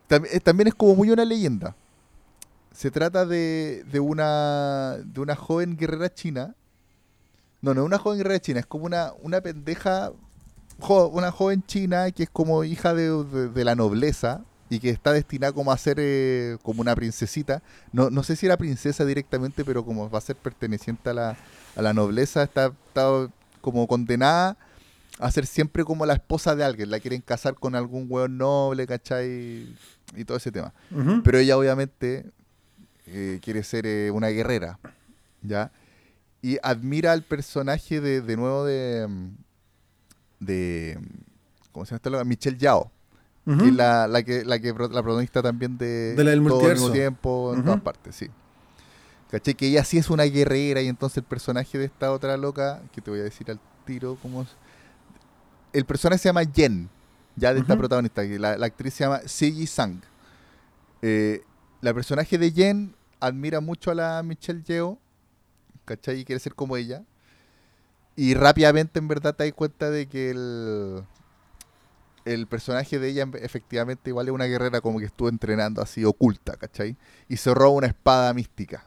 [0.09, 1.75] Eh, también, es como muy una leyenda.
[2.73, 6.55] Se trata de, de, una, de una joven guerrera china.
[7.61, 10.11] No, no una joven guerrera china, es como una, una pendeja.
[10.87, 15.53] una joven china que es como hija de, de la nobleza y que está destinada
[15.53, 17.61] como a ser eh, como una princesita.
[17.91, 21.37] No, no sé si era princesa directamente, pero como va a ser perteneciente a la,
[21.75, 23.29] a la nobleza, está, está,
[23.61, 24.57] como condenada
[25.19, 26.89] a ser siempre como la esposa de alguien.
[26.91, 29.75] La quieren casar con algún hueón noble, ¿cachai?
[30.15, 30.73] Y todo ese tema.
[31.23, 32.25] Pero ella obviamente
[33.05, 34.79] eh, quiere ser eh, una guerrera,
[35.41, 35.71] ¿ya?
[36.41, 39.07] Y admira al personaje de, de nuevo de...
[40.39, 40.99] de
[41.71, 42.23] ¿Cómo se llama?
[42.23, 42.91] Michelle Yao
[43.45, 46.73] que la, la, que, la que la protagonista también de, de la del todo el
[46.73, 48.27] mismo tiempo, en todas partes, sí.
[49.31, 49.53] ¿Caché?
[49.53, 52.99] Que ella sí es una guerrera y entonces el personaje de esta otra loca, que
[52.99, 54.49] te voy a decir al tiro cómo es.
[55.73, 56.89] El personaje se llama Jen,
[57.35, 60.01] ya de esta protagonista, la, la, actriz se llama Sigi Sang.
[61.01, 61.43] Eh,
[61.81, 64.97] la personaje de Jen admira mucho a la Michelle Yeoh,
[65.85, 66.21] ¿cachai?
[66.21, 67.03] Y quiere ser como ella.
[68.15, 71.03] Y rápidamente en verdad te das cuenta de que el,
[72.25, 76.57] el personaje de ella efectivamente igual es una guerrera como que estuvo entrenando así oculta,
[76.57, 76.97] ¿cachai?
[77.29, 78.85] Y se roba una espada mística.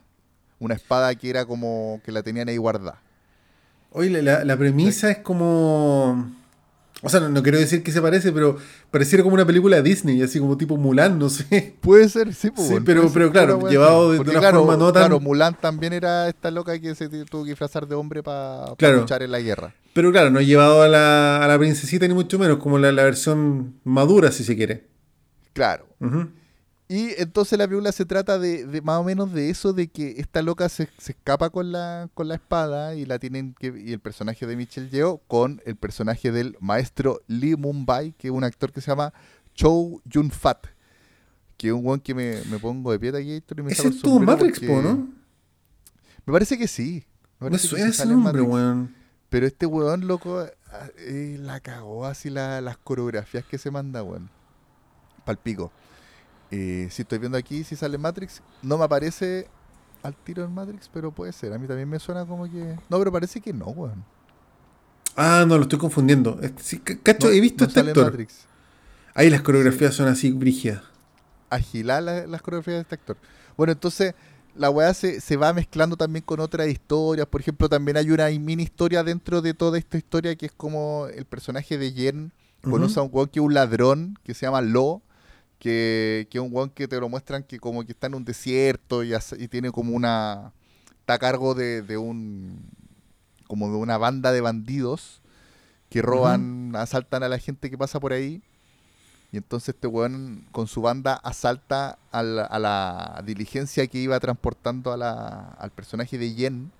[0.58, 3.00] Una espada que era como que la tenían ahí guardada.
[3.92, 6.30] Oye, la, la premisa es como
[7.02, 8.56] o sea, no, quiero decir que se parece, pero
[8.90, 11.74] pareciera como una película de Disney, así como tipo Mulan, no sé.
[11.80, 15.04] Puede ser, sí, pues, sí pero, pero claro, llevado de, una forma no tan...
[15.04, 19.22] Claro, Mulan también era esta loca que se tuvo que disfrazar de hombre para luchar
[19.22, 19.74] en la guerra.
[19.92, 22.92] Pero claro, no he llevado a la, a la princesita ni mucho menos, como la,
[22.92, 24.86] la versión madura, si se quiere.
[25.52, 25.86] Claro.
[26.90, 30.42] Y entonces la película se trata de, más o menos de eso, de que esta
[30.42, 34.44] loca se, escapa con la, con la espada y la tienen que, y el personaje
[34.44, 38.80] de Michelle Yeoh con el personaje del maestro Lee Mumbai, que es un actor que
[38.80, 39.12] se llama
[39.54, 40.66] Chow Yun Fat,
[41.56, 44.60] que es un weón que me, pongo de pie aquí y me es tu Matrix,
[44.60, 45.10] ¿no?
[46.26, 47.04] Me parece que sí.
[47.38, 48.96] Me, suena ese nombre, weón.
[49.28, 54.28] Pero este weón, loco, ah, eh, la cagó así las coreografías que se manda, weón.
[55.24, 55.70] Palpico.
[56.50, 59.48] Eh, si estoy viendo aquí si sale Matrix, no me aparece
[60.02, 61.52] al tiro en Matrix, pero puede ser.
[61.52, 62.76] A mí también me suena como que.
[62.88, 64.04] No, pero parece que no, weón.
[65.16, 66.40] Ah, no, lo estoy confundiendo.
[67.02, 68.06] cacho, he visto este actor.
[68.06, 68.46] Matrix.
[69.14, 70.82] Ahí las coreografías son así brígidas.
[71.50, 73.16] Agilar las coreografías de este actor.
[73.56, 74.14] Bueno, entonces
[74.54, 77.26] la weá se, se, va mezclando también con otras historias.
[77.26, 81.08] Por ejemplo, también hay una mini historia dentro de toda esta historia que es como
[81.08, 82.32] el personaje de Jen
[82.62, 85.02] conoce a un weón que es un ladrón que se llama Lo
[85.60, 88.24] que, que es un weón que te lo muestran que como que está en un
[88.24, 89.12] desierto y,
[89.48, 90.52] tiene como una...
[90.98, 92.64] está a cargo de, un...
[93.46, 95.20] como de una banda de bandidos
[95.90, 98.42] que roban, asaltan a la gente que pasa por ahí.
[99.32, 105.56] Y entonces este weón con su banda asalta a la, diligencia que iba transportando a
[105.58, 106.72] al personaje de Yen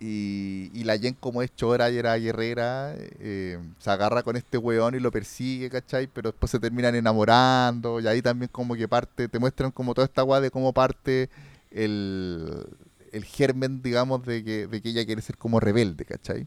[0.00, 4.94] y, la Jen, como es chora y era guerrera, eh, se agarra con este weón
[4.94, 6.06] y lo persigue, ¿cachai?
[6.06, 7.98] Pero después se terminan enamorando.
[8.00, 11.28] Y ahí también como que parte, te muestran como toda esta weá de cómo parte
[11.72, 12.64] el,
[13.12, 16.46] el germen, digamos, de que, de que ella quiere ser como rebelde, ¿cachai?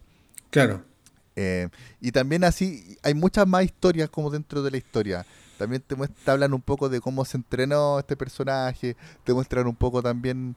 [0.50, 0.84] Claro.
[1.36, 1.68] Eh,
[2.00, 5.26] y también así, hay muchas más historias como dentro de la historia.
[5.58, 8.96] También te, te hablan un poco de cómo se entrenó este personaje,
[9.26, 10.56] te muestran un poco también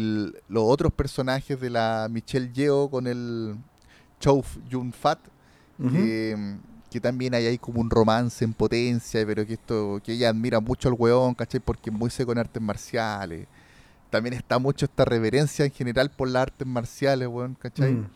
[0.00, 3.56] los otros personajes de la Michelle Yeoh con el
[4.20, 5.18] Chow Yun Fat,
[5.78, 10.60] que, también hay ahí como un romance en potencia, pero que esto que ella admira
[10.60, 11.58] mucho al weón, ¿cachai?
[11.58, 13.46] Porque es muy seco en artes marciales.
[14.10, 17.92] También está mucho esta reverencia en general por las artes marciales, weón, ¿cachai?
[17.92, 18.10] Mm.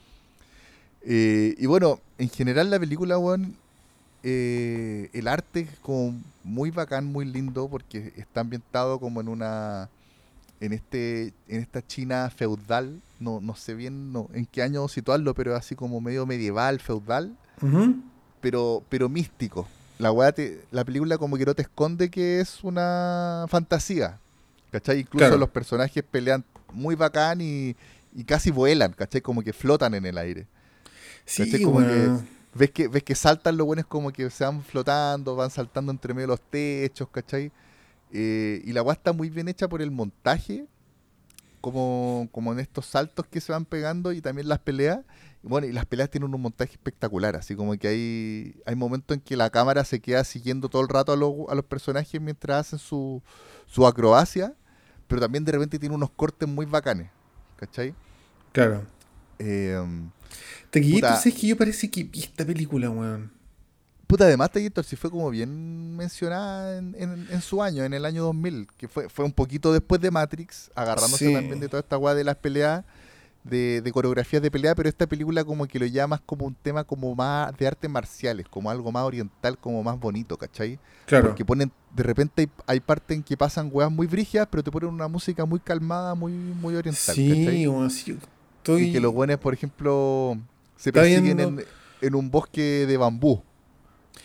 [1.03, 3.57] Eh, y bueno, en general la película, weón,
[4.23, 6.15] eh, el arte es como
[6.45, 9.89] muy bacán, muy lindo, porque está ambientado como en una
[10.61, 15.35] en este en esta China feudal, no, no sé bien no, en qué año situarlo,
[15.35, 17.37] pero así como medio medieval, feudal,
[18.41, 19.69] pero pero místico.
[19.99, 20.13] La
[20.71, 24.21] la película como que no te esconde que es una fantasía.
[24.71, 25.01] ¿Cachai?
[25.01, 27.75] Incluso los personajes pelean muy bacán y,
[28.27, 29.21] casi vuelan, ¿cachai?
[29.21, 30.47] Como que flotan en el aire.
[31.25, 32.11] Sí, Como que
[32.55, 36.15] ves que ves que saltan los buenos como que se van flotando, van saltando entre
[36.15, 37.51] medio de los techos, ¿cachai?
[38.13, 40.67] Eh, y la weá está muy bien hecha por el montaje,
[41.61, 45.01] como, como en estos saltos que se van pegando y también las peleas.
[45.43, 49.21] Bueno, y las peleas tienen un montaje espectacular, así como que hay, hay momentos en
[49.21, 52.67] que la cámara se queda siguiendo todo el rato a, los, a los personajes mientras
[52.67, 53.23] hacen su,
[53.67, 54.55] su acrobacia,
[55.07, 57.11] pero también de repente tiene unos cortes muy bacanes,
[57.57, 57.95] ¿cachai?
[58.51, 58.83] Claro.
[59.39, 59.79] Eh,
[60.71, 63.36] Taquillito, es que yo parece que vi esta película, weón.
[64.07, 68.23] Puta, además Taquillito sí fue como bien mencionada en, en, su año, en el año
[68.23, 72.15] 2000, que fue, fue un poquito después de Matrix, agarrándose también de toda esta weá
[72.15, 72.85] de las peleas
[73.43, 76.85] de, de, coreografías de pelea, pero esta película como que lo llamas como un tema
[76.85, 80.79] como más de artes marciales, como algo más oriental, como más bonito, ¿cachai?
[81.07, 81.29] Claro.
[81.29, 84.91] Porque ponen, de repente hay, partes en que pasan weas muy brígidas, pero te ponen
[84.91, 87.67] una música muy calmada, muy, muy oriental, sí, así
[88.69, 90.37] Y que los buenos, por ejemplo,
[90.77, 91.65] se persiguen en,
[92.01, 93.43] en un bosque de bambú.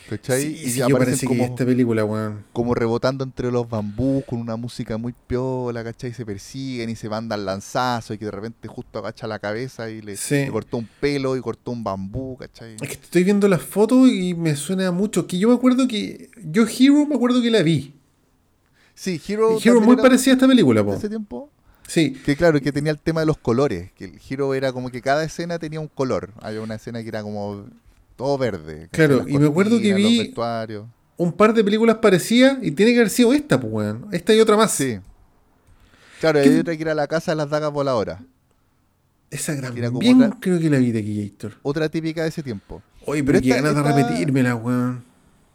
[0.10, 0.46] ¿Cachai?
[0.46, 2.44] y ya parece como, esta película, weón.
[2.54, 6.14] Como rebotando entre los bambús con una música muy piola, ¿cachai?
[6.14, 10.02] Se persiguen y se mandan lanzazos y que de repente justo agacha la cabeza y
[10.02, 10.18] le,
[10.52, 12.76] cortó un pelo y cortó un bambú, ¿cachai?
[12.82, 15.28] Es que estoy viendo las fotos y me suena mucho.
[15.28, 16.30] Que yo me acuerdo que.
[16.44, 17.94] Yo Hero me acuerdo que la vi.
[18.94, 19.58] Sí, Hero.
[19.64, 20.94] Hero muy parecida a esta película, po.
[20.94, 21.50] Ese tiempo.
[21.88, 22.14] Sí.
[22.26, 23.92] Que claro, que tenía el tema de los colores.
[23.94, 26.32] Que el Hero era como que cada escena tenía un color.
[26.42, 27.66] Había una escena que era como
[28.22, 28.88] todo verde.
[28.92, 30.34] Claro, y me acuerdo que vi
[31.18, 34.08] un par de películas parecidas y tiene que haber sido esta, pues, weón.
[34.12, 34.72] Esta y otra más.
[34.72, 35.00] Sí.
[36.20, 38.22] Claro, hay otra que ir a la casa de las dagas voladoras.
[39.32, 42.84] Esa gran bien creo que la vi de aquí, Otra típica de ese tiempo.
[43.06, 45.04] Oye, pero, pero ganas de repetírmela, weón.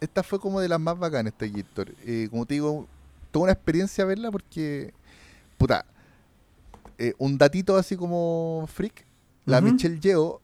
[0.01, 1.93] Esta fue como de las más bacanas, esta Gator.
[2.05, 2.85] Eh, como te digo,
[3.31, 4.93] toda una experiencia verla porque,
[5.57, 5.85] puta,
[6.97, 9.05] eh, un datito así como freak,
[9.45, 10.41] la Michelle Yeo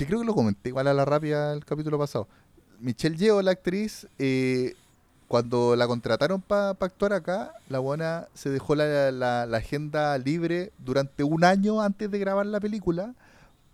[0.00, 2.26] que creo que lo comenté igual a la rápida el capítulo pasado.
[2.80, 4.74] Michelle Yeoh, la actriz, eh,
[5.28, 11.44] cuando la contrataron para actuar acá, la buena se dejó la, agenda libre durante un
[11.44, 13.14] año antes de grabar la película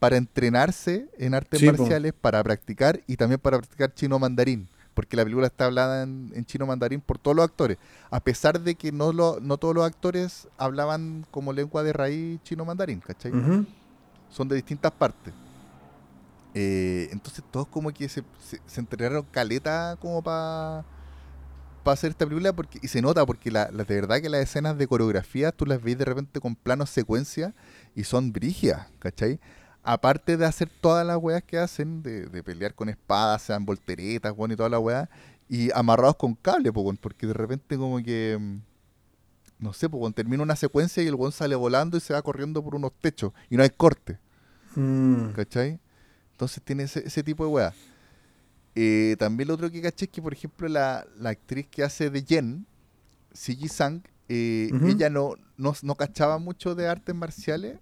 [0.00, 5.22] para entrenarse en artes marciales, para practicar y también para practicar chino mandarín, porque la
[5.22, 7.78] película está hablada en, chino mandarín por todos los actores,
[8.10, 12.42] a pesar de que no, lo, no todos los actores hablaban como lengua de raíz
[12.42, 13.30] chino mandarín, ¿cachai?
[14.28, 15.32] Son de distintas partes.
[16.58, 20.86] Eh, entonces todos como que se, se, entrenaron caleta como para
[21.84, 24.86] hacer esta película porque y se nota porque la, de verdad que las escenas de
[24.86, 27.54] coreografía tú las ves de repente con planos secuencia
[27.94, 29.38] y son brigias, ¿cachai?
[29.82, 34.54] Aparte de hacer todas las weas que hacen, de, pelear con espadas, sean volteretas, bueno,
[34.54, 35.10] y toda la wea,
[35.50, 38.60] y amarrados con cable, porque de repente como que, mm,
[39.58, 42.64] no sé, pues termina una secuencia y el weón sale volando y se va corriendo
[42.64, 44.18] por unos techos y no hay corte,
[44.74, 45.32] mm.
[45.32, 45.80] ¿cachai?
[46.36, 47.72] Entonces tiene ese, tipo de weá.
[48.74, 52.22] Eh, también lo otro que caché es que, por ejemplo, la, actriz que hace de
[52.22, 52.66] Jen,
[53.32, 57.78] Sigi Sang, eh, ella no, no, cachaba mucho de artes marciales,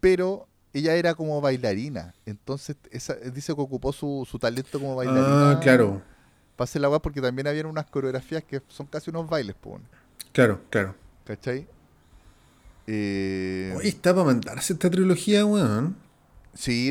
[0.00, 2.12] pero ella era como bailarina.
[2.26, 2.74] Entonces
[3.32, 5.52] dice que ocupó su, talento como bailarina.
[5.52, 6.02] Ah, claro.
[6.58, 9.80] Hacer la weá porque también había unas coreografías que son casi unos bailes, pues.
[10.32, 10.96] Claro, claro.
[11.24, 11.68] ¿Cachai?
[12.88, 13.72] Eh...
[13.76, 15.96] Oye, está para mandarse esta trilogía, weón.
[16.52, 16.90] Sí,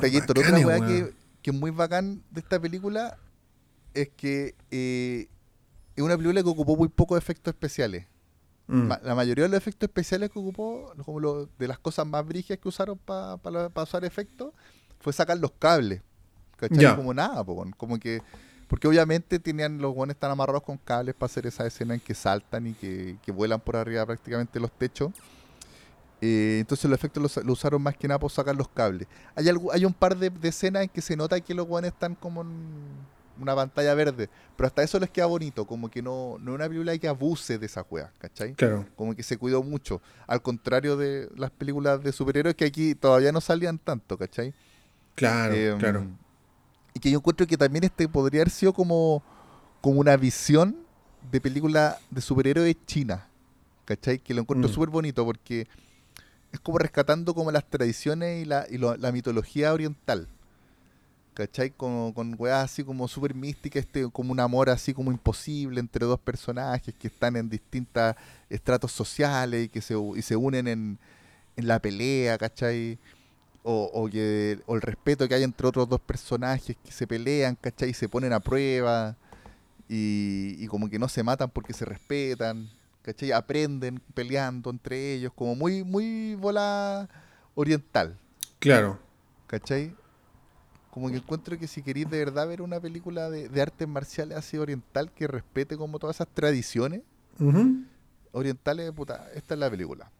[0.00, 0.30] demás.
[0.30, 1.12] Otra weá
[1.42, 3.18] que, es muy bacán de esta película
[3.92, 5.28] es que eh,
[5.94, 8.06] es una película que ocupó muy pocos efectos especiales.
[8.66, 8.88] Mm.
[9.02, 12.58] la mayoría de los efectos especiales que ocupó, como lo, de las cosas más brígidas
[12.58, 14.54] que usaron para usar efectos,
[15.00, 16.00] fue sacar los cables.
[16.56, 16.96] ¿Cachai?
[16.96, 17.44] Como nada,
[17.76, 18.22] como que.
[18.68, 22.14] Porque obviamente tenían los guones tan amarrados con cables para hacer esa escena en que
[22.14, 25.12] saltan y que, que vuelan por arriba prácticamente los techos.
[26.20, 29.08] Eh, entonces los efectos los, usaron más que nada por sacar los cables.
[29.34, 32.14] Hay, algo, hay un par de, escenas en que se nota que los guanes están
[32.14, 32.48] como en
[33.40, 36.68] una pantalla verde, pero hasta eso les queda bonito, como que no, no es una
[36.68, 38.54] película que abuse de esa juega, ¿cachai?
[38.54, 38.86] Claro.
[38.96, 43.32] Como que se cuidó mucho, al contrario de las películas de superhéroes que aquí todavía
[43.32, 44.54] no salían tanto, ¿cachai?
[45.14, 46.06] Claro, em, claro.
[46.94, 49.22] Y que yo encuentro que también este podría haber sido como,
[49.80, 50.76] como una visión
[51.30, 53.26] de película de superhéroes china,
[53.84, 54.18] ¿cachai?
[54.18, 54.72] Que lo encuentro mm.
[54.72, 55.66] súper bonito porque
[56.54, 60.28] es como rescatando como las tradiciones y la, y la mitología oriental.
[61.34, 61.70] ¿Cachai?
[61.70, 66.06] Con, con weas así como súper místicas, este, como un amor así como imposible entre
[66.06, 68.14] dos personajes que están en distintos
[68.48, 70.98] estratos sociales y que se, y se unen en,
[71.56, 72.98] en la pelea, ¿cachai?
[73.64, 77.90] O, que, el respeto que hay entre otros dos personajes que se pelean, ¿cachai?
[77.90, 79.16] Y se ponen a prueba
[79.88, 82.68] y como que no se matan porque se respetan.
[83.04, 83.32] ¿Cachai?
[83.32, 87.08] Aprenden peleando entre ellos, como muy, muy bola
[87.54, 88.18] oriental.
[88.58, 88.98] Claro.
[89.46, 89.94] ¿Cachai?
[90.90, 94.56] Como que encuentro que si queréis de verdad ver una película de, artes marciales así
[94.56, 97.02] oriental que respete como todas esas tradiciones,
[98.32, 100.10] orientales, puta, esta es la película.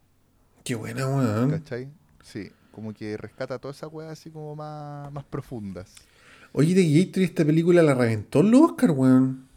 [0.63, 1.51] Qué buena, weón.
[1.51, 1.89] ¿Cachai?
[2.23, 5.95] Sí, como que rescata toda esa weas así como más, más profundas.
[6.53, 9.49] Oye, de Gator esta película la reventó el Oscar, weón.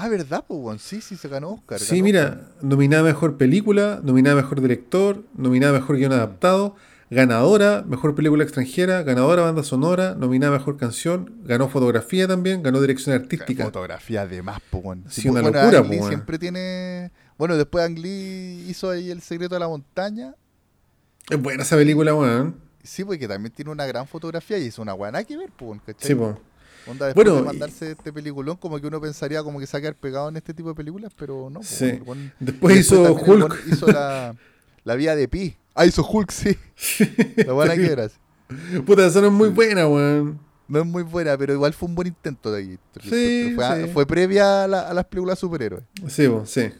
[0.00, 0.78] Ah, ¿verdad, weón?
[0.78, 1.80] Sí, sí, se ganó Oscar.
[1.80, 6.76] Sí, mira, nominada Mejor Película, nominada Mejor Director, nominada Mejor Guión Adaptado,
[7.10, 13.16] ganadora Mejor Película Extranjera, ganadora Banda Sonora, nominada Mejor Canción, ganó Fotografía también, ganó Dirección
[13.16, 13.64] Artística.
[13.64, 15.04] Fotografía además, pues, weón.
[15.08, 16.08] Sí, una locura, pues, weón.
[16.08, 17.10] siempre tiene...
[17.36, 20.36] Bueno, después Ang Lee hizo ahí El Secreto de la Montaña.
[21.28, 22.54] Es buena esa película, weón.
[22.84, 25.50] Sí, porque también tiene una gran fotografía y es una buena que ver,
[25.84, 25.94] ¿cachai?
[25.98, 26.36] Sí, pues.
[26.88, 29.78] Onda, después Bueno, de mandarse este peliculón, como que uno pensaría como que se va
[29.78, 31.60] a quedar pegado en este tipo de películas, pero no.
[31.60, 32.00] pues, Sí.
[32.40, 33.64] Después hizo Hulk.
[33.72, 34.34] Hizo la,
[34.84, 35.56] la vía de Pi.
[35.74, 36.56] Ah, hizo Hulk, sí.
[37.46, 38.08] La buena que era.
[38.86, 40.40] Puta, esa no es muy buena, weón.
[40.66, 42.78] No es muy buena, pero igual fue un buen intento de ahí.
[43.02, 43.90] Sí, fue, a- sí.
[43.92, 45.84] fue previa a, la- a las películas superhéroes.
[46.08, 46.70] Sí, sí.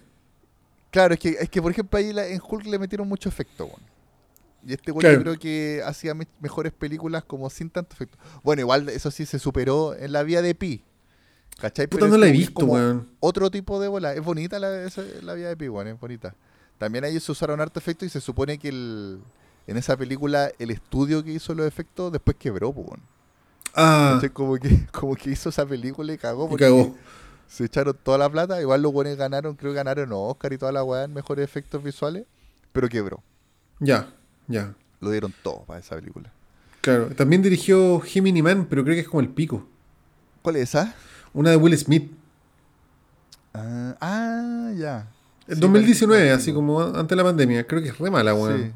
[0.90, 3.66] Claro, es que, es que por ejemplo ahí la- en Hulk le metieron mucho efecto,
[3.66, 3.80] weón.
[4.69, 5.16] Y este güey Claro.
[5.16, 8.19] yo creo que hacía me- mejores películas como sin tanto efecto.
[8.43, 10.85] Bueno, igual eso sí se superó en la vía de Pi.
[11.59, 11.86] ¿Cachai?
[11.86, 13.09] Puta, Pero no la he visto, weón.
[13.20, 14.12] Otro tipo de bola.
[14.12, 16.35] Es bonita la, esa- la vía de Pi, weón, es bonita.
[16.77, 19.20] También ellos se usaron harto efecto y se supone que el,
[19.66, 23.01] en esa película el estudio que hizo los efectos después quebró, weón.
[23.74, 24.31] Ah, ¿Cachai?
[24.31, 26.45] Como que, como que hizo esa película y cagó.
[26.47, 26.95] y porque cagó.
[27.49, 28.61] Se echaron toda la plata.
[28.61, 31.82] Igual los buenos ganaron, creo que ganaron Oscar y toda la weá en mejores efectos
[31.82, 32.27] visuales.
[32.73, 33.23] Pero quebró.
[33.81, 34.12] Ya,
[34.49, 34.75] ya.
[35.01, 36.33] Lo dieron todo para esa película.
[36.81, 37.07] Claro.
[37.15, 39.66] También dirigió Jiminy Man, pero creo que es como el pico.
[40.43, 40.95] ¿Cuál es esa?
[41.33, 42.11] Una de Will Smith.
[43.55, 45.09] Ah, ah, ya.
[45.47, 47.66] El Sí, 2019, parece que así es como antes de la pandemia.
[47.66, 48.59] Creo que es re mala, weón.
[48.66, 48.73] Sí.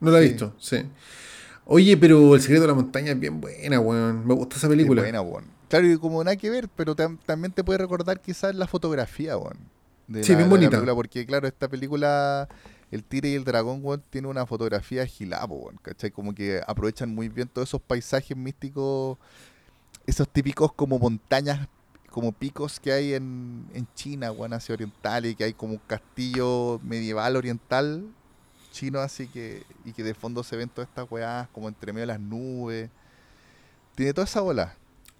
[0.00, 0.28] No la he sí.
[0.30, 0.82] visto, sí.
[1.66, 4.26] Oye, pero El secreto de la montaña es bien buena, weón.
[4.26, 5.02] Me gusta esa Es película.
[5.02, 5.44] buena, weón.
[5.68, 9.36] Claro, y como nada que ver, pero tam- también te puede recordar quizás la fotografía,
[9.36, 9.58] weón.
[10.08, 10.70] de Sí, la- bien de la bonita.
[10.70, 12.48] película, porque claro, esta película,
[12.90, 15.78] El Tigre y el Dragón, weón, tiene una fotografía gilapo, weón.
[15.82, 16.10] ¿Cachai?
[16.10, 19.18] Como que aprovechan muy bien todos esos paisajes místicos,
[20.06, 21.68] esos típicos como montañas,
[22.10, 25.80] como picos que hay en, en China, weón, hacia oriental, y que hay como un
[25.86, 28.04] castillo medieval oriental
[28.70, 32.02] chino, así que, y que de fondo se ven todas estas weás, como entre medio
[32.02, 32.90] de las nubes.
[33.94, 34.76] Tiene toda esa bola.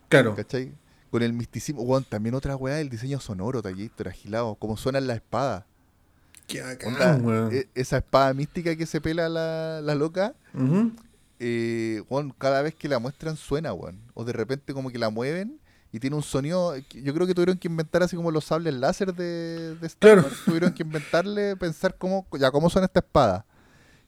[0.08, 0.34] Claro.
[0.34, 0.72] ¿Cachai?
[1.10, 1.82] Con el misticismo.
[1.82, 5.64] Weón, también otra weá, el diseño sonoro, tallito, agilado, como suenan las espadas.
[6.50, 7.54] Qué bacán, Onda, weón.
[7.54, 10.34] e- esa espada mística que se pela la, la loca,
[11.38, 13.98] eh, weón, cada vez que la muestran suena, weón.
[14.14, 15.58] O de repente como que la mueven
[15.92, 16.76] y tiene un sonido.
[16.76, 20.22] Yo creo que tuvieron que inventar así como los sables láser de, de Star Claro.
[20.28, 20.40] Wars.
[20.44, 23.44] Tuvieron que inventarle, pensar cómo, ya cómo suena esta espada.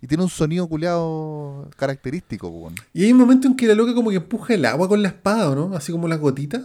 [0.00, 2.74] Y tiene un sonido culeado característico, weón.
[2.92, 5.08] Y hay un momento en que la loca como que empuja el agua con la
[5.08, 5.76] espada, ¿o no?
[5.76, 6.62] Así como las gotitas.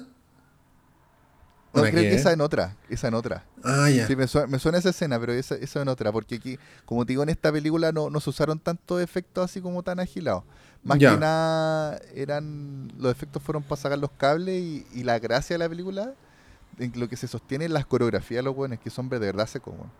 [1.81, 3.45] ¿O No, creo que esa en otra, esa en otra.
[3.63, 4.07] Ah, ya.
[4.07, 7.05] Sí, me suena, me suena esa escena, pero esa, esa en otra, porque aquí, como
[7.05, 10.43] te digo, en esta película no, no se usaron tantos efectos así como tan agilados.
[10.83, 11.13] Más Ya.
[11.13, 15.59] que nada, eran los efectos fueron para sacar los cables y, y la gracia de
[15.59, 16.13] la película,
[16.79, 19.91] en lo que se sostiene en las coreografías los buenos, que son de verdad weón.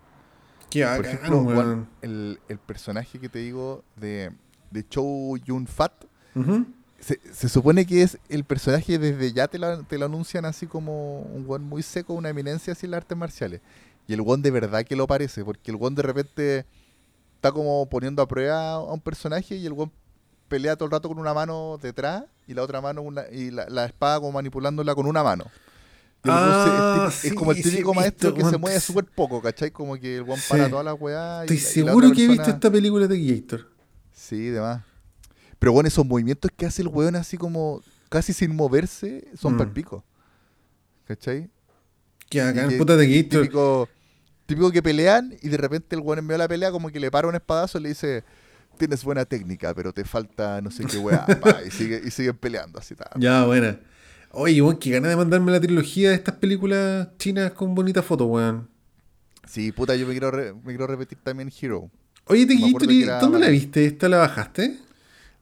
[0.70, 4.30] Qué Por ejemplo, el, el personaje que te digo de,
[4.70, 5.92] de Chow Yun Fat.
[7.00, 10.66] Se, se supone que es el personaje desde ya te lo, te lo anuncian así
[10.66, 13.60] como un guan muy seco, una eminencia así en las artes marciales.
[14.06, 16.66] Y el guan de verdad que lo parece, porque el guan de repente
[17.36, 19.92] está como poniendo a prueba a un personaje y el guan
[20.48, 23.68] pelea todo el rato con una mano detrás y la otra mano una, y la,
[23.68, 25.44] la espada como manipulándola con una mano.
[26.24, 29.70] Y es Ah, es, como el típico maestro visto, que se mueve súper poco, ¿cachai?
[29.70, 30.46] Como que el guan Sí.
[30.50, 31.48] para todas las weas.
[31.50, 33.68] y Estoy la- y la seguro otra que he visto esta película de Gator.
[34.12, 34.82] Sí, demás.
[35.58, 39.58] Pero bueno, esos movimientos que hace el weón así como casi sin moverse son Mm.
[39.58, 40.04] palpico.
[41.06, 41.48] ¿Cachai?
[42.28, 43.42] Qué bacán, que- puta de Gator.
[43.42, 43.88] Típico,
[44.46, 47.00] típico que pelean y de repente el weón en medio de la pelea como que
[47.00, 48.22] le para un espadazo y le dice,
[48.76, 51.26] tienes buena técnica, pero te falta no sé qué weá.
[51.26, 52.94] pa", y, sigue, y siguen peleando así.
[52.94, 53.10] ta.
[53.16, 53.80] Ya, buena.
[54.30, 58.26] Oye, weón, qué ganas de mandarme la trilogía de estas películas chinas con bonita foto,
[58.26, 58.68] weón.
[59.46, 61.90] Sí, puta, yo me quiero, re- me quiero repetir también Hero.
[62.26, 63.86] Oye, de Me acuerdo Gator, ¿y que era ¿dónde la viste?
[63.86, 64.78] ¿Esta la bajaste?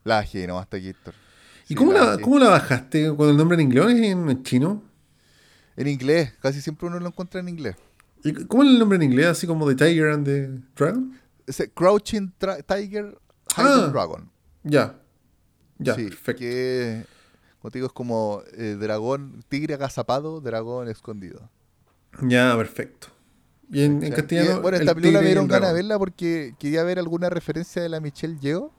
[0.06, 1.14] La bajé, no, hasta Gator.
[1.64, 3.08] ¿Y Sí, cómo, la, cómo la bajaste?
[3.08, 4.82] ¿Cuando el nombre en inglés o en chino?
[5.76, 7.74] En inglés, casi siempre uno lo encuentra en inglés.
[8.22, 9.26] ¿Y cómo es el nombre en inglés?
[9.26, 11.18] Así como The Tiger and the Dragon.
[11.74, 13.18] Crouching Tra- Tiger,
[13.56, 13.62] Ah.
[13.62, 14.30] Hidden Dragon.
[14.62, 14.96] Ya.
[15.78, 16.40] Ya, sí, perfecto.
[16.40, 17.04] Que,
[17.60, 21.50] como te digo, es como eh, dragón, tigre agazapado, dragón escondido.
[22.22, 23.08] Ya, perfecto.
[23.70, 24.58] Y en, castellano.
[24.58, 27.88] Y, bueno, esta película me dieron ganas de verla porque quería ver alguna referencia de
[27.88, 28.70] la Michelle Yeoh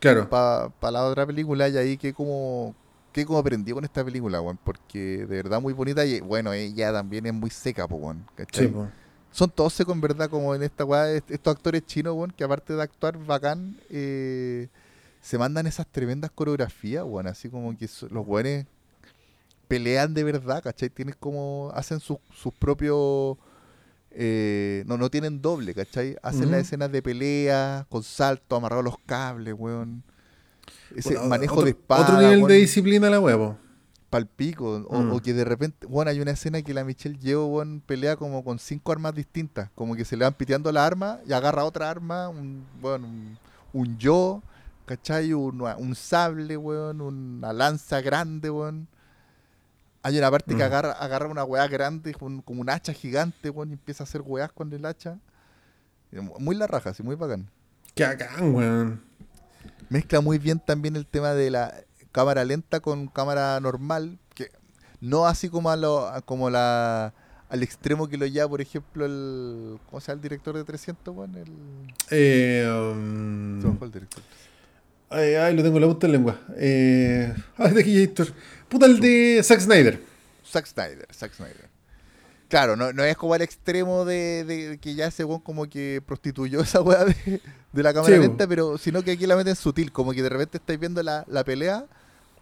[0.00, 0.28] Claro.
[0.28, 2.74] para la otra película y ahí que como
[3.12, 6.92] que como aprendí con esta película, weón, porque de verdad muy bonita y bueno, ella
[6.92, 8.66] también es muy seca, po, ¿cachai?
[8.66, 8.88] Sí, po.
[9.32, 12.72] son todos secos en verdad, como en esta weá, estos actores chinos, weón, que aparte
[12.72, 14.68] de actuar bacán, eh,
[15.20, 18.66] se mandan esas tremendas coreografías, weón, así como que los weones
[19.66, 20.88] pelean de verdad, ¿cachai?
[20.88, 22.18] Tienes como, hacen sus
[22.58, 23.36] propios...
[24.12, 26.16] Eh, no, no tienen doble, ¿cachai?
[26.22, 30.02] Hacen las escenas de pelea, con salto, amarrado los cables, weón.
[30.94, 32.02] Ese manejo de espada.
[32.02, 33.56] Otro nivel de disciplina la huevo
[34.10, 34.84] palpico.
[34.88, 35.20] O, o, mm.
[35.20, 38.58] que de repente, bueno, hay una escena que la Michelle Yeoh, bueno, pelea como con
[38.58, 39.70] cinco armas distintas.
[39.74, 43.06] Como que se le van piteando la arma y agarra otra arma, un, bueno,
[43.72, 44.42] un, yo,
[44.84, 45.32] ¿cachai?
[45.32, 48.88] Un, un sable, weón, una lanza grande, weón.
[50.02, 50.66] Hay una parte que mm.
[50.66, 54.50] agarra, agarra una weá grande, como un hacha gigante, weón, y empieza a hacer weás
[54.52, 55.18] con el hacha.
[56.38, 57.50] Muy la raja, sí, muy bacán.
[57.94, 59.02] Qué bacán, weón.
[59.88, 61.74] Mezcla muy bien también el tema de la
[62.12, 64.50] cámara lenta con cámara normal, que
[65.00, 67.12] no así como a lo, como la
[67.50, 71.14] al extremo que lo lleva, por ejemplo, el ¿cómo se llama el director de 300,
[71.14, 71.48] bueno, el
[72.10, 73.82] eh, um...
[73.82, 74.22] el director.
[75.10, 76.40] Ay, ay, lo tengo en la punta de lengua.
[76.56, 78.08] Eh, ay, de aquí,
[78.70, 80.00] Puta, el de Zack Snyder.
[80.46, 81.68] Zack Snyder, Zack Snyder.
[82.48, 86.60] Claro, no, no es como al extremo de, de que ya ese como que prostituyó
[86.62, 87.40] esa weá de,
[87.72, 90.78] la cámara lenta, pero sino que aquí la meten sutil, como que de repente estáis
[90.78, 91.84] viendo la, la pelea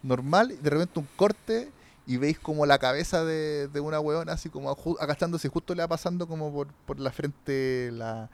[0.03, 1.71] normal, y de repente un corte
[2.07, 6.27] y veis como la cabeza de, una weona así como agachándose, justo le va pasando
[6.27, 8.31] como por, por la frente la,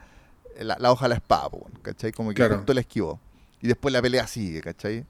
[0.59, 1.51] la, hoja de la espada,
[1.83, 2.13] ¿cachai?
[2.13, 3.19] Como que justo la esquivó.
[3.61, 5.07] Y después la pelea sigue, ¿cachai?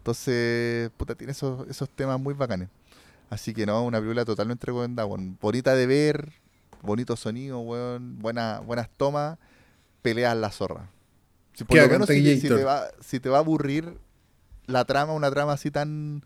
[0.00, 2.70] Entonces, puta, tiene esos, esos temas muy bacanes.
[3.28, 5.06] Así que no, una película totalmente recomendada,
[5.40, 6.32] bonita de ver,
[6.80, 9.38] bonito sonido, weón, buena, buenas tomas,
[10.00, 10.88] peleas la zorra.
[11.52, 13.98] Si, por lo menos si, te va, si te va a aburrir
[14.66, 16.24] la trama, una trama así tan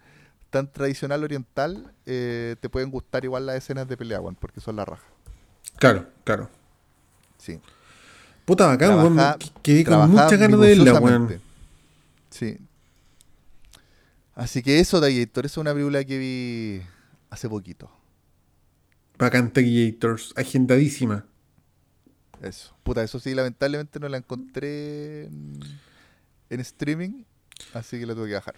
[0.50, 4.76] tan tradicional oriental, eh, te pueden gustar igual las escenas de pelea, weón, porque son
[4.76, 5.02] la raja.
[5.78, 6.48] Claro, claro.
[7.38, 7.58] Sí.
[8.44, 9.18] Puta bacán, weón.
[9.62, 11.40] Quedé con mucha ganas de verla, weón.
[12.30, 12.56] Sí.
[14.34, 16.82] Así que eso, Taquillator, es una película que vi
[17.30, 17.90] hace poquito.
[19.18, 21.26] Bacán Taquillators, agendadísima.
[22.42, 22.76] Eso.
[22.82, 25.58] Puta, eso sí, lamentablemente no la encontré en,
[26.50, 27.24] en streaming
[27.72, 28.54] Así que lo tuve que bajar.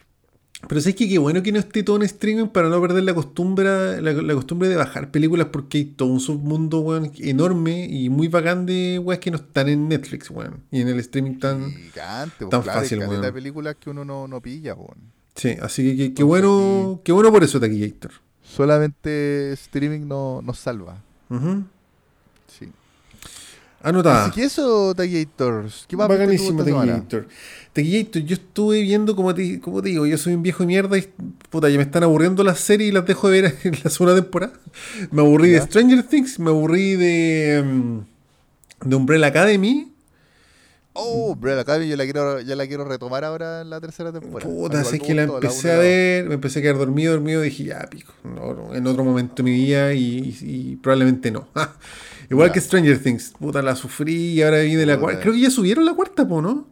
[0.68, 3.12] Pero sabes que qué bueno que no esté todo en streaming para no perder la
[3.12, 8.28] costumbre, la, costumbre de bajar películas porque hay todo un submundo, weón, enorme y muy
[8.28, 10.64] bacán de weas que no están en Netflix, weón.
[10.70, 13.34] Y en el streaming tan, Gigante, tan claro, fácil, weón.
[13.34, 15.12] películas que uno no, no pilla, weón.
[15.36, 18.10] Sí, así que qué bueno, qué bueno por eso, Taquillator.
[18.42, 21.02] Solamente streaming no, nos salva.
[22.48, 22.70] Sí.
[23.82, 24.24] Anotada.
[24.24, 25.66] Así que eso, Taquillator.
[25.86, 27.26] ¿Qué más Bacanísimo, Taquillator
[27.82, 31.08] yo estuve viendo, como te, como te digo, yo soy un viejo de mierda y
[31.50, 34.14] puta, ya me están aburriendo las series y las dejo de ver en la segunda
[34.14, 34.52] temporada.
[35.10, 39.92] Me aburrí de Stranger Things, me aburrí de, mm, de Umbrella Academy.
[40.98, 44.50] Oh, Umbrella Academy, yo la quiero, ya la quiero retomar ahora en la tercera temporada.
[44.50, 47.86] Puta, así que la empecé a ver, me empecé a quedar dormido, dormido, dije, ya,
[47.90, 51.48] pico, en otro momento de mi vida y, probablemente no.
[52.30, 55.20] Igual que Stranger Things, puta, la sufrí y ahora viene la cuarta.
[55.20, 56.66] Creo que ya subieron la cuarta, ¿no?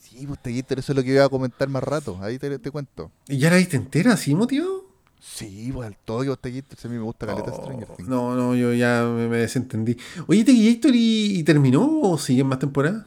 [0.00, 2.18] Sí, pues eso es lo que iba a comentar más rato.
[2.22, 3.12] Ahí te, cuento.
[3.28, 4.87] ¿Y ya la viste entera, sí, motivo?
[5.34, 8.56] Sí, pues al todo yo Teguitor, a mí me gusta Caleta oh, Stranger No, no,
[8.56, 9.96] yo ya me, desentendí.
[10.26, 13.04] Oye, Teguitor, ¿y, ¿y, terminó o siguen más temporadas?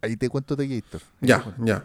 [0.00, 1.00] Ahí te cuento Teguitor.
[1.20, 1.84] Ya, ya.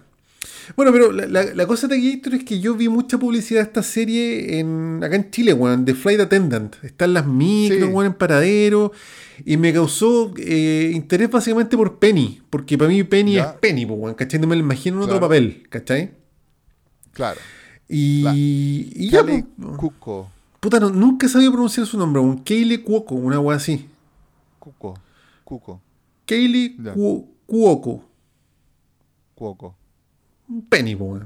[0.75, 3.83] Bueno, pero la, la, cosa de Teguitor es que yo vi mucha publicidad de esta
[3.83, 6.75] serie en, acá en Chile, weón, de Flight Attendant.
[6.83, 8.91] Están las micros, weón, en paradero.
[9.45, 12.41] Y me causó eh, interés básicamente por Penny.
[12.49, 14.39] Porque para mí Penny es Penny, pues, ¿cachai?
[14.39, 16.11] No me lo imagino en otro papel, ¿cachai?
[17.13, 17.39] Claro.
[17.93, 19.43] Y, y ya, pues,
[19.77, 20.31] Cuco.
[20.61, 23.89] Puta, nunca he sabido pronunciar su nombre, un Keile Cuoco, una wea así.
[24.59, 24.97] Cuco.
[25.43, 25.81] Cuco.
[26.25, 26.77] Keile
[27.45, 28.05] Cuoco.
[29.35, 29.75] Cuoco.
[30.69, 31.23] Penny, pues.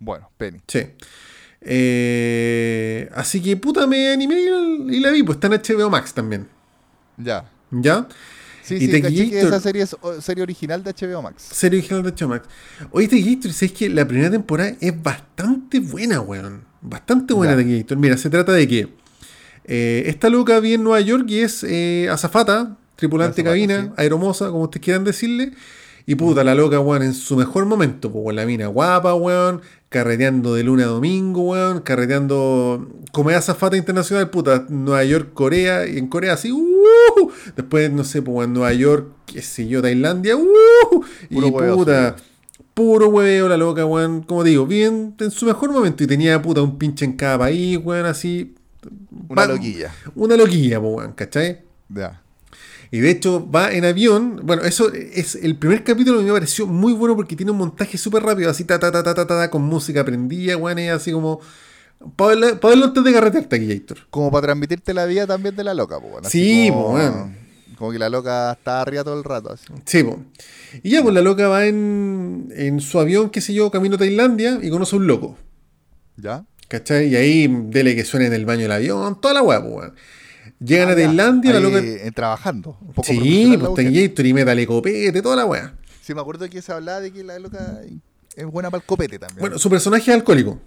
[0.00, 0.58] Bueno, Penny.
[0.66, 0.80] Sí.
[1.60, 4.40] Eh, así que puta me animé
[4.88, 6.48] y la vi, pues está en HBO Max también.
[7.16, 7.48] Ya.
[7.70, 8.08] ¿Ya?
[8.62, 11.42] Sí, y sí, que esa serie es serie original de HBO Max.
[11.50, 12.48] Serie original de HBO Max.
[12.92, 16.62] Oye, The Gator, es que la primera temporada es bastante buena, weón.
[16.80, 17.98] Bastante buena The Gator.
[17.98, 18.88] Mira, se trata de que
[19.64, 24.62] eh, esta loca vive en Nueva York y es eh, azafata, tripulante cabina, aeromosa, como
[24.62, 25.52] ustedes quieran decirle.
[26.06, 29.60] Y puta, la loca, weón, en su mejor momento, pues, la mina guapa, weón,
[29.92, 35.98] carreteando de luna a domingo, weón, carreteando como azafata internacional, puta, Nueva York, Corea, y
[35.98, 40.36] en Corea así, uh, después, no sé, pues en Nueva York, qué sé yo, Tailandia,
[40.36, 42.16] uh, y puta,
[42.74, 46.62] puro huevo, la loca, weón, como digo, bien en su mejor momento, y tenía, puta,
[46.62, 48.54] un pinche en cada país, weón, así.
[49.28, 49.92] Una loquilla.
[50.16, 51.60] Una loquilla, pues, weón, ¿cachai?
[51.90, 52.22] Ya.
[52.92, 54.42] Y de hecho va en avión.
[54.44, 57.96] Bueno, eso es el primer capítulo que me pareció muy bueno porque tiene un montaje
[57.96, 61.10] súper rápido, así ta ta ta ta ta ta, con música prendida, weón, y así
[61.10, 61.40] como.
[62.16, 63.98] Para verlo antes de carretearte aquí, Héctor.
[64.10, 65.98] Como para transmitirte la vida también de la loca.
[66.24, 67.34] Sí, bueno.
[67.78, 69.52] Como que la loca está arriba todo el rato.
[69.52, 69.64] Así.
[69.86, 70.18] Sí, pues.
[70.82, 73.98] Y ya, pues la loca va en, en su avión, qué sé yo, camino a
[73.98, 75.38] Tailandia y conoce a un loco.
[76.16, 76.44] ¿Ya?
[76.68, 77.08] ¿Cachai?
[77.08, 79.62] Y ahí dele que suene en el baño del avión, toda la weá,
[80.64, 81.78] Llegan a Tailandia, la loca.
[81.78, 82.76] Eh, trabajando.
[82.80, 85.74] Un poco sí, pues Gator y métale copete, toda la weá.
[86.00, 87.80] Sí, me acuerdo que se hablaba de que la loca
[88.34, 89.40] es buena para el copete también.
[89.40, 90.60] Bueno, su personaje es alcohólico.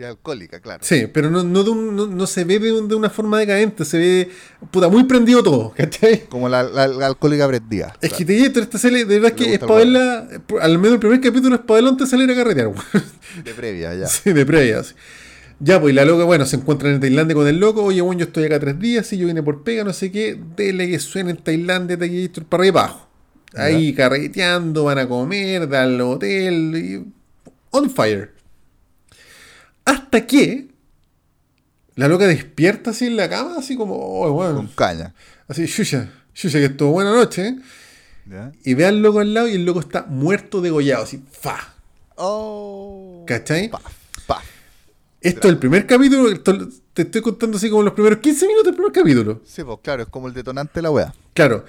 [0.00, 0.82] Y alcohólica, claro.
[0.82, 1.62] Sí, pero no, no,
[2.06, 4.30] no, se ve de, una forma decadente, se ve
[4.70, 6.24] puta, muy prendido todo, ¿cachai?
[6.26, 7.94] Como la, la, alcohólica prendida.
[8.00, 10.26] Es que te digo, esta serie, de verdad que es para verla,
[10.62, 12.72] al menos el primer capítulo es para de salir a carretear,
[13.44, 14.06] De previa, ya.
[14.08, 14.94] Sí, de previa, sí.
[15.62, 17.84] Ya, pues, la loca, bueno, se encuentra en Tailandia con el loco.
[17.84, 20.40] Oye, bueno, yo estoy acá tres días y yo vine por pega, no sé qué.
[20.56, 23.08] Dele que suene en Tailandia, Gator para arriba y abajo.
[23.54, 26.76] Ahí carreteando, van a comer, dan al hotel.
[26.76, 27.12] Y...
[27.70, 28.32] On fire.
[29.84, 30.68] Hasta que
[31.94, 34.56] la loca despierta así en la cama, así como, oh, bueno.
[34.56, 35.14] Con caña.
[35.46, 37.56] Así, Yuya, Yuya, que estuvo buena noche.
[38.64, 41.74] Y ve al loco al lado y el loco está muerto, degollado, así, fa.
[42.16, 43.24] Oh.
[43.26, 43.68] ¿Cachai?
[43.68, 43.80] Pa,
[45.20, 46.40] Esto es el primer capítulo,
[46.94, 49.40] te estoy contando así como los primeros 15 minutos del primer capítulo.
[49.44, 51.14] Sí, pues claro, es como el detonante de la wea.
[51.34, 51.64] Claro.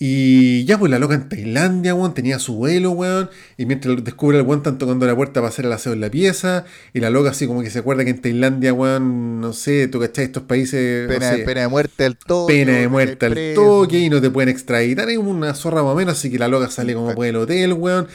[0.00, 3.30] Y ya, pues la loca en Tailandia, weón, tenía su vuelo, weón.
[3.56, 6.08] Y mientras descubre el weón, están tocando la puerta para hacer el aseo en la
[6.08, 6.66] pieza.
[6.94, 9.98] Y la loca, así como que se acuerda que en Tailandia, weón, no sé, tú
[9.98, 11.08] cachai, estos países.
[11.08, 12.54] Pena, pena de muerte al toque.
[12.54, 15.10] Pena de muerte al toque y no te pueden extraditar.
[15.10, 17.72] Es una zorra más o menos, así que la loca sale como puede el hotel,
[17.72, 18.06] weón.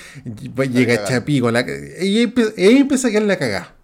[0.72, 1.52] Llega a Chapico.
[1.52, 1.66] La,
[2.02, 3.76] y ahí, empieza a quedar la cagada.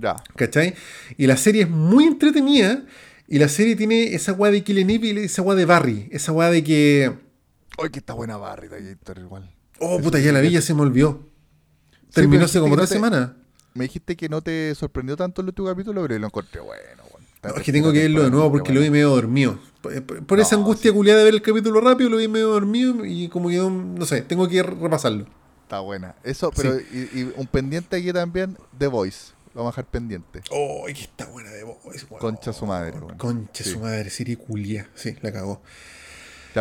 [0.00, 0.16] Ya.
[0.36, 0.74] ¿Cachai?
[1.16, 2.84] Y la serie es muy entretenida.
[3.28, 6.08] Y la serie tiene esa weá de Killing Eve y esa weá de Barry.
[6.12, 7.12] Esa weá de que
[7.78, 8.68] Ay, que está buena Barry
[9.18, 9.50] igual.
[9.78, 11.20] Oh, puta, ya la vi, ya se me olvidó.
[12.12, 13.30] Terminó hace como tres semanas.
[13.74, 17.02] Me dijiste que no te sorprendió tanto el último capítulo, pero lo encontré bueno.
[17.54, 19.58] es que tengo que verlo de nuevo porque lo vi medio dormido.
[20.26, 23.50] Por, esa angustia culiada de ver el capítulo rápido, lo vi medio dormido y como
[23.50, 25.26] que no, sé, tengo que repasarlo.
[25.62, 26.14] Está buena.
[26.24, 29.35] Eso, pero y, un pendiente aquí también, The Voice.
[29.56, 30.42] Lo vamos a dejar pendiente.
[30.50, 32.06] Oh, que está buena The Voice.
[32.06, 32.92] Concha su madre.
[33.16, 34.88] Concha su madre, serie culia.
[34.94, 35.62] Sí, la cagó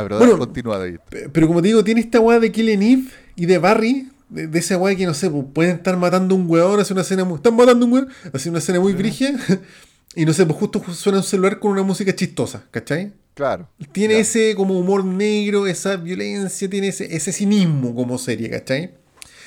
[0.03, 0.99] pero bueno,
[1.31, 3.03] Pero como te digo, tiene esta weá de Killing Eve
[3.35, 6.79] y de Barry, de, esa weá que no sé, pues pueden estar matando un weón,
[6.79, 7.37] hacer una escena muy.
[7.37, 9.33] Están matando un weón, hacer una escena muy brigia.
[10.15, 13.13] y no sé, pues justo suena un celular con una música chistosa, ¿cachai?
[13.33, 13.69] Claro.
[13.91, 18.95] Tiene ese como humor negro, esa violencia, tiene ese, ese cinismo como serie, ¿cachai?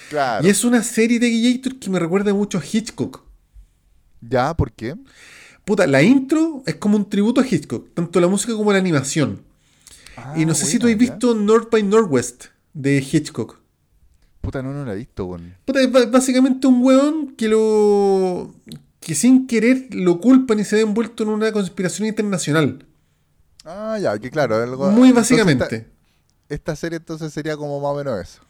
[0.09, 0.47] Claro.
[0.47, 3.27] Y es una serie de Gator que me recuerda mucho a Hitchcock.
[4.20, 4.55] ¿Ya?
[4.55, 4.95] ¿Por qué?
[5.65, 9.49] Puta, la intro es como un tributo a Hitchcock, tanto la música como la animación
[10.36, 13.59] y no sé si tú has visto North by Northwest de Hitchcock.
[14.40, 15.55] Puta, no, no la he visto, weón.
[15.65, 18.55] Puta, es básicamente un weón que lo.
[19.01, 22.86] que sin querer lo culpan y se ve envuelto en una conspiración internacional.
[23.65, 24.57] Ah, ya, que claro.
[24.57, 25.86] Algo, Muy básicamente
[26.49, 28.41] esta serie entonces sería como más o menos eso.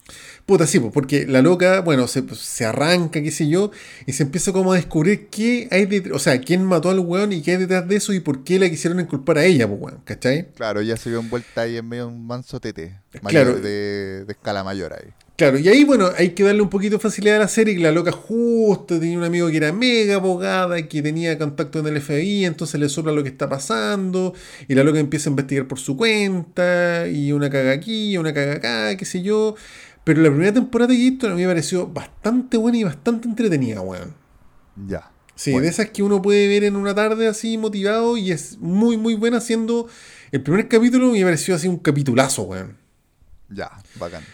[0.47, 3.70] Puta, sí, porque la loca, bueno, se, se, arranca, qué sé yo,
[4.07, 7.33] y se empieza como a descubrir qué hay detrás, o sea, quién mató al weón
[7.33, 9.81] y qué hay detrás de eso y por qué la quisieron inculpar a ella, pues
[9.81, 10.51] weón, ¿cachai?
[10.53, 13.59] Claro, ya se vio envuelta ahí en medio de un manso tete, claro.
[13.59, 15.12] de, de escala mayor ahí.
[15.39, 17.81] Claro, y ahí, bueno, hay que darle un poquito de facilidad a la serie, que
[17.81, 21.86] la loca justo tenía un amigo que era mega abogada, y que tenía contacto en
[21.86, 24.35] el FBI, entonces le sopla lo que está pasando,
[24.66, 28.55] y la loca empieza a investigar por su cuenta, y una caga aquí, una caga
[28.55, 29.55] acá, qué sé yo.
[30.02, 33.81] Pero la primera temporada de esto a mí me pareció bastante buena y bastante entretenida,
[33.81, 34.15] weón.
[34.89, 35.12] Ya.
[35.36, 38.97] Sí, de esas que uno puede ver en una tarde así motivado, y es muy,
[38.97, 39.86] muy buena, siendo
[40.32, 42.77] el primer capítulo me pareció así un capitulazo, weón.
[43.48, 43.70] Ya,
[44.01, 44.24] bacán.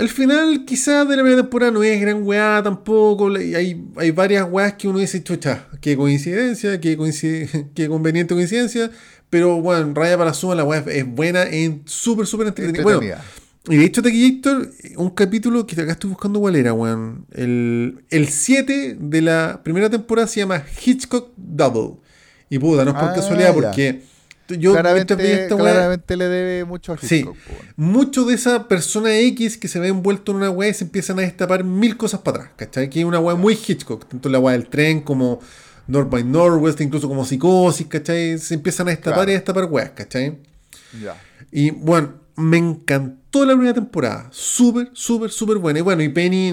[0.00, 3.28] El final quizás de la primera temporada no es gran weá tampoco.
[3.34, 6.96] Hay, hay varias weas que uno dice, chucha, qué coincidencia, qué,
[7.74, 8.90] qué conveniente coincidencia.
[9.28, 12.82] Pero bueno, raya para la suma, la weá es buena, es súper, súper entretenida.
[12.82, 13.02] Bueno,
[13.68, 17.26] y de hecho, Héctor, un capítulo que acá estoy buscando cuál era, weón.
[17.32, 21.98] El, el 7 de la primera temporada se llama Hitchcock Double.
[22.48, 24.00] Y puta, no es por ah, casualidad, porque
[24.58, 25.16] yo claramente,
[26.16, 27.36] le debe mucho a Hitchcock.
[27.36, 30.84] Sí, mucho de esa persona X que se ve envuelto en una weá y se
[30.84, 32.90] empiezan a destapar mil cosas para atrás, ¿cachai?
[32.90, 35.40] Que es una weá muy Hitchcock, tanto la weá del tren como
[35.86, 38.38] North by Northwest, incluso como psicosis, ¿cachai?
[38.38, 40.38] Se empiezan a destapar y a destapar weas, ¿cachai?
[41.02, 41.20] Ya.
[41.50, 44.28] Y bueno, me encantó la primera temporada.
[44.30, 45.78] Súper, súper, súper buena.
[45.78, 46.52] Y bueno, y Penny,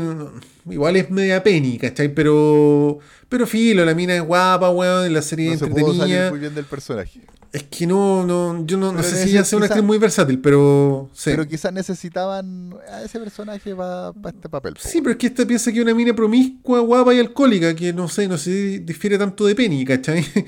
[0.70, 2.14] igual es media Penny, ¿cachai?
[2.14, 3.00] Pero,
[3.30, 6.30] pero filo, la mina es guapa, weón, la serie no entretenida.
[6.30, 7.22] muy bien del personaje.
[7.52, 10.40] Es que no, no yo no, no sé si ella sea una actriz muy versátil,
[10.40, 11.10] pero.
[11.24, 14.76] Pero quizás necesitaban a ese personaje para este papel.
[14.80, 17.94] Sí, pero es que esta piensa que es una mina promiscua, guapa y alcohólica, que
[17.94, 20.26] no sé, no se difiere tanto de Penny, ¿cachai?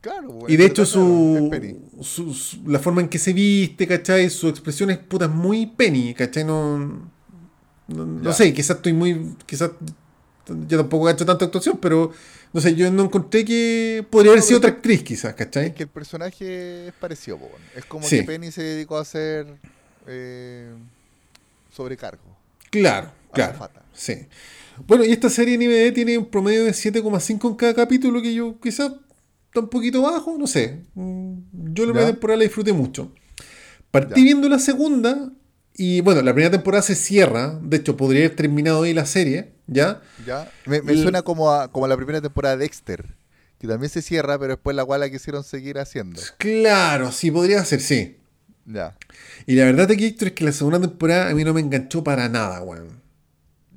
[0.00, 1.50] Claro, y de hecho su,
[2.66, 4.30] la forma en que se viste, ¿cachai?
[4.30, 6.44] Su expresión es puta muy Penny, ¿cachai?
[6.44, 7.10] No,
[7.88, 9.34] no, sé, quizás estoy muy.
[9.44, 9.72] Quizás
[10.66, 12.12] yo tampoco he hecho tanta actuación, pero
[12.52, 15.66] no sé, yo no encontré que podría haber sido otra actriz, quizás, ¿cachai?
[15.66, 17.38] Es que el personaje es parecido,
[17.74, 19.46] es como que Penny se dedicó a hacer
[20.06, 20.72] eh,
[21.74, 22.36] sobrecargo.
[22.70, 23.70] Claro, claro.
[23.92, 24.26] Sí.
[24.86, 28.32] Bueno, y esta serie en IMDb tiene un promedio de 7,5 en cada capítulo, que
[28.32, 28.92] yo quizás
[29.46, 30.84] está un poquito bajo, no sé.
[30.94, 31.34] Mm,
[31.72, 33.12] yo la primera temporada la disfruté mucho.
[33.90, 35.32] Partí viendo la segunda
[35.74, 37.58] y bueno, la primera temporada se cierra.
[37.62, 40.02] De hecho, podría haber terminado ahí la serie, ¿ya?
[40.26, 40.50] Ya.
[40.66, 43.14] Me, suena como a, como la primera temporada de Dexter.
[43.58, 46.20] Que también se cierra, pero después la cual la quisieron seguir haciendo.
[46.38, 48.16] Claro, sí, podría ser, sí.
[48.66, 48.96] Ya.
[49.46, 52.04] Y la verdad de que es que la segunda temporada a mí no me enganchó
[52.04, 53.00] para nada, weón.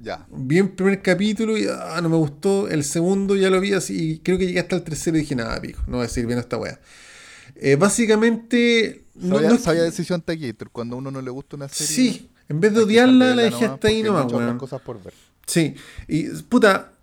[0.01, 0.27] Ya.
[0.31, 2.67] Vi el primer capítulo y ah, no me gustó.
[2.67, 4.13] El segundo ya lo vi así.
[4.13, 6.27] Y creo que llegué hasta el tercero y dije, nada, pico, no voy a seguir
[6.27, 6.79] viendo esta weá.
[7.55, 9.05] Eh, básicamente.
[9.15, 10.71] No, sabía, no, sabía decisión Taquillator.
[10.71, 11.95] Cuando a uno no le gusta una serie.
[11.95, 14.57] Sí, en vez de odiarla, la dejé hasta ahí nomás, weón.
[14.57, 15.13] cosas por ver.
[15.51, 15.75] Sí.
[16.07, 16.93] Y, puta,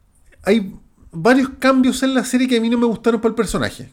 [0.42, 0.74] hay
[1.12, 3.90] varios cambios en la serie que a mí no me gustaron para el personaje.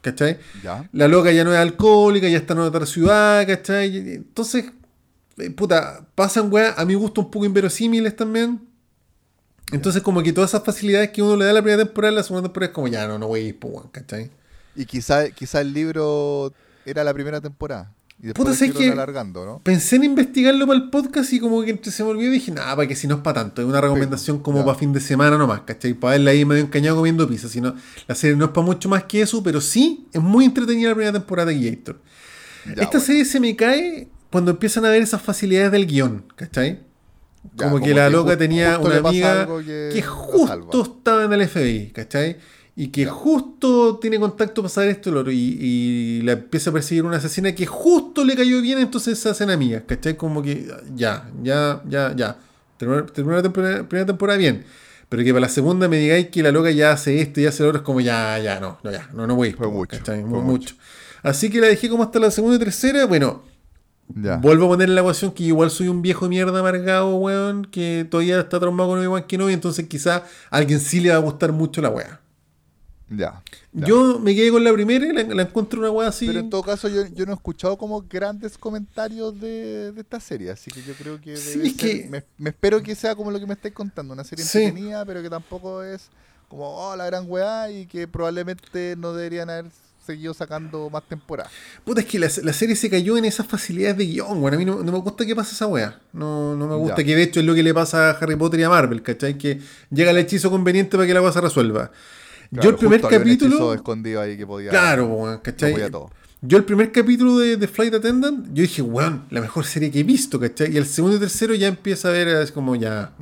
[0.00, 0.38] ¿Cachai?
[0.62, 0.88] Ya.
[0.92, 3.96] La loca ya no es alcohólica, ya está en otra ciudad, ¿cachai?
[3.96, 4.66] Entonces,
[5.38, 8.60] eh, puta, pasan weá, a mi gusto un poco inverosímiles también.
[9.72, 12.22] Entonces, como que todas esas facilidades que uno le da a la primera temporada, la
[12.22, 14.30] segunda temporada es como, ya no, no voy a ir, pues, ¿cachai?
[14.76, 16.52] Y quizá, quizá el libro
[16.86, 17.92] era la primera temporada.
[18.20, 19.60] Y después Puta, que alargando, ¿no?
[19.62, 22.74] Pensé en investigarlo para el podcast y como que se me olvidó y dije, nada,
[22.74, 25.38] para que si no es para tanto, es una recomendación como para fin de semana
[25.38, 25.94] nomás, ¿cachai?
[25.94, 27.76] Para verla ahí medio encañado comiendo pizza, sino
[28.08, 30.94] la serie no es para mucho más que eso, pero sí es muy entretenida la
[30.96, 32.00] primera temporada de Gator.
[32.76, 36.80] Esta serie se me cae cuando empiezan a ver esas facilidades del guion, ¿cachai?
[37.56, 42.36] Como, que la loca tenía una amiga que, justo estaba en el FBI, ¿cachai?
[42.80, 47.16] Y que justo tiene contacto para saber esto y, y, la empieza a perseguir una
[47.16, 50.16] asesina que justo le cayó bien, entonces se hacen amigas, ¿cachai?
[50.16, 52.36] Como que ya, ya, ya, ya.
[52.76, 54.64] Terminó la primera temporada bien.
[55.08, 57.64] Pero que para la segunda me digáis que la loca ya hace esto y hace
[57.64, 59.54] lo otro, es como ya, ya, no, no, ya, no, no voy.
[59.54, 59.98] Fue mucho.
[60.44, 60.76] mucho.
[61.24, 63.06] Así que la dejé como hasta la segunda y tercera.
[63.06, 63.42] Bueno,
[64.08, 68.06] Vuelvo a poner en la ecuación que igual soy un viejo mierda amargado, weón, que
[68.10, 71.52] todavía está traumado con Obi-Wan Kenobi, entonces quizá a alguien sí le va a gustar
[71.52, 72.20] mucho la weá.
[73.10, 76.26] Ya, Yo me quedé con la primera y la, encuentro una weá así.
[76.26, 80.70] Pero en todo caso, yo, no he escuchado como grandes comentarios de, esta serie, así
[80.70, 81.36] que yo creo que.
[81.36, 82.22] Sí, que...
[82.36, 85.30] Me, espero que sea como lo que me estáis contando, una serie entretenida, pero que
[85.30, 86.10] tampoco es
[86.48, 89.66] como, oh, la gran weá y que probablemente no deberían haber
[90.04, 91.52] seguido sacando más temporadas.
[91.84, 94.64] Puta, es que la, serie se cayó en esas facilidades de guion, bueno, a mí
[94.64, 96.00] no, me gusta que pase esa wea.
[96.12, 98.60] No, no me gusta, que de hecho es lo que le pasa a Harry Potter
[98.60, 99.36] y a Marvel, ¿cachai?
[99.36, 99.60] Que
[99.90, 101.90] llega el hechizo conveniente para que la cosa se resuelva.
[102.50, 103.74] Yo el primer capítulo...
[103.74, 104.70] escondido ahí que podía...
[104.70, 105.74] Claro, ¿cachai?
[106.40, 110.04] Yo el primer capítulo de, Flight Attendant, yo dije, weón, la mejor serie que he
[110.04, 110.72] visto, ¿cachai?
[110.72, 113.12] Y el segundo y tercero ya empieza a ver, es como ya,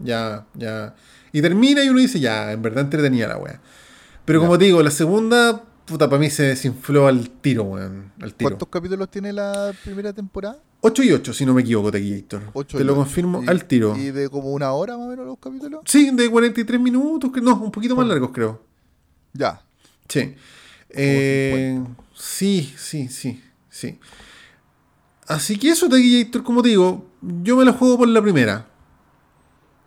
[0.00, 0.94] ya, ya.
[1.32, 3.60] Y termina y uno dice, ya, en verdad entretenía la wea.
[4.24, 8.12] Pero como te digo, la segunda Puta, para mí se desinfló al tiro, weón.
[8.20, 8.50] Al tiro.
[8.50, 10.58] ¿Cuántos capítulos tiene la primera temporada?
[10.80, 12.42] 8 y 8, si no me equivoco, Tequillator.
[12.66, 13.96] Te lo confirmo al tiro.
[13.96, 15.80] ¿Y de como una hora más o menos los capítulos?
[15.84, 18.62] Sí, de 43 minutos, no, un poquito más largos creo.
[19.34, 19.60] Ya.
[20.08, 20.34] Sí.
[20.90, 21.84] Eh,
[22.14, 23.98] sí, sí, sí, sí.
[25.26, 28.66] Así que eso, Tequillator, como digo, yo me la juego por la primera.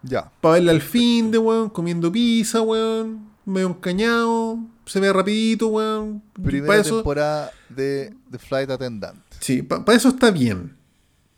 [0.04, 0.32] Ya.
[0.42, 6.24] Para verla al fin de, weón, comiendo pizza, weón, medio encañado se ve rapidito, weón.
[6.42, 9.20] Primera temporada de The Flight Attendant.
[9.40, 10.76] Sí, para eso está bien.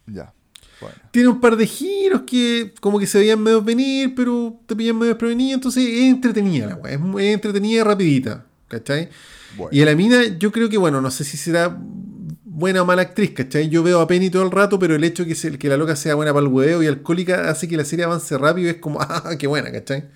[0.05, 0.33] Ya.
[1.11, 4.97] Tiene un par de giros que como que se veían medio venir, pero te pillan
[4.97, 7.19] medio desprevenido, entonces es entretenida la weón.
[7.19, 9.09] Es, entretenida y rapidita, ¿cachai?
[9.71, 13.01] Y a la mina yo creo que, bueno, no sé si será buena o mala
[13.01, 13.69] actriz, ¿cachai?
[13.69, 15.95] Yo veo a Penny todo el rato, pero el hecho de que, que la loca
[15.95, 18.77] sea buena para el huevo y alcohólica hace que la serie avance rápido y es
[18.77, 20.09] como, ah, qué buena, ¿cachai?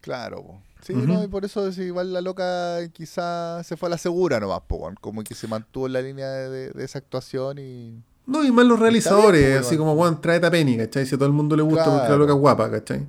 [0.00, 3.98] Claro, Sí, no, y por eso es igual la loca quizás se fue a la
[3.98, 4.62] segura nomás,
[5.00, 8.04] como que se mantuvo en la línea de, esa actuación y...
[8.26, 11.06] No, y más los realizadores, así como, Juan, trae a Penny, ¿cachai?
[11.06, 13.06] Si a todo el mundo le gusta porque la loca es guapa, ¿cachai?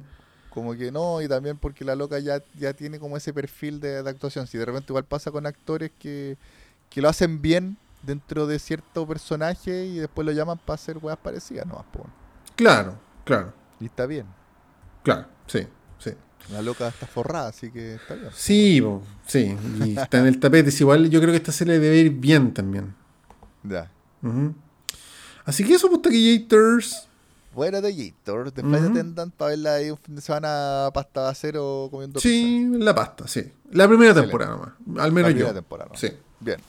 [0.52, 3.98] Como que no, y también porque la loca ya, ya tiene como ese perfil de,
[3.98, 4.46] actuación.
[4.48, 6.38] Si de repente igual pasa con actores que,
[6.90, 11.18] que lo hacen bien dentro de cierto personaje y después lo llaman para hacer weas
[11.18, 11.84] parecidas, ¿no?
[12.56, 13.54] Claro, claro.
[13.80, 14.26] Y está bien.
[15.04, 15.68] Claro, sí,
[16.00, 16.12] sí.
[16.52, 18.30] La loca está forrada, así que está bien.
[18.34, 18.84] Sí,
[19.26, 19.58] sí.
[19.84, 20.70] Y está en el tapete.
[20.70, 22.96] Es igual, yo creo que esta serie debe ir bien también.
[23.64, 23.92] Ya.
[25.48, 27.08] Así que eso, pues, taquillators.
[27.56, 28.54] Bueno, taquillators.
[28.54, 32.68] Después de Tendant para verla ahí un fin de semana pasta de acero comiendo Sí,
[32.74, 33.50] la pasta, sí.
[33.72, 35.04] La primera temporada nomás.
[35.04, 35.92] Al menos la primera temporada.
[35.96, 36.10] Sí.
[36.42, 36.60] Bien.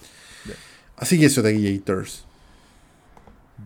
[0.45, 0.57] bien.
[0.97, 2.25] Así que eso, taquillators.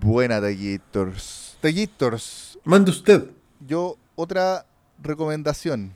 [0.01, 1.59] Buena, taquillators.
[1.61, 2.59] Taquillators.
[2.65, 3.27] Mande usted.
[3.69, 4.65] Yo, otra
[5.03, 5.93] recomendación.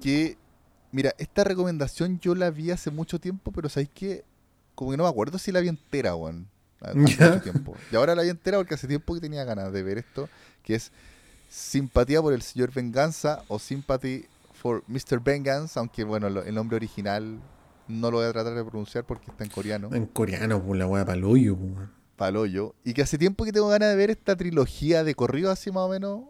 [0.00, 0.38] Que,
[0.90, 4.24] mira, esta recomendación yo la vi hace mucho tiempo, pero ¿sabéis que
[4.74, 6.48] Como que no me acuerdo si la vi entera, weón.
[7.42, 7.76] Tiempo.
[7.90, 10.28] Y ahora la vi entera porque hace tiempo que tenía ganas de ver esto,
[10.62, 10.92] que es
[11.48, 15.20] Simpatía por el señor Venganza o Sympathy for Mr.
[15.22, 17.38] Vengeance, aunque bueno, el nombre original
[17.88, 19.88] no lo voy a tratar de pronunciar porque está en coreano.
[19.92, 21.88] En coreano, pues la wea paloyo, pues.
[22.16, 22.74] Paloyo.
[22.84, 25.84] Y que hace tiempo que tengo ganas de ver esta trilogía de corrido así más
[25.84, 26.24] o menos.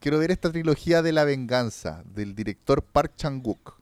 [0.00, 3.80] Quiero ver esta trilogía de la venganza del director Park Chang-wook.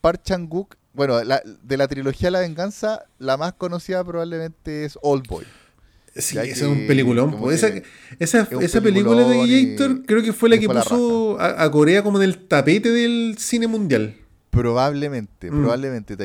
[0.00, 5.44] Park Chang-wook bueno, de la trilogía La Venganza, la más conocida probablemente es Old Boy.
[6.16, 7.36] Sí, ese es un peliculón.
[7.50, 7.68] Esa,
[8.20, 12.24] esa, esa película de Gator creo que fue la que puso a, Corea como en
[12.24, 14.16] el tapete del cine mundial.
[14.50, 15.60] Probablemente, mm.
[15.60, 16.16] probablemente.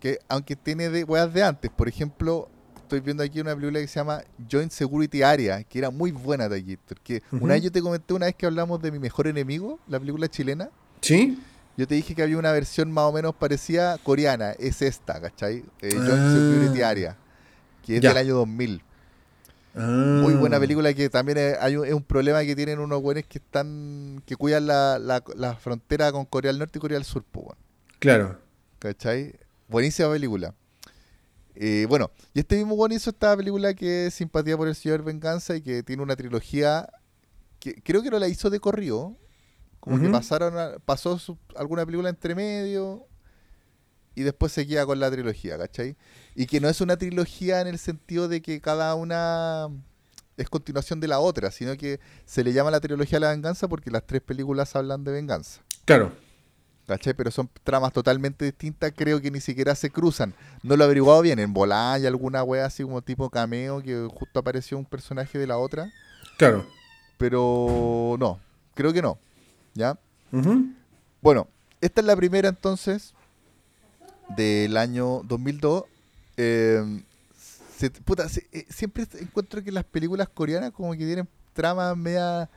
[0.00, 1.70] Que, aunque tiene de, weas de antes.
[1.70, 5.90] Por ejemplo, estoy viendo aquí una película que se llama Joint Security Area, que era
[5.90, 6.96] muy buena, Taquito.
[7.04, 10.00] Que una vez yo te comenté, una vez que hablamos de Mi Mejor Enemigo, la
[10.00, 10.70] película chilena.
[11.00, 11.38] Sí.
[11.76, 14.52] Yo te dije que había una versión más o menos parecida coreana.
[14.52, 15.64] Es esta, ¿cachai?
[15.82, 16.32] Eh, ah.
[16.32, 17.16] Security Area,
[17.84, 18.82] que es del año 2000.
[19.74, 20.36] Muy ah.
[20.38, 23.38] buena película que también es, hay un, es un problema que tienen unos buenos que
[23.38, 27.24] están que cuidan la, la, frontera con Corea del Norte y Corea del Sur.
[27.30, 27.58] Pues,
[27.98, 28.38] Claro.
[28.78, 29.34] ¿Cachai?
[29.68, 30.54] Buenísima película.
[31.54, 35.02] Eh, bueno, y este mismo bueno hizo esta película que es Simpatía por el Señor
[35.02, 36.88] Venganza y que tiene una trilogía
[37.58, 39.16] que creo que no la hizo de corrido,
[39.86, 41.16] como que pasaron pasó
[41.54, 43.06] alguna película entre medio
[44.16, 45.96] y después seguía con la trilogía, ¿cachai?
[46.34, 49.68] Y que no es una trilogía en el sentido de que cada una
[50.36, 53.68] es continuación de la otra, sino que se le llama la trilogía de la venganza
[53.68, 55.60] porque las tres películas hablan de venganza.
[55.84, 56.10] Claro.
[56.88, 57.14] ¿Cachai?
[57.14, 60.34] Pero son tramas totalmente distintas, creo que ni siquiera se cruzan.
[60.64, 64.08] No lo he averiguado bien, en volá hay alguna wea así como tipo cameo que
[64.12, 65.92] justo apareció un personaje de la otra.
[66.38, 66.66] Claro.
[67.18, 68.40] Pero no,
[68.74, 69.20] creo que no.
[69.76, 69.98] ¿Ya?
[71.22, 71.46] Bueno,
[71.80, 73.14] esta es la primera entonces
[74.36, 75.84] del año 2002.
[76.36, 77.02] Em,
[77.80, 82.48] eh, siempre encuentro que las películas coreanas como que tienen tramas media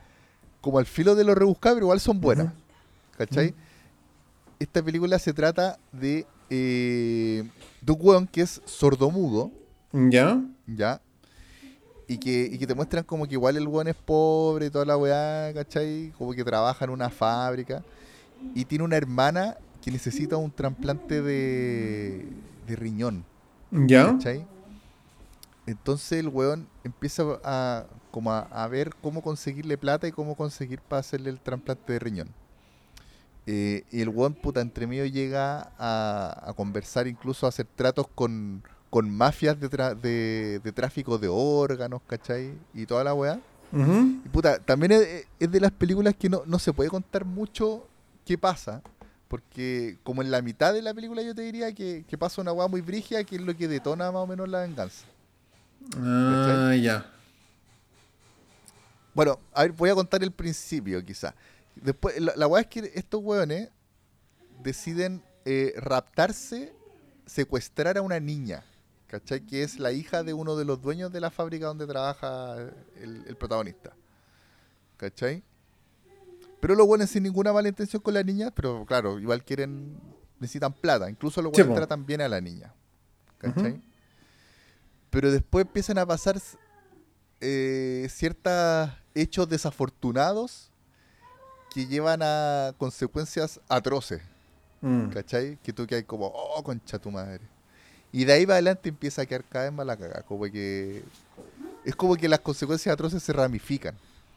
[0.60, 2.52] como al filo de lo rebuscado, pero igual son buenas.
[3.16, 3.54] ¿Cachai?
[4.58, 7.48] Esta película se trata de eh,
[7.80, 9.50] de un que es sordomudo.
[9.92, 10.42] ¿Ya?
[10.66, 11.00] ¿Ya?
[12.10, 14.84] Y que, y que te muestran como que igual el weón es pobre y toda
[14.84, 16.12] la weá, ¿cachai?
[16.18, 17.84] Como que trabaja en una fábrica
[18.52, 22.26] y tiene una hermana que necesita un trasplante de,
[22.66, 23.24] de riñón.
[23.70, 24.06] ¿Ya?
[24.06, 24.44] ¿Cachai?
[25.66, 30.98] Entonces el weón empieza a, como a, ver cómo conseguirle plata y cómo conseguir para
[30.98, 32.28] hacerle el trasplante de riñón.
[33.46, 38.08] Eh, y el weón, puta, entre medio llega a, a conversar, incluso a hacer tratos
[38.16, 42.52] con con mafias de, de, tráfico de órganos, ¿cachai?
[42.74, 43.40] Y toda la weá.
[43.72, 47.86] Y puta, también es, de las películas que no, se puede contar mucho
[48.26, 48.82] qué pasa.
[49.28, 52.66] Porque como en la mitad de la película yo te diría que, pasa una weá
[52.66, 55.04] muy brígida que es lo que detona más o menos la venganza.
[55.96, 57.08] Ah, ya.
[59.14, 61.32] Bueno, a ver, voy a contar el principio quizá.
[61.76, 63.68] Después, la, la weá es que estos weones
[64.64, 66.72] deciden eh, raptarse,
[67.26, 68.64] secuestrar a una niña.
[69.10, 69.40] ¿Cachai?
[69.40, 72.54] Que es la hija de uno de los dueños de la fábrica donde trabaja
[73.00, 73.92] el, protagonista.
[74.96, 75.42] ¿Cachai?
[76.60, 79.98] Pero los buenos sin ninguna mala intención con la niña, pero claro, igual quieren,
[80.38, 81.10] necesitan plata.
[81.10, 82.72] Incluso los buenos tratan bien a la niña.
[83.38, 83.82] ¿Cachai?
[85.10, 86.40] Pero después empiezan a pasar
[87.40, 90.70] eh, ciertos hechos desafortunados
[91.74, 94.22] que llevan a consecuencias atroces.
[94.82, 95.08] Mm.
[95.08, 95.56] ¿Cachai?
[95.64, 97.40] Que tú que hay como, oh, concha tu madre.
[98.12, 100.22] Y de ahí para adelante empieza a quedar cada vez más la cagada.
[100.22, 101.02] Como que.
[101.84, 103.94] Es como que las consecuencias atroces se ramifican.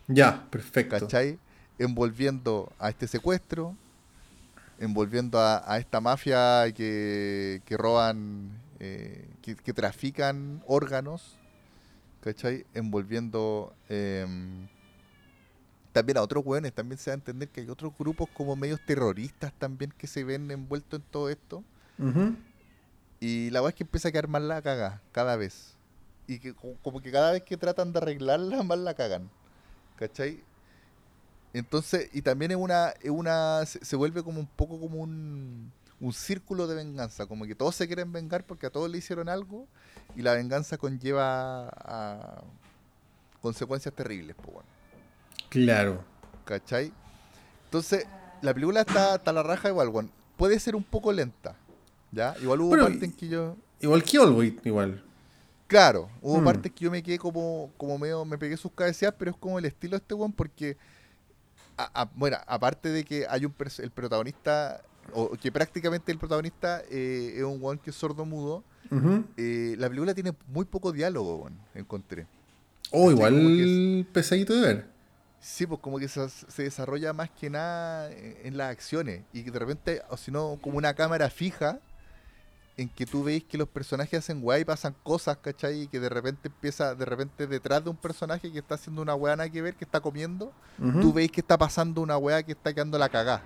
[0.08, 1.00] Ya, perfecto.
[1.00, 1.38] ¿Cachai?
[1.80, 3.76] Envolviendo a este secuestro,
[4.80, 11.36] envolviendo a, esta mafia que, que roban, eh, que, trafican órganos,
[12.22, 12.66] ¿cachai?
[12.74, 14.68] Envolviendo em,
[15.91, 16.74] también a otros hueones.
[16.74, 20.24] También se va a entender que hay otros grupos como medios terroristas también que se
[20.24, 21.64] ven envueltos en todo esto.
[23.24, 25.78] Y la weá es que empieza a quedar mal la caga cada vez.
[26.28, 29.30] Y que como que cada vez que tratan de arreglarla, mal la cagan.
[29.95, 30.44] ¿Cachai?
[31.54, 35.72] Entonces, y también es una, es una se, vuelve como un poco como un,
[36.02, 39.30] un círculo de venganza, como que todos se quieren vengar porque a todos le hicieron
[39.30, 39.70] algo
[40.18, 42.44] y la venganza conlleva a
[43.41, 44.70] consecuencias terribles, pues bueno.
[45.48, 46.04] Claro.
[46.44, 46.91] ¿Cachai?
[47.66, 48.06] Entonces,
[48.41, 50.10] la película está, está la raja igual, bueno.
[50.36, 51.56] Puede ser un poco lenta,
[52.14, 52.35] ¿ya?
[52.41, 53.57] Igual hubo partes en que yo...
[53.80, 55.03] Igual que Oldboy, igual.
[55.68, 56.44] Claro, hubo mm.
[56.44, 59.57] partes que yo me quedé como, como medio, me pegué sus cabeceas, pero es como
[59.60, 60.77] el estilo de este one porque,
[62.15, 64.81] bueno, aparte de que hay un el protagonista,
[65.14, 68.64] o que prácticamente el protagonista eh, es un one que es sordo mudo,
[69.38, 72.27] eh, la película tiene muy poco diálogo, encontré.
[72.91, 74.94] Oh, igual pesadito de ver.
[75.40, 76.30] Sí, pues como que se,
[76.64, 80.77] desarrolla más que nada en, las acciones y que de repente, o si no, como
[80.77, 81.80] una cámara fija
[82.76, 85.84] en que tú veis que los personajes hacen weá y pasan cosas, ¿cachai?
[85.84, 89.14] Y que de repente empieza, de repente detrás de un personaje que está haciendo una
[89.16, 90.52] weá nada que ver, que está comiendo,
[91.02, 93.44] tú veis que está pasando una weá que está quedando la cagá.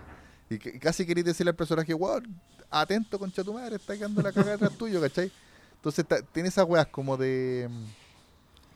[0.50, 2.40] Y, que, casi queréis decirle al personaje, weón,
[2.70, 5.32] atento, concha tu madre, está quedando la cagada detrás tuyo, ¿cachai?
[5.76, 7.70] Entonces tiene esas weas como de...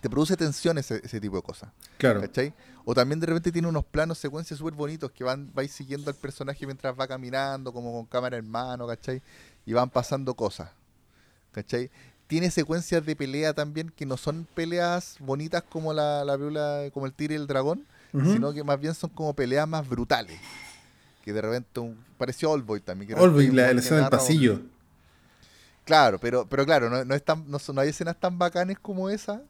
[0.02, 1.70] Te produce tensión ese, tipo de cosas.
[1.98, 2.22] Claro.
[2.22, 2.54] ¿Cachai?
[2.86, 6.16] O también de repente tiene unos planos, secuencias súper bonitos que van vais siguiendo al
[6.16, 9.22] personaje mientras va caminando, como con cámara en mano, ¿cachai?
[9.66, 10.70] Y van pasando cosas.
[11.52, 11.90] ¿Cachai?
[12.28, 17.14] Tiene secuencias de pelea también que no son peleas bonitas como la, la como el
[17.14, 20.40] tigre y el dragón, sino que más bien son como peleas más brutales.
[21.24, 23.18] Que de repente un, pareció Boy también.
[23.18, 24.62] Boy, la, escena del pasillo.
[25.84, 29.42] Claro, pero, pero claro, no, no, es tan, no, hay escenas tan bacanes como esa.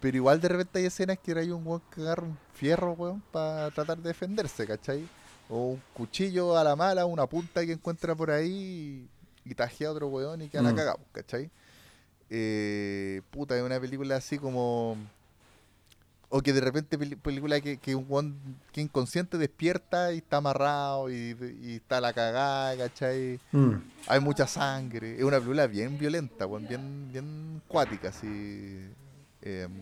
[0.00, 3.22] Pero igual de repente hay escenas que hay un weón que agarra un fierro, weón,
[3.30, 5.06] para tratar de defenderse, ¿cachai?
[5.50, 9.06] O un cuchillo a la mala, una punta que encuentra por ahí
[9.50, 10.76] y tajea a otro weón y queda la mm.
[10.76, 11.50] cagada, ¿cachai?
[12.30, 14.96] Eh, puta, es una película así como.
[16.28, 18.38] O que de repente película que, que un weón
[18.72, 21.36] que inconsciente despierta y está amarrado y,
[21.74, 23.40] está la cagada, ¿cachai?
[23.50, 23.72] Mm.
[24.06, 25.16] Hay mucha sangre.
[25.16, 28.88] Es una película bien violenta, weón, bien, bien cuática, así.
[29.42, 29.72] Em,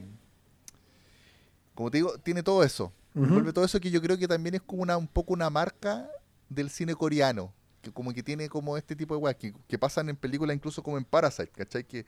[1.74, 2.90] como te digo, tiene todo eso.
[3.12, 6.08] Vuelve todo eso que yo creo que también es como una, un poco una marca
[6.48, 7.52] del cine coreano
[7.88, 10.98] que como que tiene como este tipo de weas que, pasan en películas incluso como
[10.98, 11.84] en Parasite, ¿cachai?
[11.84, 12.04] Que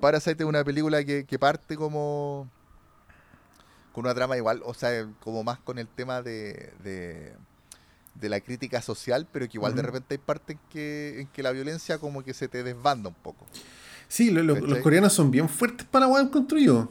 [0.00, 2.48] Parasite es una película que, parte como
[3.92, 8.80] con una trama igual, o sea, como más con el tema de, de, la crítica
[8.80, 12.24] social, pero que igual de repente hay partes en que, en que la violencia como
[12.24, 13.46] que se te desbanda un poco.
[14.08, 16.90] Sí, los coreanos son bien fuertes para la construido.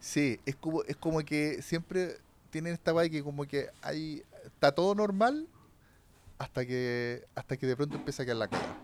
[0.00, 2.18] Sí, es como, es como que siempre
[2.50, 5.46] tienen esta wea que como que hay, está todo normal
[6.42, 8.76] hasta que hasta que de pronto empieza a quedar la cara.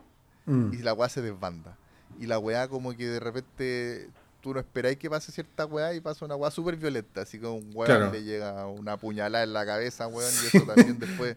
[0.47, 0.74] Mm.
[0.74, 1.76] Y la weá se desbanda.
[2.20, 4.09] Y la weá como que de repente
[4.40, 7.22] tú no esperáis que pase cierta weá y pasa una weá súper violenta.
[7.22, 10.98] Así como un weá le llega una puñalada en la cabeza, weón, y eso también
[11.01, 11.36] después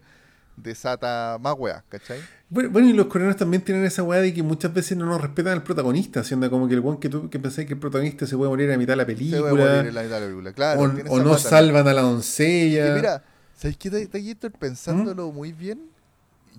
[0.56, 2.20] desata más weá, ¿cachai?
[2.48, 5.54] Bueno, y los coreanos también tienen esa weá de que muchas veces no nos respetan
[5.54, 8.36] al protagonista, siendo como que el weón que tú que pensáis que el protagonista se
[8.36, 9.38] puede morir a mitad de la película.
[9.38, 10.80] Se puede morir en la mitad de la película, claro.
[11.08, 12.94] O, no salvan a la doncella.
[12.94, 13.24] mira,
[13.56, 13.88] ¿sabes qué?
[13.88, 15.34] Está pensándolo ¿Mm?
[15.34, 15.91] muy bien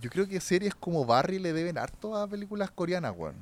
[0.03, 3.35] yo creo que series como Barry le deben harto a películas coreanas, weón.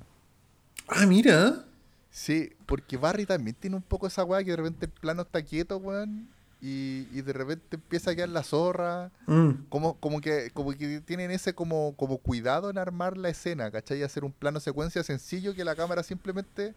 [0.87, 1.65] Ah, mira.
[2.11, 5.41] Sí, porque Barry también tiene un poco esa weá que de repente el plano está
[5.41, 6.29] quieto, weón.
[6.61, 9.09] Y, y de repente empieza a quedar la zorra.
[9.25, 9.69] Mm.
[9.69, 13.97] Como, como, que, como que tienen ese como, como cuidado en armar la escena, ¿cachai?
[13.97, 16.75] Y hacer un plano secuencia sencillo que la cámara simplemente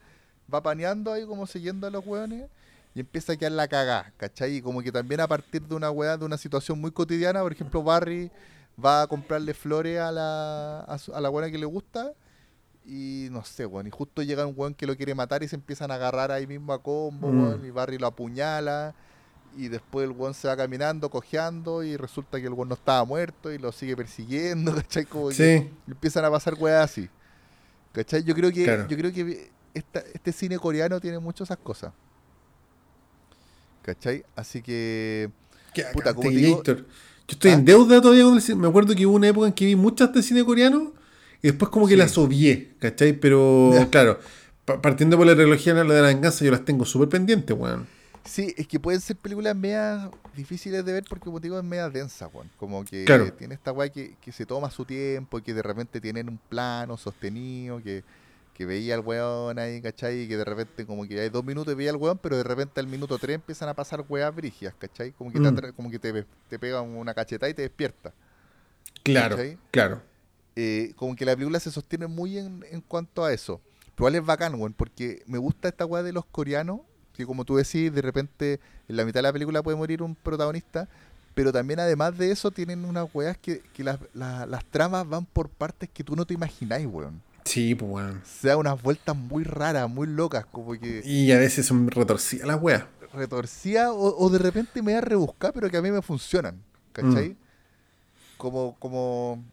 [0.52, 2.48] va paneando ahí como siguiendo a los weones
[2.94, 4.56] y empieza a quedar la cagá, ¿cachai?
[4.56, 7.52] Y como que también a partir de una weá, de una situación muy cotidiana, por
[7.52, 8.30] ejemplo, Barry
[8.82, 12.12] va a comprarle flores a la, a, la buena que le gusta
[12.84, 15.56] y no sé, weón, y justo llega un weón que lo quiere matar y se
[15.56, 17.64] empiezan a agarrar ahí mismo a combo, mm.
[17.64, 18.94] y Barry lo apuñala
[19.56, 23.04] y después el weón se va caminando, cojeando y resulta que el weón no estaba
[23.04, 25.04] muerto y lo sigue persiguiendo, ¿cachai?
[25.06, 25.70] Como sí.
[25.86, 27.08] empiezan a pasar weas así.
[27.92, 28.24] ¿Cachai?
[28.24, 31.92] Yo creo que, yo creo que este cine coreano tiene muchas esas cosas.
[33.82, 34.24] ¿Cachai?
[34.34, 35.30] Así que...
[35.92, 36.62] Puta, como digo,
[37.26, 38.58] yo estoy en deuda todavía con el cine.
[38.58, 40.92] Me acuerdo que hubo una época en que vi muchas de cine coreano
[41.42, 43.14] y después como que las obvié, ¿cachai?
[43.14, 44.18] Pero claro,
[44.64, 47.86] partiendo por la trilogía de la venganza, yo las tengo súper pendientes, weón.
[48.24, 51.64] Sí, es que pueden ser películas medias difíciles de ver porque, como te digo, es
[51.64, 52.50] media densa, weón.
[52.56, 53.04] Como que
[53.38, 56.38] tiene esta weá que, que se toma su tiempo y que de repente tienen un
[56.48, 58.02] plano sostenido, que
[58.54, 60.22] que veía al weón ahí, ¿cachai?
[60.22, 62.44] Y que de repente como que hay dos minutos y veía al weón, pero de
[62.44, 65.10] repente al minuto tres empiezan a pasar weas brigias, ¿cachai?
[65.12, 65.72] Como que, te, mm.
[65.72, 68.14] como que te, te pegan una cachetada y te despierta.
[69.02, 69.36] Claro,
[69.70, 70.00] claro.
[70.56, 73.60] Eh, como que la película se sostiene muy en, en cuanto a eso.
[73.96, 76.80] Pero igual es bacán, weón, porque me gusta esta wea de los coreanos,
[77.12, 80.14] que como tú decís, de repente en la mitad de la película puede morir un
[80.14, 80.88] protagonista,
[81.34, 85.90] Pero también además de eso tienen unas weas que, las, las tramas van por partes
[85.92, 87.20] que tú no te imagináis, weón.
[87.44, 88.22] Sí, pues weón.
[88.24, 91.02] Se da unas vueltas muy raras, muy locas, como que...
[91.04, 92.84] Y a veces son retorcidas las weas.
[93.12, 96.60] Retorcidas o, de repente me da a rebuscar, pero que a mí me funcionan,
[96.92, 97.30] ¿cachai?
[97.30, 97.36] Mm.
[98.38, 99.44] Como, como...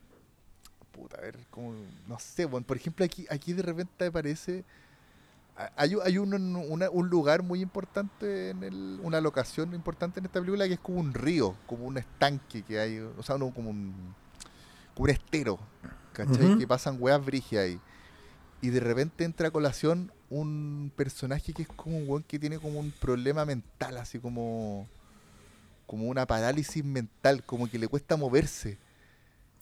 [0.91, 1.73] Puta, a ver, como...
[2.07, 2.63] No sé, weón.
[2.63, 4.63] Por ejemplo, aquí, aquí de repente aparece
[5.75, 10.67] hay, hay un, un, lugar muy importante, en el, una locación importante en esta película
[10.67, 14.15] que es como un río, como un estanque que hay, o sea, como, un,
[14.93, 15.59] como un estero,
[16.13, 16.57] ¿cachai?
[16.57, 17.79] Que pasan weas brigias ahí.
[18.61, 22.57] Y de repente entra a colación un personaje que es como un weón que tiene
[22.59, 24.87] como un problema mental, así como,
[25.85, 28.77] como una parálisis mental, como que le cuesta moverse.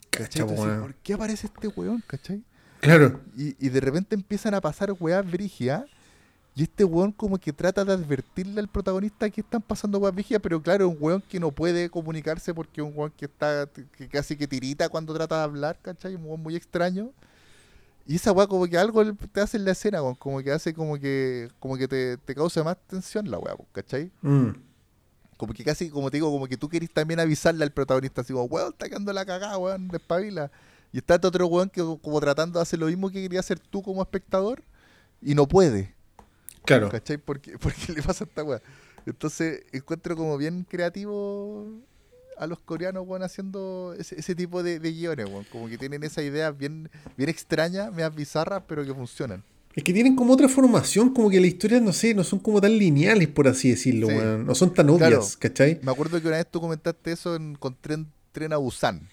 [0.09, 0.45] ¿Cachai?
[0.45, 2.43] ¿por qué aparece este weón, cachai?
[2.81, 3.21] Claro.
[3.35, 5.83] Y, de repente empiezan a pasar weas brigias.
[6.59, 10.41] Y este weón como que trata de advertirle al protagonista que están pasando weas brigias,
[10.43, 13.65] pero claro, es un weón que no puede comunicarse porque es un weón que está
[13.95, 16.15] que casi que tirita cuando trata de hablar, ¿cachai?
[16.15, 17.13] Un weón muy extraño.
[18.05, 20.73] Y esa wea como que algo te hace en la escena, weón, como que hace
[20.73, 24.11] como que como que te, te causa más tensión la wea, ¿cachai?
[24.21, 24.49] Mm.
[25.37, 28.33] Como que casi, como te digo, como que tú querís también avisarle al protagonista, así
[28.33, 30.51] como, weón, está quedando la cagada, weón, despabila.
[30.91, 33.59] Y está este otro weón que como tratando de hacer lo mismo que quería hacer
[33.59, 34.61] tú como espectador
[35.21, 35.97] y no puede.
[36.69, 36.89] Claro.
[36.89, 37.17] ¿Cachai?
[37.17, 38.61] Porque, porque le pasa a esta weá.
[39.05, 41.67] Entonces encuentro como bien creativo
[42.37, 45.45] a los coreanos, weón, haciendo ese, tipo de, guiones, weón.
[45.51, 49.43] Como que tienen esas ideas bien, bien extrañas, medias bizarras, pero que funcionan.
[49.75, 52.59] Es que tienen como otra formación, como que las historias, no sé, no son como
[52.61, 54.45] tan lineales, por así decirlo, weón.
[54.45, 55.79] No son tan obvias, ¿cachai?
[55.81, 59.07] Me acuerdo que una vez tú comentaste eso en, con Tren, Tren a Busan.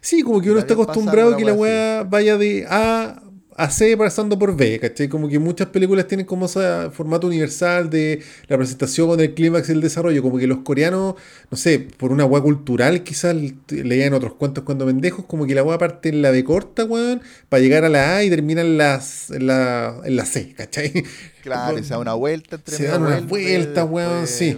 [0.00, 3.22] Sí, como que uno está acostumbrado a que la weá vaya de A
[3.58, 5.08] a C pasando por B, ¿cachai?
[5.08, 9.72] Como que muchas películas tienen como ese formato universal de la presentación, el clímax y
[9.72, 10.22] el desarrollo.
[10.22, 11.16] Como que los coreanos,
[11.50, 13.34] no sé, por una weá cultural quizás
[13.68, 17.20] leían otros cuentos cuando pendejos, como que la weá parte en la B corta, weón,
[17.48, 21.04] para llegar a la A y termina en, las, en, la, en la C, ¿cachai?
[21.42, 24.56] Claro, se da una vuelta entre Se dan una vuelta, weón, sí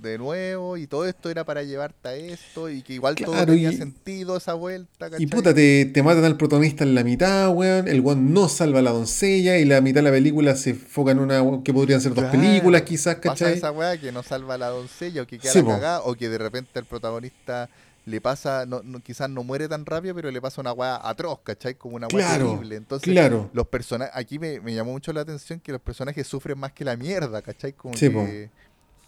[0.00, 3.72] de nuevo y todo esto era para llevarte a esto y que igual todo tenía
[3.72, 5.10] sentido esa vuelta.
[5.18, 7.88] Y puta, te, te, matan al protagonista en la mitad, weón.
[7.88, 11.12] El weón no salva a la doncella y la mitad de la película se enfoca
[11.12, 13.30] en una que podrían ser dos películas quizás, ¿cachai?
[13.30, 16.28] Pasa esa weá que no salva a la doncella o que queda cagada o que
[16.28, 17.68] de repente el protagonista
[18.06, 21.74] le pasa, no, quizás no muere tan rápido, pero le pasa una weá atroz, ¿cachai?
[21.74, 22.76] Como una weá terrible.
[22.76, 23.14] Entonces,
[23.52, 26.84] los personajes, aquí me, me, llamó mucho la atención que los personajes sufren más que
[26.84, 27.72] la mierda, ¿cachai?
[27.72, 28.50] Como que,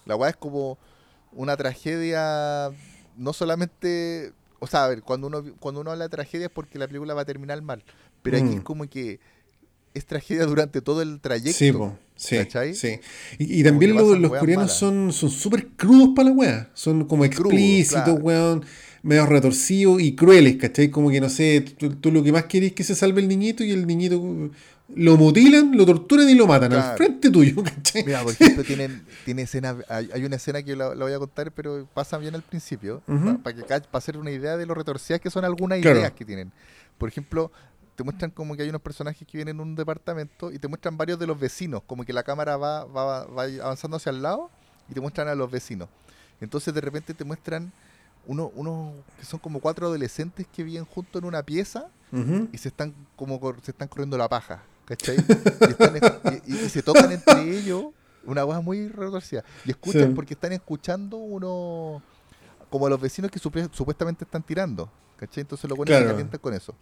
[0.05, 0.79] la weá es como
[1.33, 2.71] una tragedia,
[3.17, 6.79] no solamente, o sea, a ver, cuando uno, cuando uno habla de tragedia es porque
[6.79, 7.83] la película va a terminar mal,
[8.23, 8.63] pero aquí es mm.
[8.63, 9.21] como que
[9.95, 11.99] es tragedia durante todo el trayecto.
[12.15, 13.01] Sí, sí, sí.
[13.39, 18.65] Y, también los coreanos son súper crudos para la weá, son como explícitos, weón
[19.03, 20.91] medio retorcidos y crueles, ¿cachai?
[20.91, 23.65] Como que no sé, tú, lo que más quieres es que se salve el niñito
[23.65, 24.51] y el niñito
[24.95, 28.05] lo mutilan, lo torturan y lo matan al frente tuyo, ¿cachai?
[28.05, 31.87] Mira, por ejemplo, tienen, tiene escena, hay, una escena que la, voy a contar, pero
[31.95, 33.03] pasa bien al principio,
[33.43, 36.53] para, que, para hacer una idea de lo retorcidas que son algunas ideas que tienen.
[36.99, 37.51] Por ejemplo,
[37.97, 40.97] te muestran como que hay unos personajes que vienen en un departamento y te muestran
[40.97, 44.51] varios de los vecinos, como que la cámara va, va, va avanzando hacia el lado
[44.89, 45.89] y te muestran a los vecinos.
[46.41, 47.73] Entonces de repente te muestran
[48.27, 51.89] unos uno que son como cuatro adolescentes que viven juntos en una pieza
[52.53, 54.63] y se están como se están corriendo la paja.
[54.85, 55.17] ¿Cachai?
[56.47, 57.87] y, se tocan entre ellos
[58.25, 59.45] una voz muy retorcida.
[59.65, 62.03] Y escuchan porque están escuchando uno
[62.71, 64.91] como los vecinos que supuestamente están tirando.
[65.17, 65.43] ¿Cachai?
[65.43, 66.41] Entonces lo ponen claro.
[66.41, 66.75] con eso.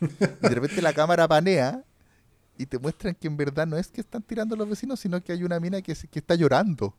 [0.00, 1.84] Y de repente la cámara panea
[2.58, 5.32] y te muestran que en verdad no es que están tirando los vecinos, sino que
[5.32, 6.94] hay una mina que, que está llorando.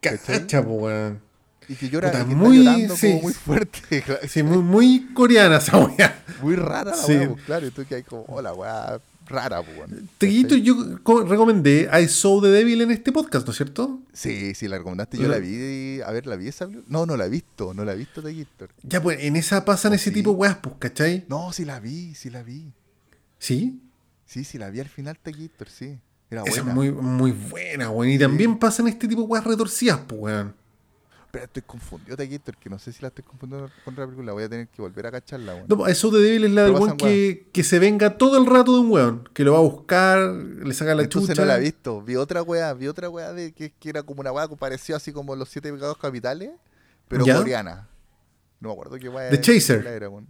[0.00, 1.20] Cacha, weón.
[1.68, 4.04] Y que llora y muy, llorando como muy fuerte.
[4.28, 6.22] Sí, muy, muy coreana esa weá.
[6.40, 7.66] Muy rara la weá, pues, claro.
[7.66, 9.90] Y tú que hay como, hola weá, rara, pues.
[10.18, 14.00] Teguito, yo recomendé I Saw the Devil en este podcast, ¿no es cierto?
[14.12, 15.18] Sí, sí, la recomendaste.
[15.18, 16.00] Yo la vi.
[16.00, 16.68] A ver, ¿la vi esa?
[16.88, 17.74] No, no la he visto.
[17.74, 18.68] No la he visto, Teguito.
[18.82, 21.24] Ya, pues, en esa pasan oh, ese tipo de weas, pues, ¿cachai?
[21.28, 22.72] No, sí la vi, sí la vi.
[23.38, 23.82] ¿Sí?
[24.24, 25.98] Sí, sí la vi al final, Teguito, sí.
[26.30, 26.56] Era buena.
[26.56, 28.12] Esa es muy, muy buena, weón.
[28.12, 30.54] Y también pasan este tipo de weas retorcidas, pues, weón.
[31.36, 34.32] Pero estoy confundido, Taquito, que no sé si la estoy confundiendo con otra película.
[34.32, 35.66] Voy a tener que volver a cacharla, weón.
[35.68, 38.72] No, eso de débil es la del weón que, que, se venga todo el rato
[38.72, 39.28] de un weón.
[39.34, 41.42] Que lo va a buscar, le saca la Entonces chucha.
[41.42, 42.00] no la he visto.
[42.00, 44.96] Vi otra weá, vi otra weá de que, que era como una weá que pareció
[44.96, 46.52] así como los siete pecados capitales,
[47.06, 47.86] pero coreana.
[48.58, 49.86] No me acuerdo qué weá The Chaser.
[49.86, 50.24] Era, no.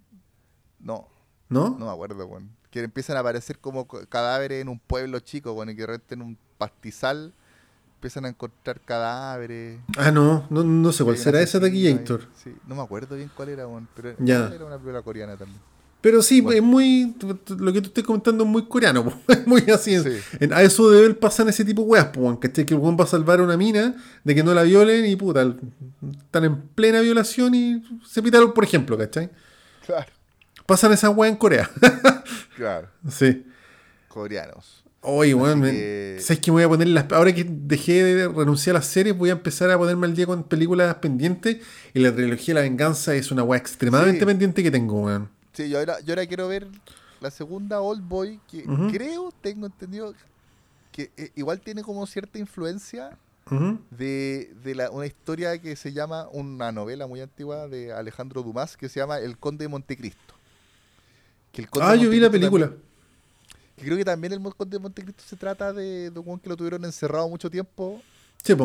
[1.49, 1.71] ¿No?
[1.79, 2.51] No me acuerdo, weón.
[2.73, 6.37] Que empiezan a aparecer como cadáveres en un pueblo chico, weón, y que renten un
[6.59, 7.33] pastizal
[8.07, 9.81] empiezan a encontrar cadáveres.
[9.99, 12.23] Ah, no, no, no sé cuál será esa Taquillator.
[12.43, 13.67] Sí, no me acuerdo bien cuál era,
[13.97, 14.49] pero ya.
[14.55, 15.61] era una película coreana también.
[16.01, 17.17] Pero sí, es muy.
[17.59, 19.97] Lo que tú estás comentando es muy coreano, es muy así.
[19.97, 22.11] a eso de él pasan ese tipo de weas,
[22.41, 22.65] ¿cachai?
[22.65, 25.17] Que el weón va a salvar a una mina de que no la violen y
[25.17, 29.31] puta, están en plena violación y se pitaron, por ejemplo, ¿cachai?
[29.85, 30.13] Claro.
[30.65, 31.69] Pasan esas weas en Corea.
[32.57, 32.89] claro.
[33.11, 33.45] Sí.
[34.07, 34.86] Coreanos.
[35.09, 35.63] Oye, weón,
[36.19, 37.11] ¿sabes que voy a poner las...
[37.13, 40.27] Ahora que dejé de renunciar a las series, voy a empezar a ponerme al día
[40.27, 41.59] con películas pendientes.
[41.95, 45.31] Y la trilogía de la venganza es una wea extremadamente pendiente que tengo, weón.
[45.53, 46.67] Sí, yo ahora, yo ahora quiero ver
[47.21, 50.13] la segunda Old Boy, que creo, tengo entendido,
[50.91, 53.17] que eh, igual tiene como cierta influencia
[53.91, 58.89] de, de una historia que se llama, una novela muy antigua de Alejandro Dumas, que
[58.89, 60.35] se llama El Conde de Montecristo.
[61.81, 62.73] ah, yo vi la película
[63.85, 66.85] creo que también el Conde de Montecristo se trata de, de un que lo tuvieron
[66.85, 68.01] encerrado mucho tiempo,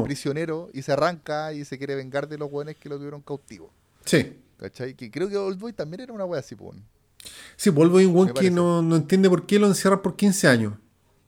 [0.04, 3.72] prisionero, y se arranca y se quiere vengar de los buenos que lo tuvieron cautivo.
[4.06, 4.38] Sí.
[4.58, 4.94] ¿Cachai?
[4.94, 6.78] Que creo que Oldboy también era una wea así, pues.
[7.56, 10.48] Sí, Oldboy es un weón que no, no, entiende por qué lo encierran por 15
[10.48, 10.74] años.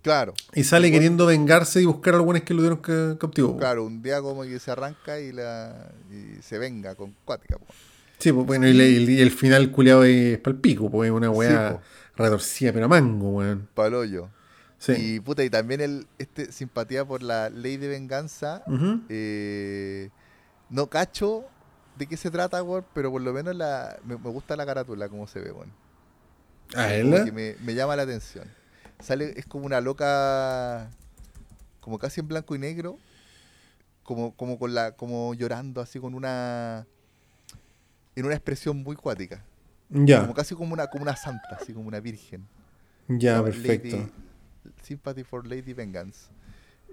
[0.04, 0.34] Claro.
[0.54, 2.80] Y sale queriendo vengarse y buscar a los buenos que lo dieron
[3.18, 3.58] cautivo.
[3.58, 7.58] Claro, un día como que se arranca y, la, y se venga con cuática.
[8.20, 11.82] Sí, pues bueno, y, el final culiado es palpico, pues una weá
[12.16, 13.70] retorcida, pero mango, weón.
[13.74, 14.30] Paloyo.
[14.78, 14.94] Sí.
[14.98, 18.64] Y puta, y también el este simpatía por la ley de venganza.
[19.10, 20.10] eh,
[20.70, 21.46] no cacho
[21.98, 25.28] de qué se trata, weón, pero por lo menos la, me, gusta la carátula, como
[25.28, 25.72] se ve, weón.
[26.76, 27.32] ¿Ah, él?
[27.34, 28.48] Me, me llama la atención.
[29.00, 30.90] Sale, es como una loca,
[31.82, 32.98] como casi en blanco y negro,
[34.04, 36.88] como, como con la, como llorando así con una,
[38.16, 39.44] en una expresión muy cuática.
[39.94, 40.22] Ya.
[40.22, 42.48] Como casi como una, como una santa, así como una virgen.
[43.08, 44.10] Ya, perfecto.
[44.82, 46.28] Sympathy for Lady Vengeance.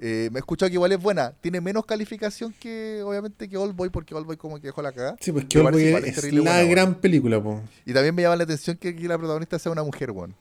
[0.03, 1.33] Eh, me he escuchado que igual es buena.
[1.41, 4.93] Tiene menos calificación que, obviamente, que All Boy, porque All Boy como que dejó la
[4.93, 5.17] cagada.
[5.21, 7.63] Sí, pues que All Boy es, la gran película, po.
[7.85, 10.35] Y también me llama la atención que aquí la protagonista sea una mujer, weón.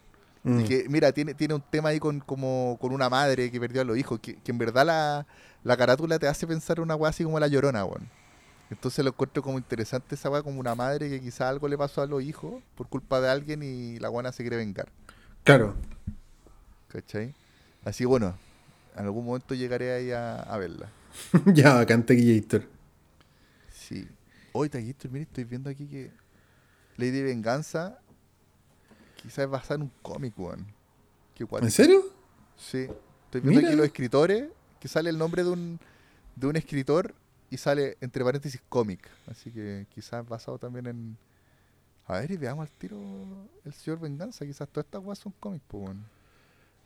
[0.44, 0.64] Mm.
[0.64, 3.84] que, mira, tiene, tiene un tema ahí con, como, con una madre que perdió a
[3.84, 5.27] los hijos, que, en verdad la,
[5.64, 8.07] la carátula te hace pensar en una weá así como la llorona, weón.
[8.70, 12.02] Entonces lo encuentro como interesante esa weá, como una madre que quizá algo le pasó
[12.02, 14.90] a los hijos por culpa de alguien y la buena se quiere vengar.
[15.44, 15.76] Claro.
[16.90, 17.34] ¿Cachai?
[17.84, 18.38] Así bueno,
[18.96, 20.90] en algún momento llegaré ahí a, verla.
[21.54, 22.64] ya, bacán Taquillator.
[23.72, 24.08] Sí.
[24.52, 26.12] Hoy Taquillator, mire, estoy viendo aquí que
[26.98, 28.00] Lady Venganza
[29.16, 30.68] quizás es basada en un cómic, weón.
[31.62, 32.04] ¿En serio?
[32.58, 32.88] Sí.
[33.26, 35.80] Estoy viendo aquí los escritores, que sale el nombre de un,
[36.36, 37.16] de un escritor
[37.50, 39.08] y sale entre paréntesis cómic.
[39.28, 41.18] Así que quizás basado también en.
[42.06, 42.98] A ver, y veamos al tiro
[43.66, 44.46] el señor Venganza.
[44.46, 45.96] Quizás todas estas cosas son cómics, pues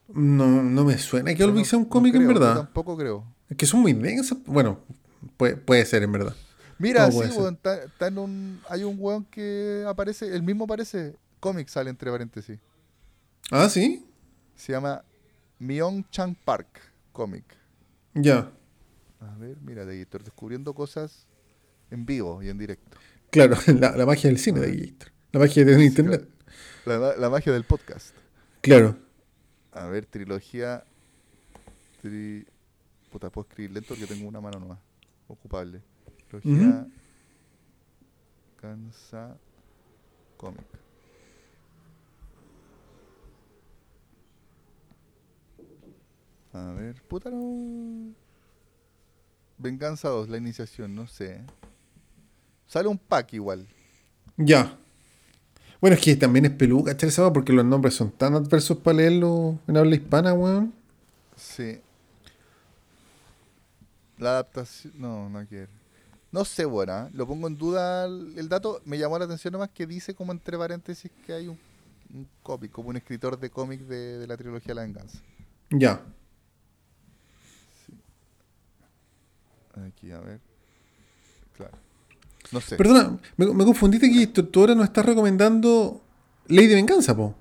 [0.09, 2.55] No, no me suena que Olvix sea un cómic en verdad.
[2.55, 3.23] tampoco creo.
[3.49, 4.37] Es que son muy densas.
[4.45, 4.79] Bueno,
[5.37, 6.35] puede, puede ser en verdad.
[6.77, 11.69] Mira, sí, weón, está, en un, hay un weón que aparece, el mismo aparece, cómic
[11.69, 12.59] sale entre paréntesis.
[13.51, 14.05] Ah, sí.
[14.55, 15.03] Se llama
[15.59, 16.81] Myung Chang Park,
[17.13, 17.45] cómic.
[18.13, 18.51] Ya.
[19.23, 21.27] A ver, mira, de descubriendo cosas
[21.91, 22.97] en vivo y en directo.
[23.29, 25.11] Claro, la, magia del cine de Gator.
[25.31, 26.27] La magia de internet.
[26.85, 28.15] La, magia del podcast.
[28.61, 28.97] Claro.
[29.71, 30.83] A ver, trilogía.
[33.11, 34.79] Puta, puedo escribir lento porque tengo una mano nueva.
[35.27, 35.81] Ocupable.
[36.27, 36.85] Trilogía.
[38.59, 39.37] Cansa.
[40.37, 40.65] Cómic.
[46.51, 48.13] A ver, puta no.
[49.57, 51.41] Venganza 2, la iniciación, no sé.
[52.67, 53.67] Sale un pack igual.
[54.37, 54.77] Ya.
[55.79, 57.31] Bueno, es que también es peluca, ¿sabes?
[57.33, 60.73] Porque los nombres son tan adversos para leerlo en habla hispana, weón.
[61.35, 61.79] Sí.
[64.17, 64.93] La adaptación.
[64.95, 65.69] No, no quiero.
[66.31, 67.09] No sé, buena.
[67.13, 68.81] Lo pongo en duda el dato.
[68.85, 71.59] Me llamó la atención nomás que dice como entre paréntesis que hay un,
[72.13, 75.19] un cómic, como un escritor de cómic de, de la trilogía La Venganza.
[75.69, 76.01] Ya.
[79.73, 80.39] Aquí, a ver.
[81.57, 81.77] Claro.
[82.51, 82.75] No sé.
[82.75, 86.01] Perdona, me, confundiste que tú, ahora nos estás recomendando
[86.47, 87.35] Ley de Venganza, po.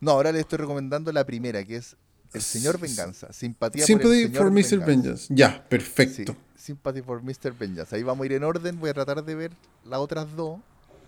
[0.00, 1.96] No, ahora le estoy recomendando la primera, que es
[2.32, 3.32] El Señor Venganza.
[3.32, 4.84] Simpatía Sympathy por, Mr.
[4.84, 5.26] Vengeance.
[5.34, 6.36] Ya, perfecto.
[6.56, 7.52] Sympathy for Mr.
[7.58, 7.94] Vengeance.
[7.94, 8.78] Ahí vamos a ir en orden.
[8.78, 9.52] Voy a tratar de ver
[9.84, 10.60] las otras dos.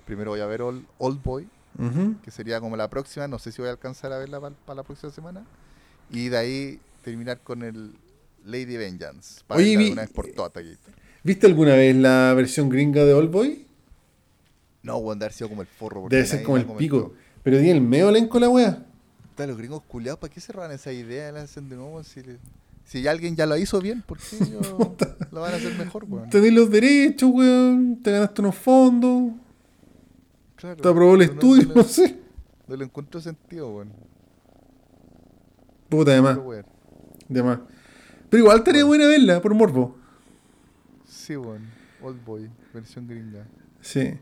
[0.05, 1.49] Primero voy a ver Old, Boy,
[2.23, 3.29] que sería como la próxima.
[3.29, 5.45] No sé si voy a alcanzar a verla para la próxima semana.
[6.11, 7.95] Y de ahí terminar con el
[8.49, 9.43] Lady Vengeance.
[9.47, 10.53] Para Oye, una vez por todas,
[11.23, 13.67] ¿Viste alguna vez la versión gringa de Old Boy?
[14.83, 16.07] No, weón, debe sido como el forro.
[16.09, 17.13] Debe ser como el pico.
[17.43, 18.85] Pero di el medio elenco la wea.
[19.37, 21.31] Los gringos culiados, ¿para qué se roban esa idea?
[21.31, 22.23] La hacen de nuevo si,
[22.85, 24.37] Si alguien ya lo hizo bien, ¿por qué
[25.31, 26.31] lo van a hacer mejor, weón?
[26.31, 28.01] Tenés los derechos, weón.
[28.03, 29.33] Te ganaste unos fondos.
[30.57, 32.19] Claro, Te aprobó el estudio, no, sé.
[32.67, 33.93] no le encuentro sentido, weón.
[35.89, 36.37] Puta, además.
[36.37, 36.67] Pero, weón.
[37.31, 37.59] Además.
[38.31, 39.97] Pero igual estaría buena verla, por morbo.
[41.07, 41.63] Sí, weón.
[42.03, 43.47] Old Boy, versión gringa.
[43.81, 44.13] Sí.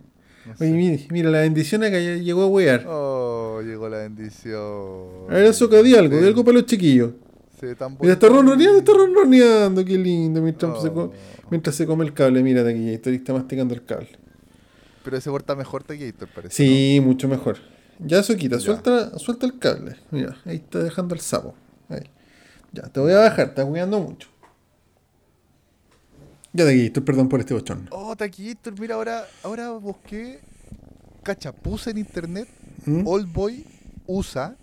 [0.46, 0.64] No sé.
[0.64, 2.84] Oye, mira, mira, la bendición acá ya llegó a wear.
[2.86, 5.26] Oh, llegó la bendición.
[5.28, 7.12] A ver, que di algo, Sí, di algo para los chiquillos.
[7.58, 10.40] Se tan Mira, está ronroneando, está ronroneando, qué lindo.
[10.42, 11.46] Mientras, se, co- Oh.
[11.50, 12.74] mientras se come el cable, mira de
[13.10, 14.10] ahí está masticando el cable.
[15.02, 16.54] Pero ese porta mejor Gator, parece.
[16.54, 17.56] Sí, mucho mejor.
[17.98, 18.60] Ya eso quita, Ya.
[18.60, 19.96] suelta, suelta el cable.
[20.10, 21.54] Mira, ahí está dejando el sapo.
[22.76, 24.28] Ya, te voy a bajar, estás cuidando mucho.
[26.52, 27.88] Ya estoy perdón por este bochón.
[27.90, 30.40] Oh, Taquillator, mira, ahora, ahora busqué
[31.22, 32.48] cachapuz en internet.
[32.84, 33.06] ¿Mm?
[33.06, 33.64] Old Boy
[34.06, 34.56] usa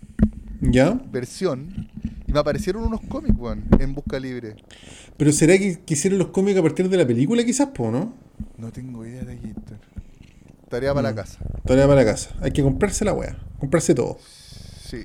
[0.60, 0.92] ¿Ya?
[1.10, 1.90] versión.
[2.26, 4.54] Y me aparecieron unos cómics, weón, en busca libre.
[5.16, 8.14] Pero será que, que hicieron los cómics a partir de la película, quizás, po, ¿no?
[8.58, 9.78] No tengo idea de Gator.
[10.68, 11.14] Tarea para Mm.
[11.16, 11.38] la casa.
[11.64, 12.30] Tarea para la casa.
[12.40, 14.18] Hay que comprarse la wea, comprarse todo.
[14.88, 15.02] Sí.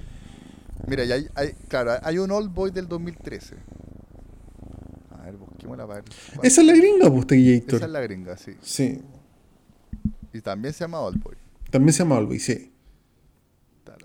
[0.88, 3.56] Mira, ya hay, hay- claro, hay un Old Boy del 2013.
[5.12, 6.12] A ver, busquémosla para ver.
[6.44, 7.76] Esa es la gringa, pues, Tequillator.
[7.76, 8.52] Esa es la gringa, sí.
[8.62, 9.02] Sí.
[10.34, 11.36] Y también se llama Old Boy.
[11.70, 12.72] También se llama Olboy, sí.
[13.80, 13.96] Está.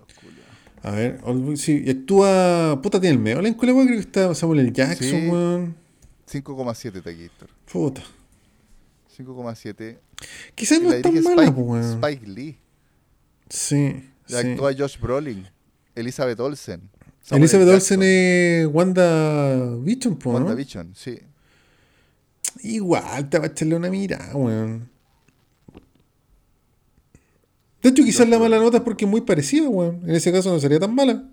[0.83, 1.81] A ver, Oldboy, sí.
[1.85, 2.79] Y actúa.
[2.81, 3.57] Puta, tiene el medio la wea.
[3.57, 4.71] Creo que está Samuel L.
[4.71, 5.27] Jackson, Sí.
[5.27, 5.75] weón.
[6.27, 7.49] 5,7 Taquillator.
[7.71, 8.03] Puta.
[9.17, 9.99] 5,7.
[10.53, 12.03] Quizás Y no es tan mala, Spike, pues, weón.
[12.03, 12.59] Spike Lee.
[13.49, 13.75] Sí.
[14.27, 14.35] Y sí.
[14.35, 15.47] actúa Josh Brolin.
[15.95, 16.89] Elizabeth Olsen.
[17.21, 17.69] Samuel Elizabeth.
[17.69, 20.31] Olsen es Wanda Vision, ¿no?
[20.31, 21.19] WandaVision, sí.
[22.61, 24.89] Igual te va a echarle una mirada, weón.
[27.81, 30.01] De hecho, quizás la mala nota es porque es muy parecida, weón.
[30.03, 31.23] En ese caso no sería tan mala.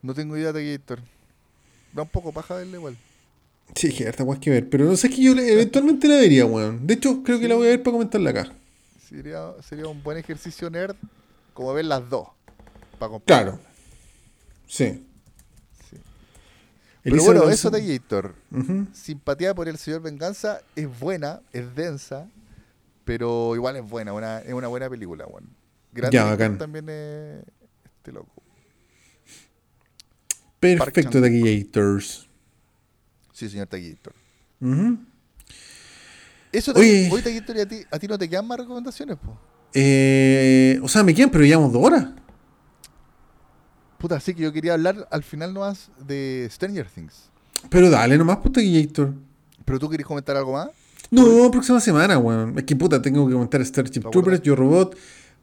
[0.00, 1.00] No tengo idea de Gator.
[1.92, 2.96] Da un poco paja verle igual.
[3.74, 4.68] Sí, que harta que ver.
[4.68, 6.86] Pero no sé es que yo eventualmente la vería, weón.
[6.86, 8.52] De hecho, creo que la voy a ver para comentarla acá.
[9.08, 10.96] Sería, sería un buen ejercicio nerd
[11.54, 12.28] como ver las dos.
[12.98, 13.42] Para comprar.
[13.44, 13.60] Claro.
[14.66, 15.06] Sí.
[15.90, 15.96] Sí.
[17.02, 18.34] Pero bueno, eso de Gator.
[18.50, 18.86] Ujú.
[18.92, 22.28] Simpatía por el señor Venganza es buena, es densa,
[23.04, 25.48] pero igual es buena, una, es una buena película, weón.
[25.92, 26.56] Grande Ya, bacán.
[26.58, 27.42] también es
[27.98, 28.42] este loco.
[30.60, 32.28] Perfecto, Taquillators.
[33.32, 34.14] Sí, señor Taquillator.
[34.60, 34.98] Ujú.
[36.52, 37.08] Eso Oye.
[37.08, 39.38] te, oye, Taquillator, ¿y a ti, a ti no te quedan más recomendaciones, po?
[39.74, 42.06] Eh, o sea, me quedan, pero llevamos dos horas.
[44.02, 47.30] Puta, sí que yo quería hablar al final nomás de Stranger Things.
[47.70, 49.14] Pero dale nomás, puta Taquillator.
[49.64, 50.70] ¿Pero tú querés comentar algo más?
[51.08, 52.58] No, próxima semana, weón.
[52.58, 54.42] Es que puta, tengo que comentar Starship ¿Te Troopers?
[54.42, 54.96] Yo Robot,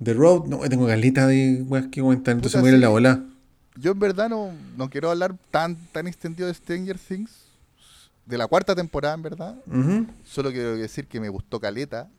[0.04, 0.48] The Road.
[0.48, 2.88] No, tengo caleta de weas que comentar, entonces Puta, me voy a ir a la
[2.88, 2.92] sí.
[2.92, 3.24] bola.
[3.78, 7.32] Yo en verdad no, no quiero hablar tan, tan extendido de Stranger Things,
[8.26, 9.56] de la cuarta temporada en verdad.
[10.26, 12.10] Solo quiero decir que me gustó Caleta.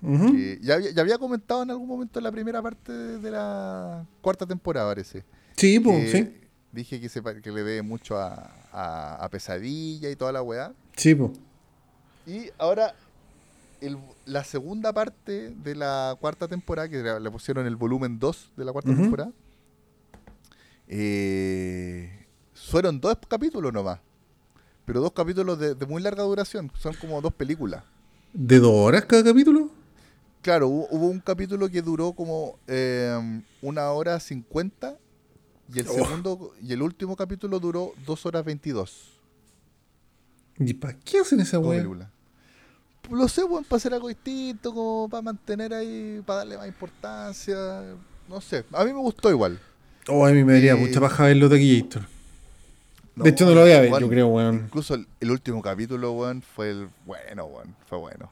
[0.00, 3.30] que ya, había, ya había comentado en algún momento en la primera parte de, de
[3.32, 5.24] la cuarta temporada, parece.
[5.56, 6.36] Sí, pues, sí.
[6.72, 10.72] Dije que, se, que le debe mucho a, a- a Pesadilla y toda la weá.
[10.96, 11.32] Sí, pues.
[12.26, 12.94] Y ahora,
[13.80, 18.64] el- la segunda parte de la cuarta temporada, que le pusieron el volumen 2 de
[18.64, 19.32] la cuarta temporada,
[20.88, 24.00] eh, fueron dos capítulos nomás.
[24.84, 26.70] Pero dos capítulos de, de muy larga duración.
[26.78, 27.84] Son como dos películas.
[28.32, 29.70] ¿De dos horas cada capítulo?
[30.42, 34.96] Claro, hubo, hubo un capítulo que duró como eh, una hora cincuenta
[35.74, 35.92] y el Oh.
[35.94, 39.10] segundo y el último capítulo duró dos horas veintidós.
[40.58, 42.08] ¿Y para qué hacen esa películas.
[43.10, 47.56] Lo sé, bueno, para hacer algo distinto, como para mantener ahí, para darle más importancia.
[48.28, 49.58] No sé, a mí me gustó igual.
[50.08, 52.02] Oh, a mí me daría Eh, mucha paja ver los Taquillator.
[53.16, 54.54] De hecho, no lo voy a ver, weón, yo creo, weón.
[54.66, 58.30] Incluso el, el último capítulo, weón, fue el bueno, weón, fue bueno.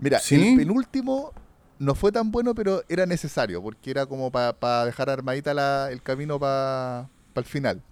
[0.00, 0.34] Mira, ¿Sí?
[0.50, 1.32] el penúltimo
[1.78, 6.02] no fue tan bueno, pero era necesario, porque era como para dejar armadita la- el
[6.02, 7.82] camino para el final.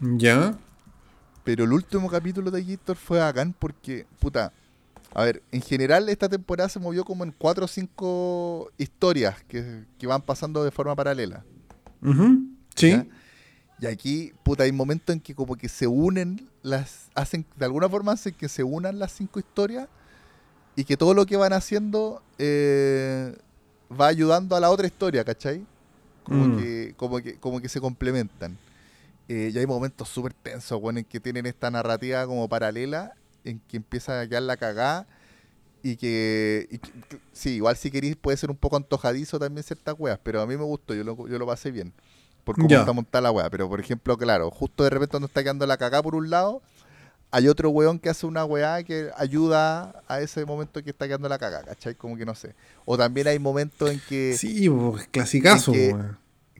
[0.00, 0.56] ¿Ya?
[1.44, 4.52] Pero el último capítulo de Gator fue bacán porque, puta,
[5.14, 9.84] a ver, en general esta temporada se movió como en cuatro o cinco historias que,
[9.98, 11.44] que van pasando de forma paralela.
[12.02, 12.90] Ujú, Sí.
[12.90, 13.06] ¿ya?
[13.80, 17.88] Y aquí, puta, hay momentos en que como que se unen las, hacen, de alguna
[17.88, 19.88] forma hacen que se unan las cinco historias
[20.76, 23.36] y que todo lo que van haciendo eh,
[23.90, 25.66] va ayudando a la otra historia, ¿cachai?
[26.22, 26.56] Como, Mm.
[26.56, 28.56] que, como, que, como que se complementan.
[29.28, 33.60] Eh, y hay momentos súper tensos, bueno, en que tienen esta narrativa como paralela, en
[33.68, 35.06] que empieza a quedar la cagada
[35.82, 36.92] y que, y que-
[37.32, 40.56] sí, igual si queréis puede ser un poco antojadizo también ciertas weas, pero a mí
[40.56, 41.92] me gustó, yo lo, yo lo pasé bien.
[42.44, 43.48] por cómo está montada la weá.
[43.50, 46.60] Pero por ejemplo, claro, justo de repente cuando está quedando la cagada por un lado,
[47.34, 51.30] hay otro weón que hace una weá que ayuda a ese momento que está quedando
[51.30, 51.94] la cagada, ¿cachai?
[51.94, 52.54] Como que no sé.
[52.84, 54.36] O también hay momentos en que.
[54.36, 54.70] Sí,
[55.10, 55.72] clasicazo,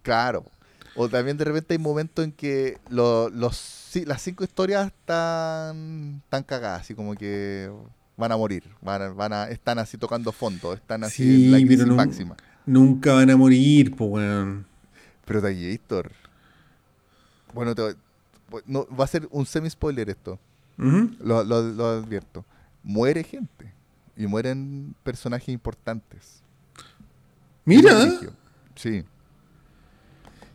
[0.03, 0.45] Claro.
[0.97, 6.81] O también de repente hay momentos en que los, las cinco historias están, están cagadas,
[6.81, 7.71] así como que
[8.17, 11.87] van a morir, van van a, están así tocando fondo, están así en la crisis
[11.87, 12.37] máxima.
[12.65, 14.67] Nunca van a morir, pues weón.
[15.25, 16.13] Pero Héctor.
[17.55, 17.75] Bueno,
[18.67, 20.39] no, va a ser un semi-spoiler esto.
[20.77, 22.45] Lo, lo, advierto.
[22.83, 23.73] Muere gente.
[24.17, 26.43] Y mueren personajes importantes.
[27.65, 27.93] Mira.
[28.75, 29.05] Sí.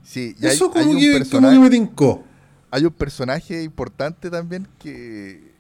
[0.03, 2.23] Sí, Eso como, que, me tincó.
[2.71, 5.53] Hay un personaje importante también que,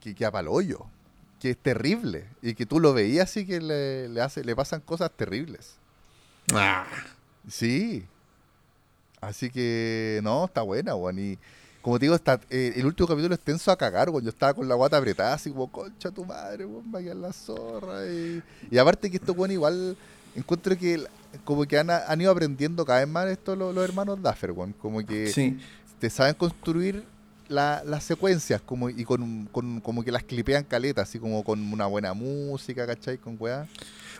[0.00, 0.86] que, que hoyo
[1.44, 2.24] que es terrible.
[2.40, 5.76] Y que tú lo veías y que le, hace, le pasan cosas terribles.
[6.54, 6.86] Ah.
[7.46, 8.06] Sí.
[9.20, 11.18] Así que, no, está buena, Juan.
[11.18, 11.38] Y
[11.84, 14.66] como te digo, está, eh, el último capítulo es tenso a cagar, Yo estaba con
[14.66, 18.06] la guata apretada, así como, concha tu madre, weón, vaya a la zorra.
[18.06, 19.94] Y, y aparte que esto, bueno, igual
[20.34, 21.04] encuentro que
[21.44, 24.72] como que han, han, ido aprendiendo cada vez más esto los, hermanos Duffer, weón.
[24.72, 25.58] Como que
[25.98, 27.04] te saben construir
[27.48, 31.86] las secuencias como y con, con, como que las clipean caletas, así como con una
[31.86, 33.18] buena música, ¿cachai?
[33.18, 33.66] Con weá.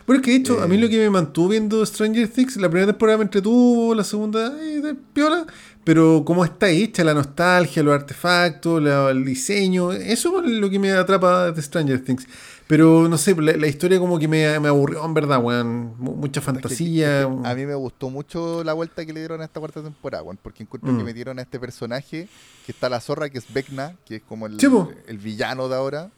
[0.05, 0.89] Bueno, es que de hecho, a mí lo eh.
[0.89, 4.93] que me mantuvo viendo Stranger Things, la primera temporada me entretuvo, la segunda, eh, de
[4.93, 5.47] piola,
[5.83, 10.91] pero cómo está hecha la nostalgia, los artefactos, el diseño, eso es lo que me
[10.91, 12.27] atrapa de Stranger Things.
[12.67, 15.95] Pero no sé, la, historia como que me, aburrió en verdad, weón.
[15.99, 17.23] Mucha fantasía.
[17.23, 20.39] a mí me gustó mucho la vuelta que le dieron a esta cuarta temporada, weón.
[20.41, 21.05] Porque encuentro que mm.
[21.05, 22.27] metieron a este personaje,
[22.65, 24.57] que está la zorra, que es Vecna, que es como el,
[25.07, 26.11] el villano de ahora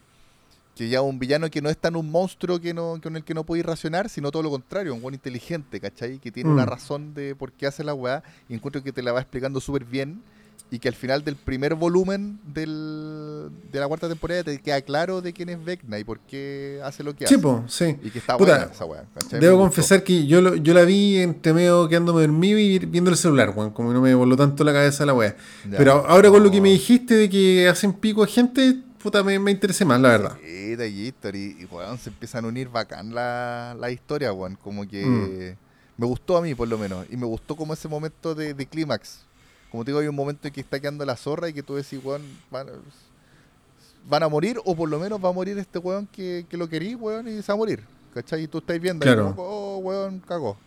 [0.78, 3.34] que ya un villano que no es tan un monstruo que no, con el que
[3.34, 6.19] no puede racionar, sino todo lo contrario, un buen inteligente, ¿cachai?
[6.19, 6.69] Que tiene una mm.
[6.69, 9.86] razón de por qué hace la weá y encuentro que te la va explicando súper
[9.86, 10.22] bien
[10.69, 15.22] y que al final del primer volumen del, de la cuarta temporada te queda claro
[15.22, 17.39] de quién es Vecna y por qué hace lo que hace.
[17.68, 17.95] sí.
[18.03, 19.06] Y que está buena esa weá.
[19.31, 23.53] Debo confesar que yo, yo la vi entre medio quedándome dormido y viendo el celular,
[23.56, 25.38] weón, como no me voló tanto la cabeza la weá.
[25.69, 29.39] Pero ahora con lo que me dijiste de que hacen pico a gente, puta, me,
[29.39, 30.38] me interesé más, la verdad.
[30.44, 35.06] Sí, de y, weón, se empiezan a unir bacán la, la historia, weón, como que...
[35.06, 35.68] Mm.
[35.99, 37.07] Me gustó a mí, por lo menos.
[37.10, 39.26] Y me gustó como ese momento de, de clímax
[39.72, 41.76] como te digo, hay un momento en que está quedando la zorra y que tú
[41.76, 46.45] decís, weón, van, a morir, o por lo menos va a morir este weón que,
[46.52, 47.84] lo querís, weón, y se va a morir.
[48.14, 48.44] ¿Cachai?
[48.44, 49.34] Y tú estás viendo, claro.
[49.38, 50.57] oh, weón, cagó.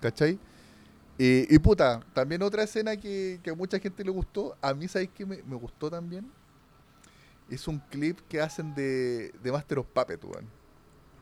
[0.00, 0.38] ¿Cachai?
[1.20, 5.26] Y, puta, también otra escena que, a mucha gente le gustó, a mí, ¿sabéis que
[5.26, 6.30] me, gustó también?
[7.50, 10.46] Es un clip que hacen de, de Master of Puppet, weón.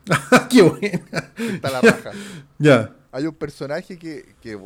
[0.49, 1.01] ¡Qué buena!
[1.35, 2.11] Está la raja.
[2.59, 2.95] Ya.
[3.11, 4.57] Hay un personaje que, que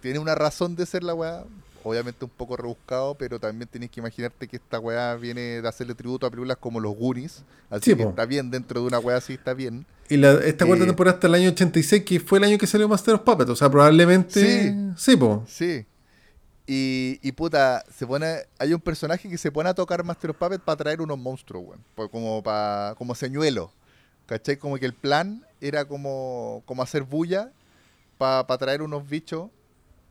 [0.00, 1.44] tiene una razón de ser la weá,
[1.84, 5.94] obviamente un poco rebuscado, pero también tenés que imaginarte que esta weá viene de hacerle
[5.94, 9.34] tributo a películas como los Goonies, así que está bien dentro de una weá así,
[9.34, 9.86] está bien.
[10.08, 12.66] Y la, esta cuarta eh, temporada hasta el año 86, que fue el año que
[12.66, 14.40] salió Master of Puppets, o sea, probablemente...
[14.40, 15.44] Sí, sí, po.
[15.46, 15.86] Sí.
[16.66, 20.36] Y, y, puta, se pone, hay un personaje que se pone a tocar Master of
[20.36, 23.70] Puppets para traer unos monstruos, weón, como, para, como señuelo.
[24.26, 24.56] ¿Cachai?
[24.56, 27.52] Como que el plan era como, como hacer bulla
[28.16, 29.50] para traer unos bichos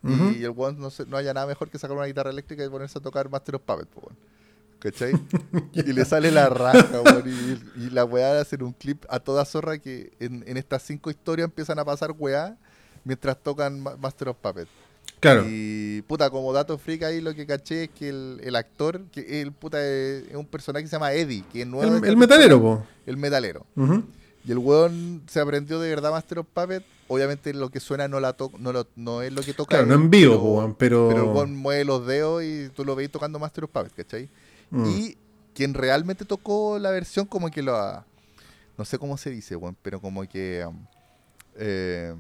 [0.03, 2.99] y el weón no, no haya nada mejor que sacar una guitarra eléctrica y ponerse
[2.99, 4.17] a tocar Master of Puppets, weón.
[4.80, 5.13] ¿Cachai?
[5.73, 7.23] y le sale la raja, weón.
[7.77, 11.45] Y, la weá hacer un clip a toda zorra que en, en estas cinco historias
[11.45, 12.57] empiezan a pasar weá
[13.03, 14.69] mientras tocan Master of Puppets.
[15.19, 15.45] Claro.
[15.47, 19.41] Y puta, como dato freak ahí lo que caché es que el, el actor, que
[19.41, 22.05] el puta es, un personaje que se llama Eddie, que es nuevo.
[22.05, 22.85] El, metalero, po.
[23.05, 23.65] El metalero.
[24.45, 28.20] Y el weón se aprendió de verdad Master of Puppets obviamente lo que suena no
[28.20, 29.78] la no, no es lo que toca.
[29.78, 31.34] Claro, no en vivo, pero, pero...
[31.34, 34.30] Pero mueve los dedos y tú lo veis tocando Master of Puppets, ¿cachai?
[34.70, 34.86] Mm.
[34.86, 35.18] Y
[35.53, 38.03] quien realmente tocó la versión como que lo...
[38.78, 40.68] No sé cómo se dice, bueno, pero como que...
[41.56, 42.15] Eh,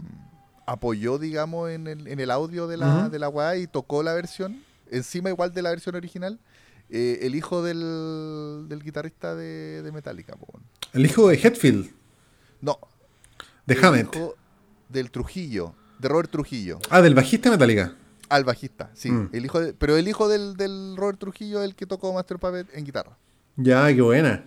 [0.65, 4.13] apoyó, digamos, en el, en el audio de la, de la weá y tocó la
[4.13, 6.39] versión, encima igual de la versión original,
[6.89, 10.37] eh, el hijo del, del guitarrista de, de Metallica.
[10.93, 11.91] ¿El hijo de Hetfield?
[12.63, 12.79] No.
[13.65, 14.15] De Hammett
[14.87, 16.79] del Trujillo, de Robert Trujillo.
[16.89, 17.93] Ah, del bajista Metallica.
[18.29, 19.11] Al bajista, sí.
[19.11, 19.29] Mm.
[19.33, 22.67] El hijo pero el hijo del, del, Robert Trujillo es el que tocó Master Puppet
[22.73, 23.17] en guitarra.
[23.57, 24.45] Ya, qué buena.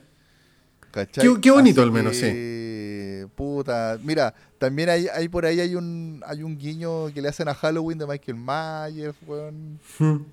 [1.13, 3.27] Qué, bonito al menos, sí.
[3.35, 7.49] Puta, mira, también hay, hay, por ahí hay un hay un guiño que le hacen
[7.49, 9.79] a Halloween de Michael Myers, weón.
[9.99, 10.25] Hmm.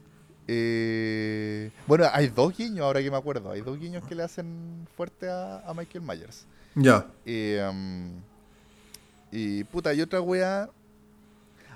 [0.48, 3.52] Eh, bueno, hay dos guiños ahora que me acuerdo.
[3.52, 6.46] Hay dos guiños que le hacen fuerte a, Michael Myers.
[6.76, 7.08] Ya.
[7.26, 8.22] Eh, um,
[9.32, 10.70] y puta, hay otra weá.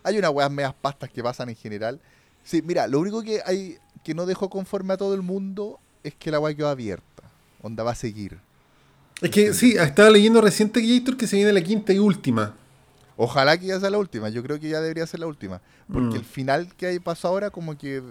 [0.04, 2.00] Hay unas weas medias pastas que pasan en general.
[2.44, 6.16] Sí, mira, lo único que hay que no dejó conforme a todo el mundo es
[6.16, 7.24] que la wea quedó abierta.
[7.62, 8.40] Onda va a seguir.
[9.22, 12.56] Es que sí, estaba leyendo reciente Gator que se viene la quinta y última.
[13.18, 14.30] Ojalá que ya sea la última.
[14.30, 15.60] Yo creo que ya debería ser la última.
[15.92, 16.20] Porque mm.
[16.20, 18.04] el final que hay pasado ahora, como que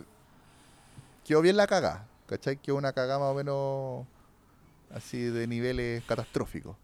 [1.25, 2.07] quedó bien la cagada.
[2.27, 2.57] ¿Cachai?
[2.57, 4.07] Quedó una cagada más o menos
[4.91, 6.77] así de niveles catastróficos.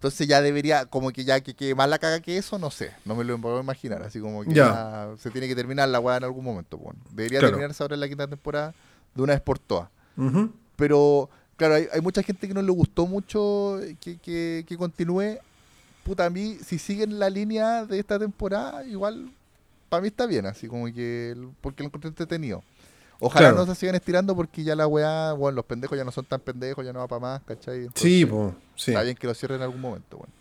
[0.00, 2.90] Entonces ya debería, como que ya que quede más la caga que eso, no sé,
[3.04, 4.02] no me lo puedo imaginar.
[4.02, 5.10] Así como que ya.
[5.18, 6.78] se tiene que terminar la weá en algún momento.
[6.78, 6.98] Bueno.
[7.10, 8.74] Debería terminarse ahora en la quinta temporada
[9.14, 9.90] de una vez por todas.
[10.76, 15.36] Pero, claro, hay, mucha gente que no le gustó mucho que, que, que continúe.
[16.02, 19.30] Puta, a mí, si siguen la línea de esta temporada, igual,
[19.90, 22.62] para mí está bien, así como que, porque lo encontré entretenido.
[23.20, 26.24] Ojalá no se sigan estirando porque ya la weá, bueno, los pendejos ya no son
[26.24, 27.88] tan pendejos, ya no va para más, ¿cachai?
[27.94, 28.90] sí, pues, sí.
[28.92, 30.32] Está bien que lo cierren en algún momento, bueno.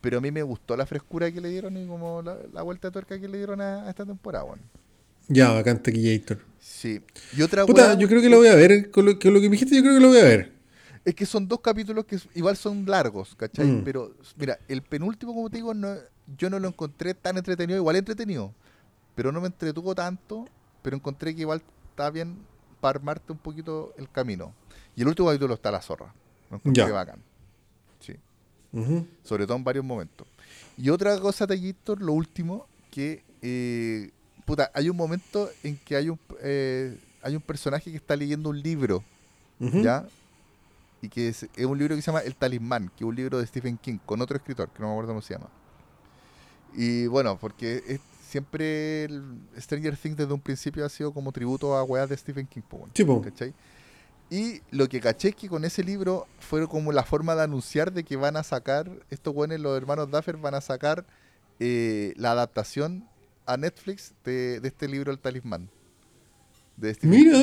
[0.00, 2.92] Pero a mí me gustó la frescura que le dieron y como la, vuelta de
[2.92, 4.62] tuerca que le dieron a, esta temporada, bueno.
[5.28, 6.38] Ya, bacán Tequillator.
[6.60, 7.00] Sí.
[7.34, 9.74] Y otra Puta, yo creo que lo voy a ver, con lo, que me dijiste
[9.74, 10.52] yo creo que lo voy a ver.
[11.06, 13.66] Es que son dos capítulos que igual son largos, ¿cachai?
[13.66, 13.84] Mm.
[13.84, 15.94] Pero, mira, el penúltimo, como te digo, no,
[16.36, 18.52] yo no lo encontré tan entretenido, igual entretenido,
[19.14, 20.46] pero no me entretuvo tanto,
[20.82, 21.62] pero encontré que igual
[21.94, 22.36] está bien
[22.80, 24.52] para armarte un poquito el camino.
[24.96, 26.12] Y el último capítulo está la zorra.
[26.64, 26.88] Ya.
[26.88, 27.22] bacán.
[28.00, 28.16] Sí.
[29.22, 30.26] Sobre todo en varios momentos.
[30.76, 34.10] Y otra cosa, Tallito, lo último, que eh,
[34.44, 38.50] puta, hay un momento en que hay un eh, hay un personaje que está leyendo
[38.50, 39.02] un libro,
[39.58, 40.06] ¿ya?
[41.00, 43.46] Y que es, un libro que se llama El Talismán, que es un libro de
[43.46, 45.48] Stephen King, con otro escritor, que no me acuerdo cómo se llama.
[46.74, 48.00] Y bueno, porque es,
[48.34, 49.08] siempre
[49.56, 52.62] Stranger Things desde un principio ha sido como tributo a weas de Stephen King.
[53.22, 53.54] ¿cachai?
[54.28, 57.92] Y lo que caché es que con ese libro fue como la forma de anunciar
[57.92, 61.06] de que van a sacar, estos buenos, los hermanos Duffer, van a sacar
[61.60, 63.08] eh, la adaptación
[63.46, 65.70] a Netflix de, este libro El Talismán.
[66.76, 67.38] De Mira.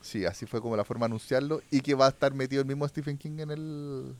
[0.00, 2.68] Sí, así fue como la forma de anunciarlo y que va a estar metido el
[2.68, 4.14] mismo Stephen King en el,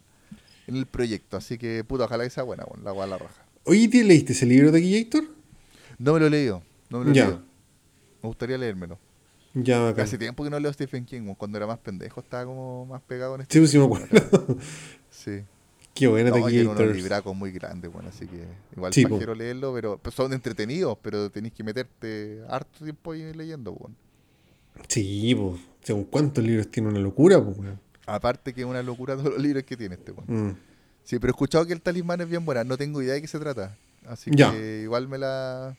[0.66, 1.36] en el proyecto.
[1.36, 3.46] Así que, puto, ojalá que sea buena, bueno, la guay la raja.
[3.62, 5.43] Oye, ¿te leíste ese libro de Héctor?
[5.98, 6.62] No me lo he leído.
[6.90, 7.42] No me lo he leído.
[8.22, 8.98] Me gustaría leérmelo.
[9.54, 9.88] Ya.
[9.90, 11.34] Hace tiempo que no leo Stephen King.
[11.36, 13.54] Cuando era más pendejo estaba como más pegado en este.
[13.54, 14.58] Sí, pues sí me acuerdo.
[15.10, 15.42] sí.
[15.94, 18.44] Qué buena no, Tiene unos libracos muy grandes, bueno, así que
[18.74, 23.32] igual sí, quiero leerlo, pero pues, son entretenidos, pero tenéis que meterte harto tiempo ahí
[23.32, 23.94] leyendo, bueno.
[24.88, 27.56] Sí, pues, según cuántos libros tiene una locura, pues,
[28.06, 30.48] Aparte que es una locura todos los libros que tiene este, bueno.
[30.48, 30.56] Mm.
[31.04, 33.28] Sí, pero he escuchado que el talismán es bien buena, no tengo idea de qué
[33.28, 33.76] se trata.
[34.06, 35.76] Así que igual me la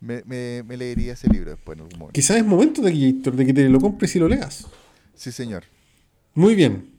[0.00, 0.22] me,
[0.62, 2.14] me, leería ese libro después en algún momento.
[2.14, 4.66] Quizás es momento de que, de que te lo compres y lo leas.
[5.14, 5.64] Sí, señor.
[6.34, 6.90] Muy bien.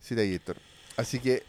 [0.00, 0.56] Sí, Tallator.
[0.96, 1.42] Así que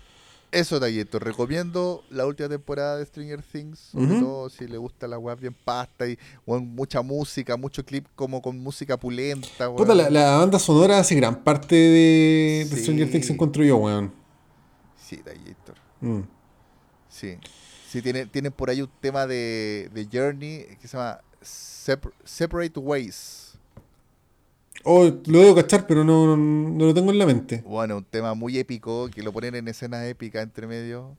[0.52, 1.24] eso, Tallator.
[1.24, 3.80] Recomiendo la última temporada de Stranger Things.
[3.80, 8.42] Sobre todo si le gusta la web bien pasta y mucha música, mucho clip como
[8.42, 9.70] con música pulenta.
[10.10, 14.12] la, banda sonora hace gran parte de, Stranger Things, se encontró yo, weón.
[14.98, 15.76] Sí, Tallator.
[16.02, 16.22] Mm.
[17.08, 17.38] Sí.
[17.90, 23.46] Sí, tienen, tienen por ahí un tema de, de Journey que se llama Separate Ways.
[24.88, 27.64] Oh, lo debo cachar, pero no, no, lo tengo en la mente.
[27.66, 31.18] Bueno, un tema muy épico, que lo ponen en escenas épicas entre medio.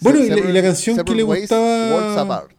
[0.00, 1.94] Bueno, y, la, canción que le gustaba...
[1.94, 2.52] Worlds Apart.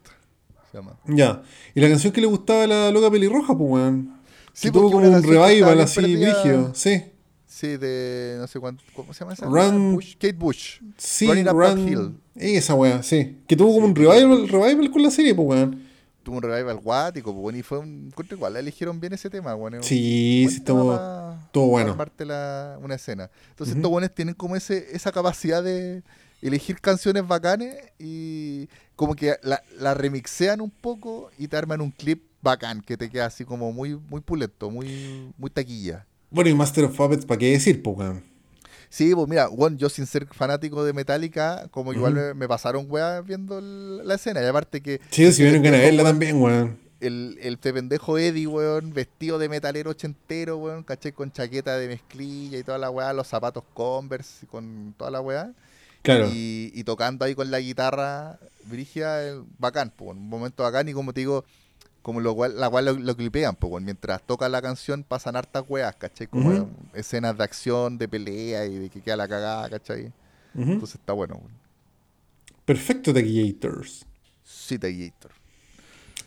[0.72, 0.98] Se llama.
[1.06, 1.42] Ya.
[1.74, 4.18] Y la canción que le gustaba a la loca pelirroja, pues, weón.
[4.52, 6.74] Sí, tuvo como un revival así, brígido.
[6.74, 7.04] Sí.
[7.48, 8.84] Sí, de no sé cuánto.
[8.94, 9.46] ¿Cómo se llama esa?
[9.46, 10.80] Run, Kate Bush.
[10.98, 12.20] Sí, Running Up Run, Hill.
[12.36, 13.38] Esa weá, sí.
[13.48, 15.88] Que tuvo como un revival, revival con la serie, pues weón.
[16.22, 18.12] Tuvo un revival guático, pues y fue un.
[18.30, 19.82] Igual eligieron bien ese tema, weón.
[19.82, 20.94] Sí, sí, estuvo,
[21.50, 21.96] todo bueno.
[21.96, 23.30] Para la, una escena.
[23.48, 26.02] Entonces, estos weones tienen como ese, esa capacidad de
[26.42, 31.90] elegir canciones bacanes y como que la, la remixean un poco y te arman un
[31.92, 36.06] clip bacán que te queda así como muy, muy pulento, muy, muy taquilla.
[36.30, 37.96] Bueno, y Master of Puppets, ¿para qué decir, po,
[38.90, 43.24] Sí, pues mira, bueno, yo sin ser fanático de Metallica, como igual me, pasaron weas
[43.24, 44.42] viendo la escena.
[44.42, 45.00] Y aparte que.
[45.10, 46.78] Sí, si vieron ganas verla también, weón.
[47.00, 52.58] El, el pendejo Eddie, weón, vestido de metalero ochentero, weón, caché con chaqueta de mezclilla
[52.58, 55.52] y toda la weá, los zapatos Converse con toda la weá.
[56.02, 56.28] Claro.
[56.32, 61.20] Y, tocando ahí con la guitarra, Brigia, bacán, pues, un momento bacán y como te
[61.20, 61.44] digo,
[62.02, 66.26] como lo la cual lo, clipean, pues, mientras toca la canción pasan hartas weas, ¿cachai?
[66.26, 70.12] Como escenas de acción, de pelea y de que queda la cagada, ¿cachai?
[70.54, 71.40] Entonces está bueno.
[72.64, 74.04] Perfecto, Taquillators.
[74.44, 75.30] Sí, Taquillator.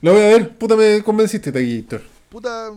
[0.02, 2.02] Lo voy a ver, puta, me convenciste, Taquillator.
[2.30, 2.72] Puta,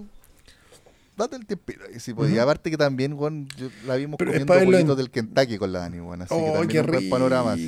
[1.17, 1.73] date el tiempo.
[1.99, 2.43] Si podía.
[2.43, 3.49] Aparte que también, weón,
[3.87, 6.23] la vimos comiendo poquitos del Kentucky con la Dani, weón.
[6.23, 7.11] Así que oh, también qué rico.
[7.11, 7.59] panoramas.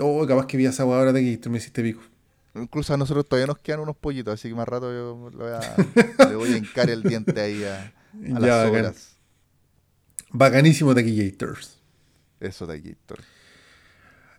[0.00, 2.02] oh, capaz que vi esa ahora de me hiciste pico.
[2.54, 5.52] Incluso a nosotros todavía nos quedan unos pollitos, así que más rato yo le voy
[5.52, 7.92] a, le voy a hincar el diente ahí a,
[8.36, 9.18] a las horas.
[10.30, 11.78] Bacanísimo Taquillators.
[12.40, 13.20] Eso, Taquillator.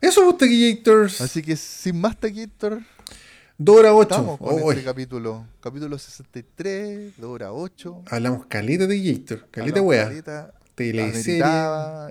[0.01, 1.21] Eso, pues, Taquillators.
[1.21, 2.81] Así que sin más Taquillator.
[3.57, 4.01] 2 horas 8.
[4.01, 5.45] Estamos con este capítulo.
[5.59, 8.03] Capítulo 63, 2 horas 8.
[8.07, 9.47] Hablamos caleta de Taquillator.
[9.51, 10.09] Caleta wea.
[10.75, 11.43] Teleserie.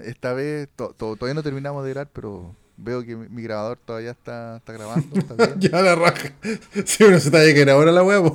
[0.04, 4.72] Esta vez todavía no terminamos de grabar, pero veo que mi, grabador todavía está, está
[4.72, 5.18] grabando.
[5.18, 6.32] Está ya la raja.
[6.86, 8.34] Si uno se está que ahora la wea, pues.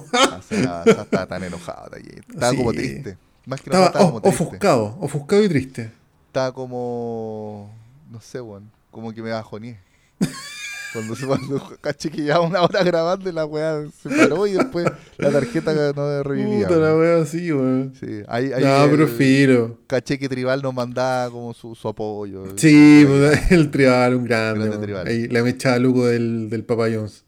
[0.52, 1.96] Estaba tan enojado.
[1.96, 3.18] Estaba como triste.
[3.46, 4.44] Más que estaba, estaba como triste.
[4.44, 5.92] ofuscado, ofuscado y triste.
[6.28, 7.74] Estaba como.
[8.12, 8.70] No sé, weón.
[8.92, 9.80] Como que me bajoné.
[10.94, 14.54] Cuando se cuando caché que ya una hora grabando y la weá se paró y
[14.54, 14.86] después
[15.18, 16.68] la tarjeta no revivía.
[16.68, 17.94] Puta la weá así, weón.
[18.00, 19.80] Sí, ahí, ahí no, prefiero.
[19.88, 22.46] Caché que Tribal nos mandaba como su, su apoyo.
[22.56, 23.06] Sí,
[23.50, 24.68] el Tribal, un grande.
[24.68, 25.08] grande tribal.
[25.08, 27.26] Ahí le echaba lujo del, del Papa Jones.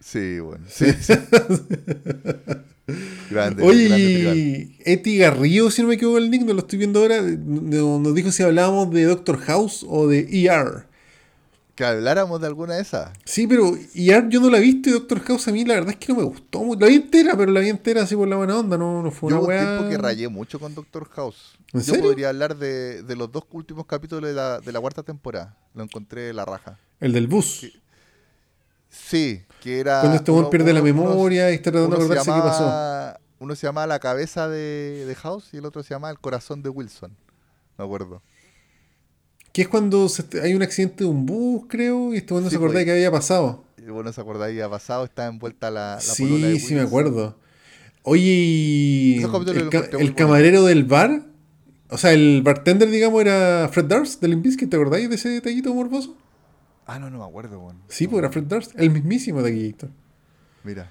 [0.00, 0.64] Sí, bueno.
[0.68, 1.12] Sí, sí.
[3.30, 3.62] grande.
[3.62, 8.14] Oye, Eti Garrido, si no me equivoco el nick, no lo estoy viendo ahora, nos
[8.14, 10.89] dijo si hablábamos de Doctor House o de ER.
[11.80, 13.10] Que habláramos de alguna de esas.
[13.24, 15.92] Sí, pero ER yo no la he visto y Doctor House a mí la verdad
[15.92, 16.62] es que no me gustó.
[16.78, 19.30] La vi entera, pero la vi entera así por la buena onda, no, no fue
[19.30, 19.78] yo una weá.
[19.78, 21.56] tiempo que rayé mucho con Doctor House.
[21.72, 25.56] yo podría hablar de, de, los dos últimos capítulos de la, de la cuarta temporada.
[25.72, 26.78] Lo encontré la raja.
[27.00, 27.66] El del bus.
[28.90, 30.00] Sí, que era.
[30.00, 33.20] Cuando este hombre pierde la memoria y está tratando de acordarse qué pasó.
[33.38, 36.62] Uno se llama La cabeza de, de, House y el otro se llama El corazón
[36.62, 37.16] de Wilson.
[37.78, 38.20] Me acuerdo.
[39.52, 40.06] Que es cuando
[40.42, 42.92] hay un accidente de un bus, creo, y este hombre no se acordaba pues, que
[42.92, 43.64] había pasado.
[43.88, 47.36] Bueno, se acordaba que había pasado, estaba envuelta la, la Sí, sí, me acuerdo.
[48.02, 51.22] Oye, el, camarero del bar,
[51.90, 55.74] o sea, el bartender, digamos, era Fred Durst del Limbisky, ¿te acordáis de ese detallito
[55.74, 56.16] morboso?
[56.86, 57.80] Ah, no, no me acuerdo, bueno.
[57.88, 59.76] Sí, porque era Fred Durst, el mismísimo de aquí,
[60.64, 60.90] Mira.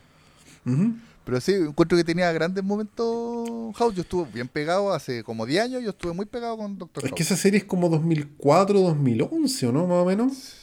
[1.30, 3.94] Pero sí, encuentro que tenía grandes momentos House.
[3.94, 7.12] Yo estuve bien pegado hace como 10 años, yo estuve muy pegado con Doctor House.
[7.12, 9.86] Es que esa serie es como 2004, 2011, ¿o no?
[9.86, 10.56] Más o menos.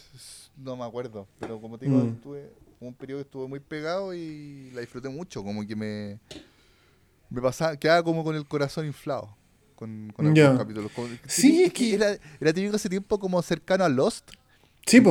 [0.56, 2.09] No me acuerdo, pero como te digo, mm.
[2.09, 6.18] estuve un periodo que estuve muy pegado y la disfruté mucho, como que me,
[7.30, 9.36] me pasaba, quedaba como con el corazón inflado
[9.76, 10.90] con, con algunos capítulos.
[11.28, 14.32] sí, es que era, era típico ese tiempo como cercano a Lost,
[14.84, 15.02] Sí,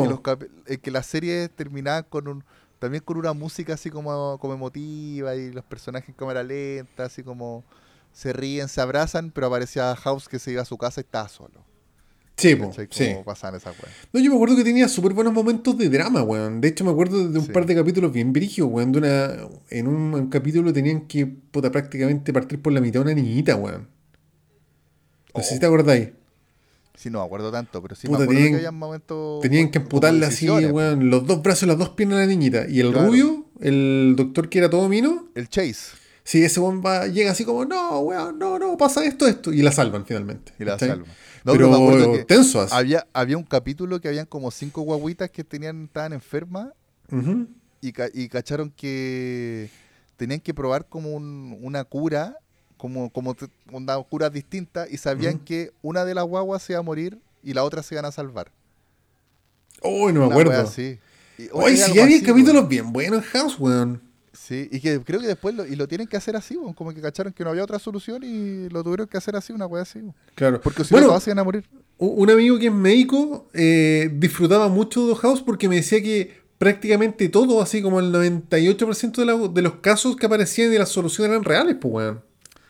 [0.65, 2.45] que, que las series terminaban con un
[2.79, 7.23] también con una música así como, como emotiva y los personajes en cámara lenta, así
[7.23, 7.63] como
[8.11, 11.27] se ríen, se abrazan, pero aparecía House que se iba a su casa y estaba
[11.27, 11.65] solo.
[12.37, 13.15] Sí, po, sí.
[13.23, 13.75] pasaban esas
[14.11, 16.59] No, yo me acuerdo que tenía súper buenos momentos de drama, weón.
[16.59, 18.91] De hecho, me acuerdo de un par de capítulos bien brígidos, weón.
[18.91, 23.13] De una, en un, capítulo tenían que, puta, prácticamente partir por la mitad de una
[23.13, 23.87] niñita, weón.
[25.33, 26.09] No sé si te acordáis.
[26.97, 29.41] Sí, no me acuerdo tanto, pero sí me acuerdo tenían, que había momentos.
[29.41, 32.65] Tenían que amputarle así, weón, los dos brazos y las dos piernas de la niñita.
[32.67, 35.27] Y el rubio, el doctor que era todo mino.
[35.35, 35.95] El Chase.
[36.23, 39.53] Sí, ese va, llega así como, no, weón, no, no, pasa esto, esto.
[39.53, 40.53] Y la salvan finalmente.
[40.57, 41.05] Y la salvan.
[41.43, 42.73] No, pero, me acuerdo que tenso así.
[42.73, 46.69] Había, había un capítulo que habían como cinco guaguitas que tenían, estaban enfermas
[47.81, 49.69] y, y cacharon que
[50.17, 52.37] tenían que probar como un, una cura
[52.85, 53.35] como, como
[53.71, 57.53] una cura distinta y sabían que una de las guaguas se iba a morir y
[57.53, 58.51] la otra se iban a salvar.
[59.81, 60.67] Uy, no me acuerdo.
[60.67, 60.99] Sí.
[61.51, 64.01] Oye, sí había capítulos bien buenos en House, weón.
[64.33, 66.73] Sí, y que creo que después lo, y lo tienen que hacer así, weón.
[66.73, 69.65] como que cacharon que no había otra solución y lo tuvieron que hacer así, una
[69.65, 69.99] weá así.
[70.35, 70.61] Claro.
[70.61, 71.65] Porque si no, se iban a morir.
[71.97, 77.29] Un amigo que es médico eh, disfrutaba mucho de House porque me decía que prácticamente
[77.29, 81.43] todo, así como el 98% de, de los casos que aparecían y las soluciones eran
[81.43, 82.21] reales, pues, weón.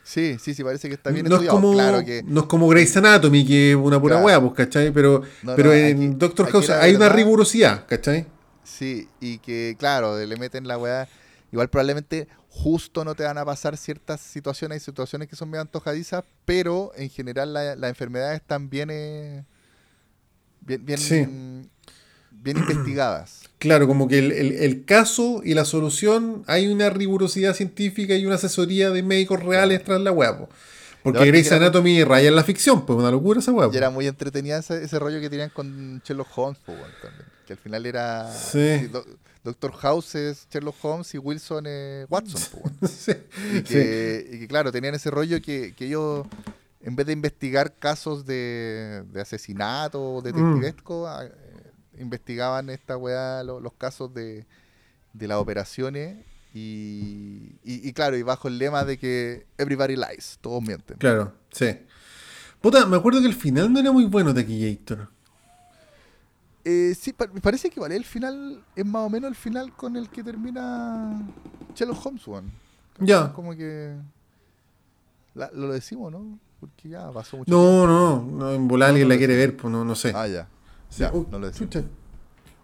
[0.06, 1.58] Sí, sí, sí, parece que está bien no estudiado.
[1.58, 2.22] Es como, claro que...
[2.24, 4.92] No es como Grey's Anatomy, que es una pura hueá, pues, ¿cachai?
[4.92, 5.24] Pero,
[5.56, 8.28] pero en Doctor House hay una rigurosidad, ¿cachai?
[8.64, 11.10] Sí, y que, claro, le meten la weá.
[11.52, 15.64] Igual probablemente justo no te van a pasar ciertas situaciones y situaciones que son medio
[15.64, 19.44] antojadizas, pero en general las enfermedades están bien, eh,
[20.62, 21.70] bien, bien, bien
[22.52, 23.42] investigadas.
[23.58, 28.92] Claro, como que el, caso y la solución hay una rigurosidad científica y una asesoría
[28.92, 30.48] de médicos reales tras la web.
[31.02, 33.72] Porque Grey's Anatomy raya en la ficción, pues una locura esa web.
[33.74, 37.26] Y era muy entretenida ese, rollo que tenían con Sherlock Holmes, pues, también.
[37.48, 38.32] Que al final era.
[38.32, 38.90] Sí.
[39.44, 42.42] Doctor House es Sherlock Holmes y Wilson es Watson.
[42.80, 43.14] Pues, sí.
[43.54, 46.28] y, que, claro, tenían ese rollo que, ellos,
[46.82, 51.45] en vez de investigar casos de, de asesinato o detectivesco, mm
[52.00, 54.46] investigaban esta weá, los casos de,
[55.14, 56.18] de las operaciones
[56.54, 60.98] y, y, claro, y bajo el lema de que everybody lies, todos mienten.
[60.98, 61.78] Claro, sí.
[62.62, 65.10] Puta, me acuerdo que el final no era muy bueno de Taquillator.
[66.64, 69.98] Eh, sí, me parece que vale el final, es más o menos el final con
[69.98, 71.22] el que termina
[71.76, 72.50] Sherlock Holmes, one.
[73.00, 73.34] Ya.
[73.34, 73.96] Como que.
[75.36, 76.40] lo decimos, ¿no?
[76.60, 79.84] Porque ya pasó mucho No, no, no, en volar alguien la quiere ver, pues no,
[79.84, 80.14] no sé.
[80.16, 80.48] Ah, ya.
[80.98, 81.52] Ya, oh, no lo.
[81.52, 81.84] Chucha.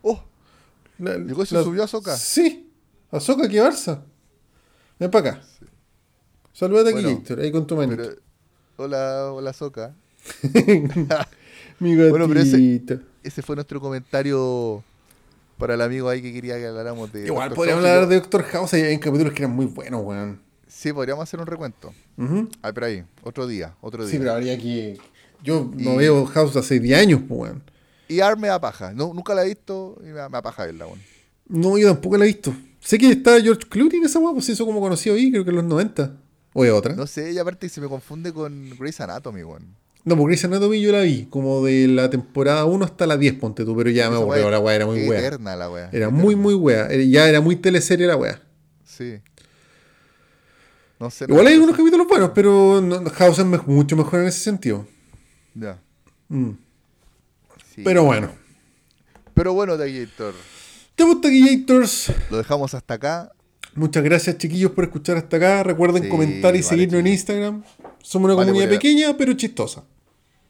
[0.02, 0.22] Oh,
[1.00, 2.16] La, ¿Llegó y se la- subió a Soca?
[2.18, 2.72] Sí,
[3.12, 4.02] a Soca, que Barça.
[5.00, 5.42] Ven para acá.
[6.54, 8.04] Saludate aquí, Bueno, Héctor, ahí con tu manito.
[8.04, 8.16] Pero,
[8.78, 9.94] hola, hola Soca.
[11.80, 12.10] Mi gatito.
[12.12, 12.82] Bueno, pero ese-
[13.24, 14.84] Ese fue nuestro comentario
[15.58, 17.26] para el amigo ahí que quería que habláramos de.
[17.28, 17.56] Igual Dr.
[17.56, 20.40] podríamos hablar de Doctor House, hay capítulos que eran muy buenos, weón.
[20.68, 21.94] Sí, podríamos hacer un recuento.
[22.18, 22.48] Ujú.
[22.62, 24.12] Ah, pero ahí, otro día, otro día.
[24.12, 24.98] Sí, pero habría que...
[25.44, 27.64] Yo no veo House hace 10 años, pues, weón.
[28.12, 28.94] Y Ar me da paja.
[28.94, 31.00] No, nunca la he visto y me me da paja verla, weón.
[31.48, 32.54] No, yo tampoco la he visto.
[32.80, 35.50] Sé que está George Clooney en esa weá, pues hizo como conocido ahí, creo que
[35.52, 36.16] en los 90.
[36.54, 36.96] O es otra.
[36.96, 39.76] No sé, y aparte se me confunde con Grey's Anatomy, weón.
[40.04, 43.36] No, porque Grey's Anatomy yo la vi, como de la temporada 1 hasta la 10,
[43.36, 45.20] ponte tú, pero ya me aburrió, la weá era muy wea.
[45.20, 45.90] Eterna la weá.
[45.90, 46.18] Era eterna.
[46.18, 46.90] muy, muy wea.
[47.04, 48.42] Ya era muy teleserie la wea.
[48.84, 49.20] Sí.
[51.00, 51.26] No sé.
[51.28, 54.86] Igual hay unos capítulos buenos, pero no- House es mucho mejor en ese sentido.
[55.54, 55.80] Ya.
[56.30, 56.52] Mm.
[57.82, 57.86] Sí.
[57.86, 58.30] Pero bueno.
[59.34, 60.34] Pero bueno, Dagator.
[60.98, 62.14] Ya pues, Taquillators.
[62.30, 63.32] Lo dejamos hasta acá.
[63.76, 65.64] Muchas gracias, chiquillos, por escuchar hasta acá.
[65.64, 67.08] Recuerden Sí, comentar y vale, seguirnos en.
[67.08, 67.64] Instagram.
[68.04, 69.84] Somos una Vale, comunidad pequeña, pero chistosa.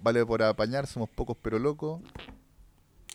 [0.01, 2.01] Vale por apañar, somos pocos pero locos.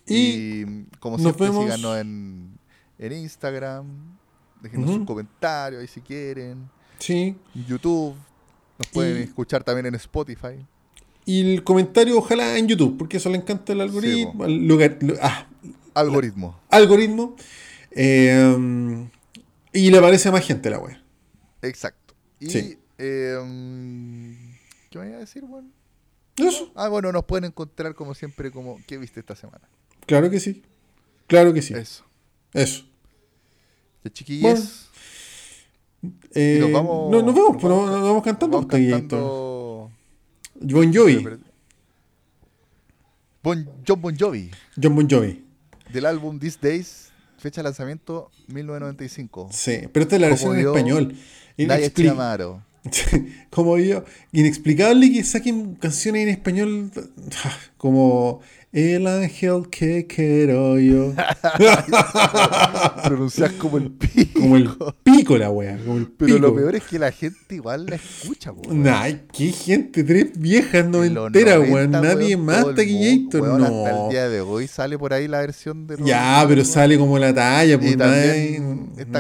[0.07, 0.15] Y,
[0.63, 2.59] Y, como siempre, vemos- síganos en,
[2.99, 4.17] en Instagram.
[4.63, 4.99] Déjenos Ujú.
[4.99, 6.69] sus comentarios ahí si quieren.
[6.99, 7.37] sí.
[7.69, 8.15] YouTube.
[8.79, 10.65] Nos pueden Y- escuchar también en Spotify.
[11.27, 14.45] Y el comentario, ojalá en YouTube, porque eso le encanta el algoritmo.
[14.47, 15.47] el lugar- ah,
[15.95, 16.59] Algoritmo.
[16.71, 17.37] algoritmo.
[17.91, 19.07] Eh,
[19.73, 21.03] y le aparece a más gente la wea.
[21.63, 22.15] Exacto.
[22.41, 22.79] Y, Sí.
[22.99, 23.37] eh,
[24.91, 25.69] ¿qué me iba a decir, bueno?
[26.37, 26.71] Eso.
[26.77, 29.69] Ah, bueno, nos pueden encontrar como siempre, como ¿qué viste esta semana?
[30.07, 30.63] Claro que sí.
[31.27, 31.75] Claro que sí.
[31.75, 32.05] Eso.
[32.53, 32.85] Eso.
[34.05, 34.91] De chiquillos.
[36.35, 38.57] Eh, nos vamos- no, nos vamos, nos pues, vamos- nos, nos vamos cantando.
[38.59, 39.46] Vamos pues, cantando...
[40.61, 41.27] Bon Jovi.
[43.43, 44.51] Bon, John Bon Jovi,
[44.81, 45.45] John Bon Jovi.
[45.93, 49.49] del álbum These Days, fecha de lanzamiento 1995.
[49.53, 51.15] Sí, pero esta es la versión Como en yo, español.
[51.57, 52.63] Nadie Inexpli-.
[53.51, 56.91] como yo, inexplicable que saquen canciones en español
[57.77, 58.41] como
[58.73, 61.15] El ángel que quiero yo.
[63.05, 64.41] Pronuncias como el pico.
[64.41, 64.71] Como el
[65.03, 65.79] pico la wea.
[65.79, 68.83] Como el Pero lo peor es que la gente igual la escucha, weón.
[68.83, 71.91] Nah, qué gente, tres viejas los noventeras, weón.
[71.91, 72.83] 90, Nadie más mundo,
[73.41, 73.87] weón, no.
[73.87, 77.19] Hasta el día de hoy sale por ahí la versión de Ya, pero sale como
[77.19, 78.07] la talla, pues esta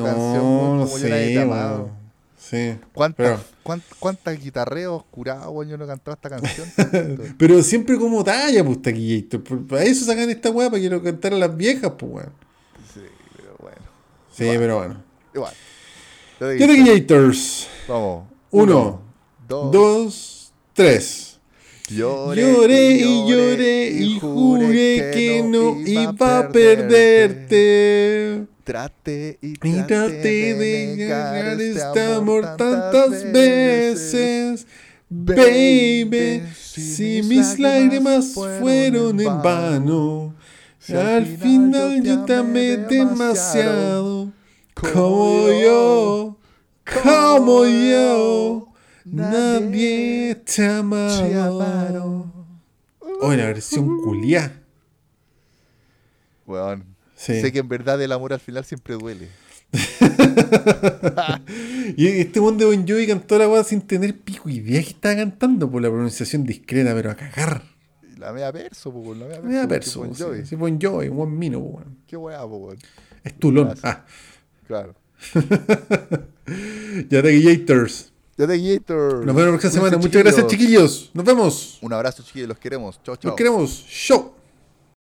[0.00, 1.46] no, canción, weón, no como yo la he sé.
[2.48, 2.76] Sí.
[2.92, 6.68] ¿Cuántas Pero- cuán- cuántas guitarreos curados, weón, yo no cantaba esta canción?
[7.38, 9.42] Pero siempre como talla, pues taquillator.
[9.66, 12.32] Para eso sacan esta weá, para que lo cantaran las viejas, pues weón.
[12.94, 13.00] sí,
[13.36, 13.78] pero bueno.
[14.32, 14.58] Sí, Igual.
[14.60, 15.02] pero bueno.
[15.34, 15.54] Igual.
[16.40, 16.66] Digo.
[16.66, 17.66] taquillators.
[17.88, 18.24] Vamos.
[18.52, 19.00] Uno,
[19.48, 21.40] dos, Dos, tres.
[21.88, 26.48] Lloré, Lloré y lloré y juré que no iba a
[27.46, 28.46] perderte.
[28.66, 34.66] Traté y Y traté, traté de negar este amor tantas veces.
[35.08, 40.34] Baby, si mis lágrimas fueron en vano,
[40.88, 44.32] al final yo te amé demasiado.
[44.74, 46.36] Como yo,
[47.04, 48.72] como yo,
[49.04, 52.32] nadie te ha amado.
[53.20, 54.60] Oh, la versión culiá.
[56.48, 57.40] Weón, Sí.
[57.40, 59.28] Sé que en verdad el amor al final siempre duele.
[61.96, 65.16] Y este mundo de Bon Jovi cantó la weá sin tener pico idea que estaba
[65.16, 67.62] cantando por la pronunciación discreta, pero a cagar.
[68.14, 69.70] Y La media perso, po, la media perso.
[70.00, 70.00] perso.
[70.00, 70.38] Bon Jovi.
[70.40, 71.98] Sí, sí, Bon Jovi, buen mino, po, weón.
[72.06, 72.78] Qué weá, po, weón.
[73.24, 73.74] Es tulón.
[73.82, 74.04] Ah,
[74.66, 74.94] Claro.
[77.08, 78.12] ya te Gators.
[78.36, 79.24] Ya te Gator.
[79.24, 79.96] Nos vemos la próxima semana.
[79.96, 81.10] Muchas gracias, chiquillos.
[81.14, 81.78] Nos vemos.
[81.80, 82.48] Un abrazo, chiquillos.
[82.48, 83.00] Los queremos.
[83.02, 83.30] Chao, chao.
[83.30, 83.70] Los queremos.
[83.88, 84.35] Show.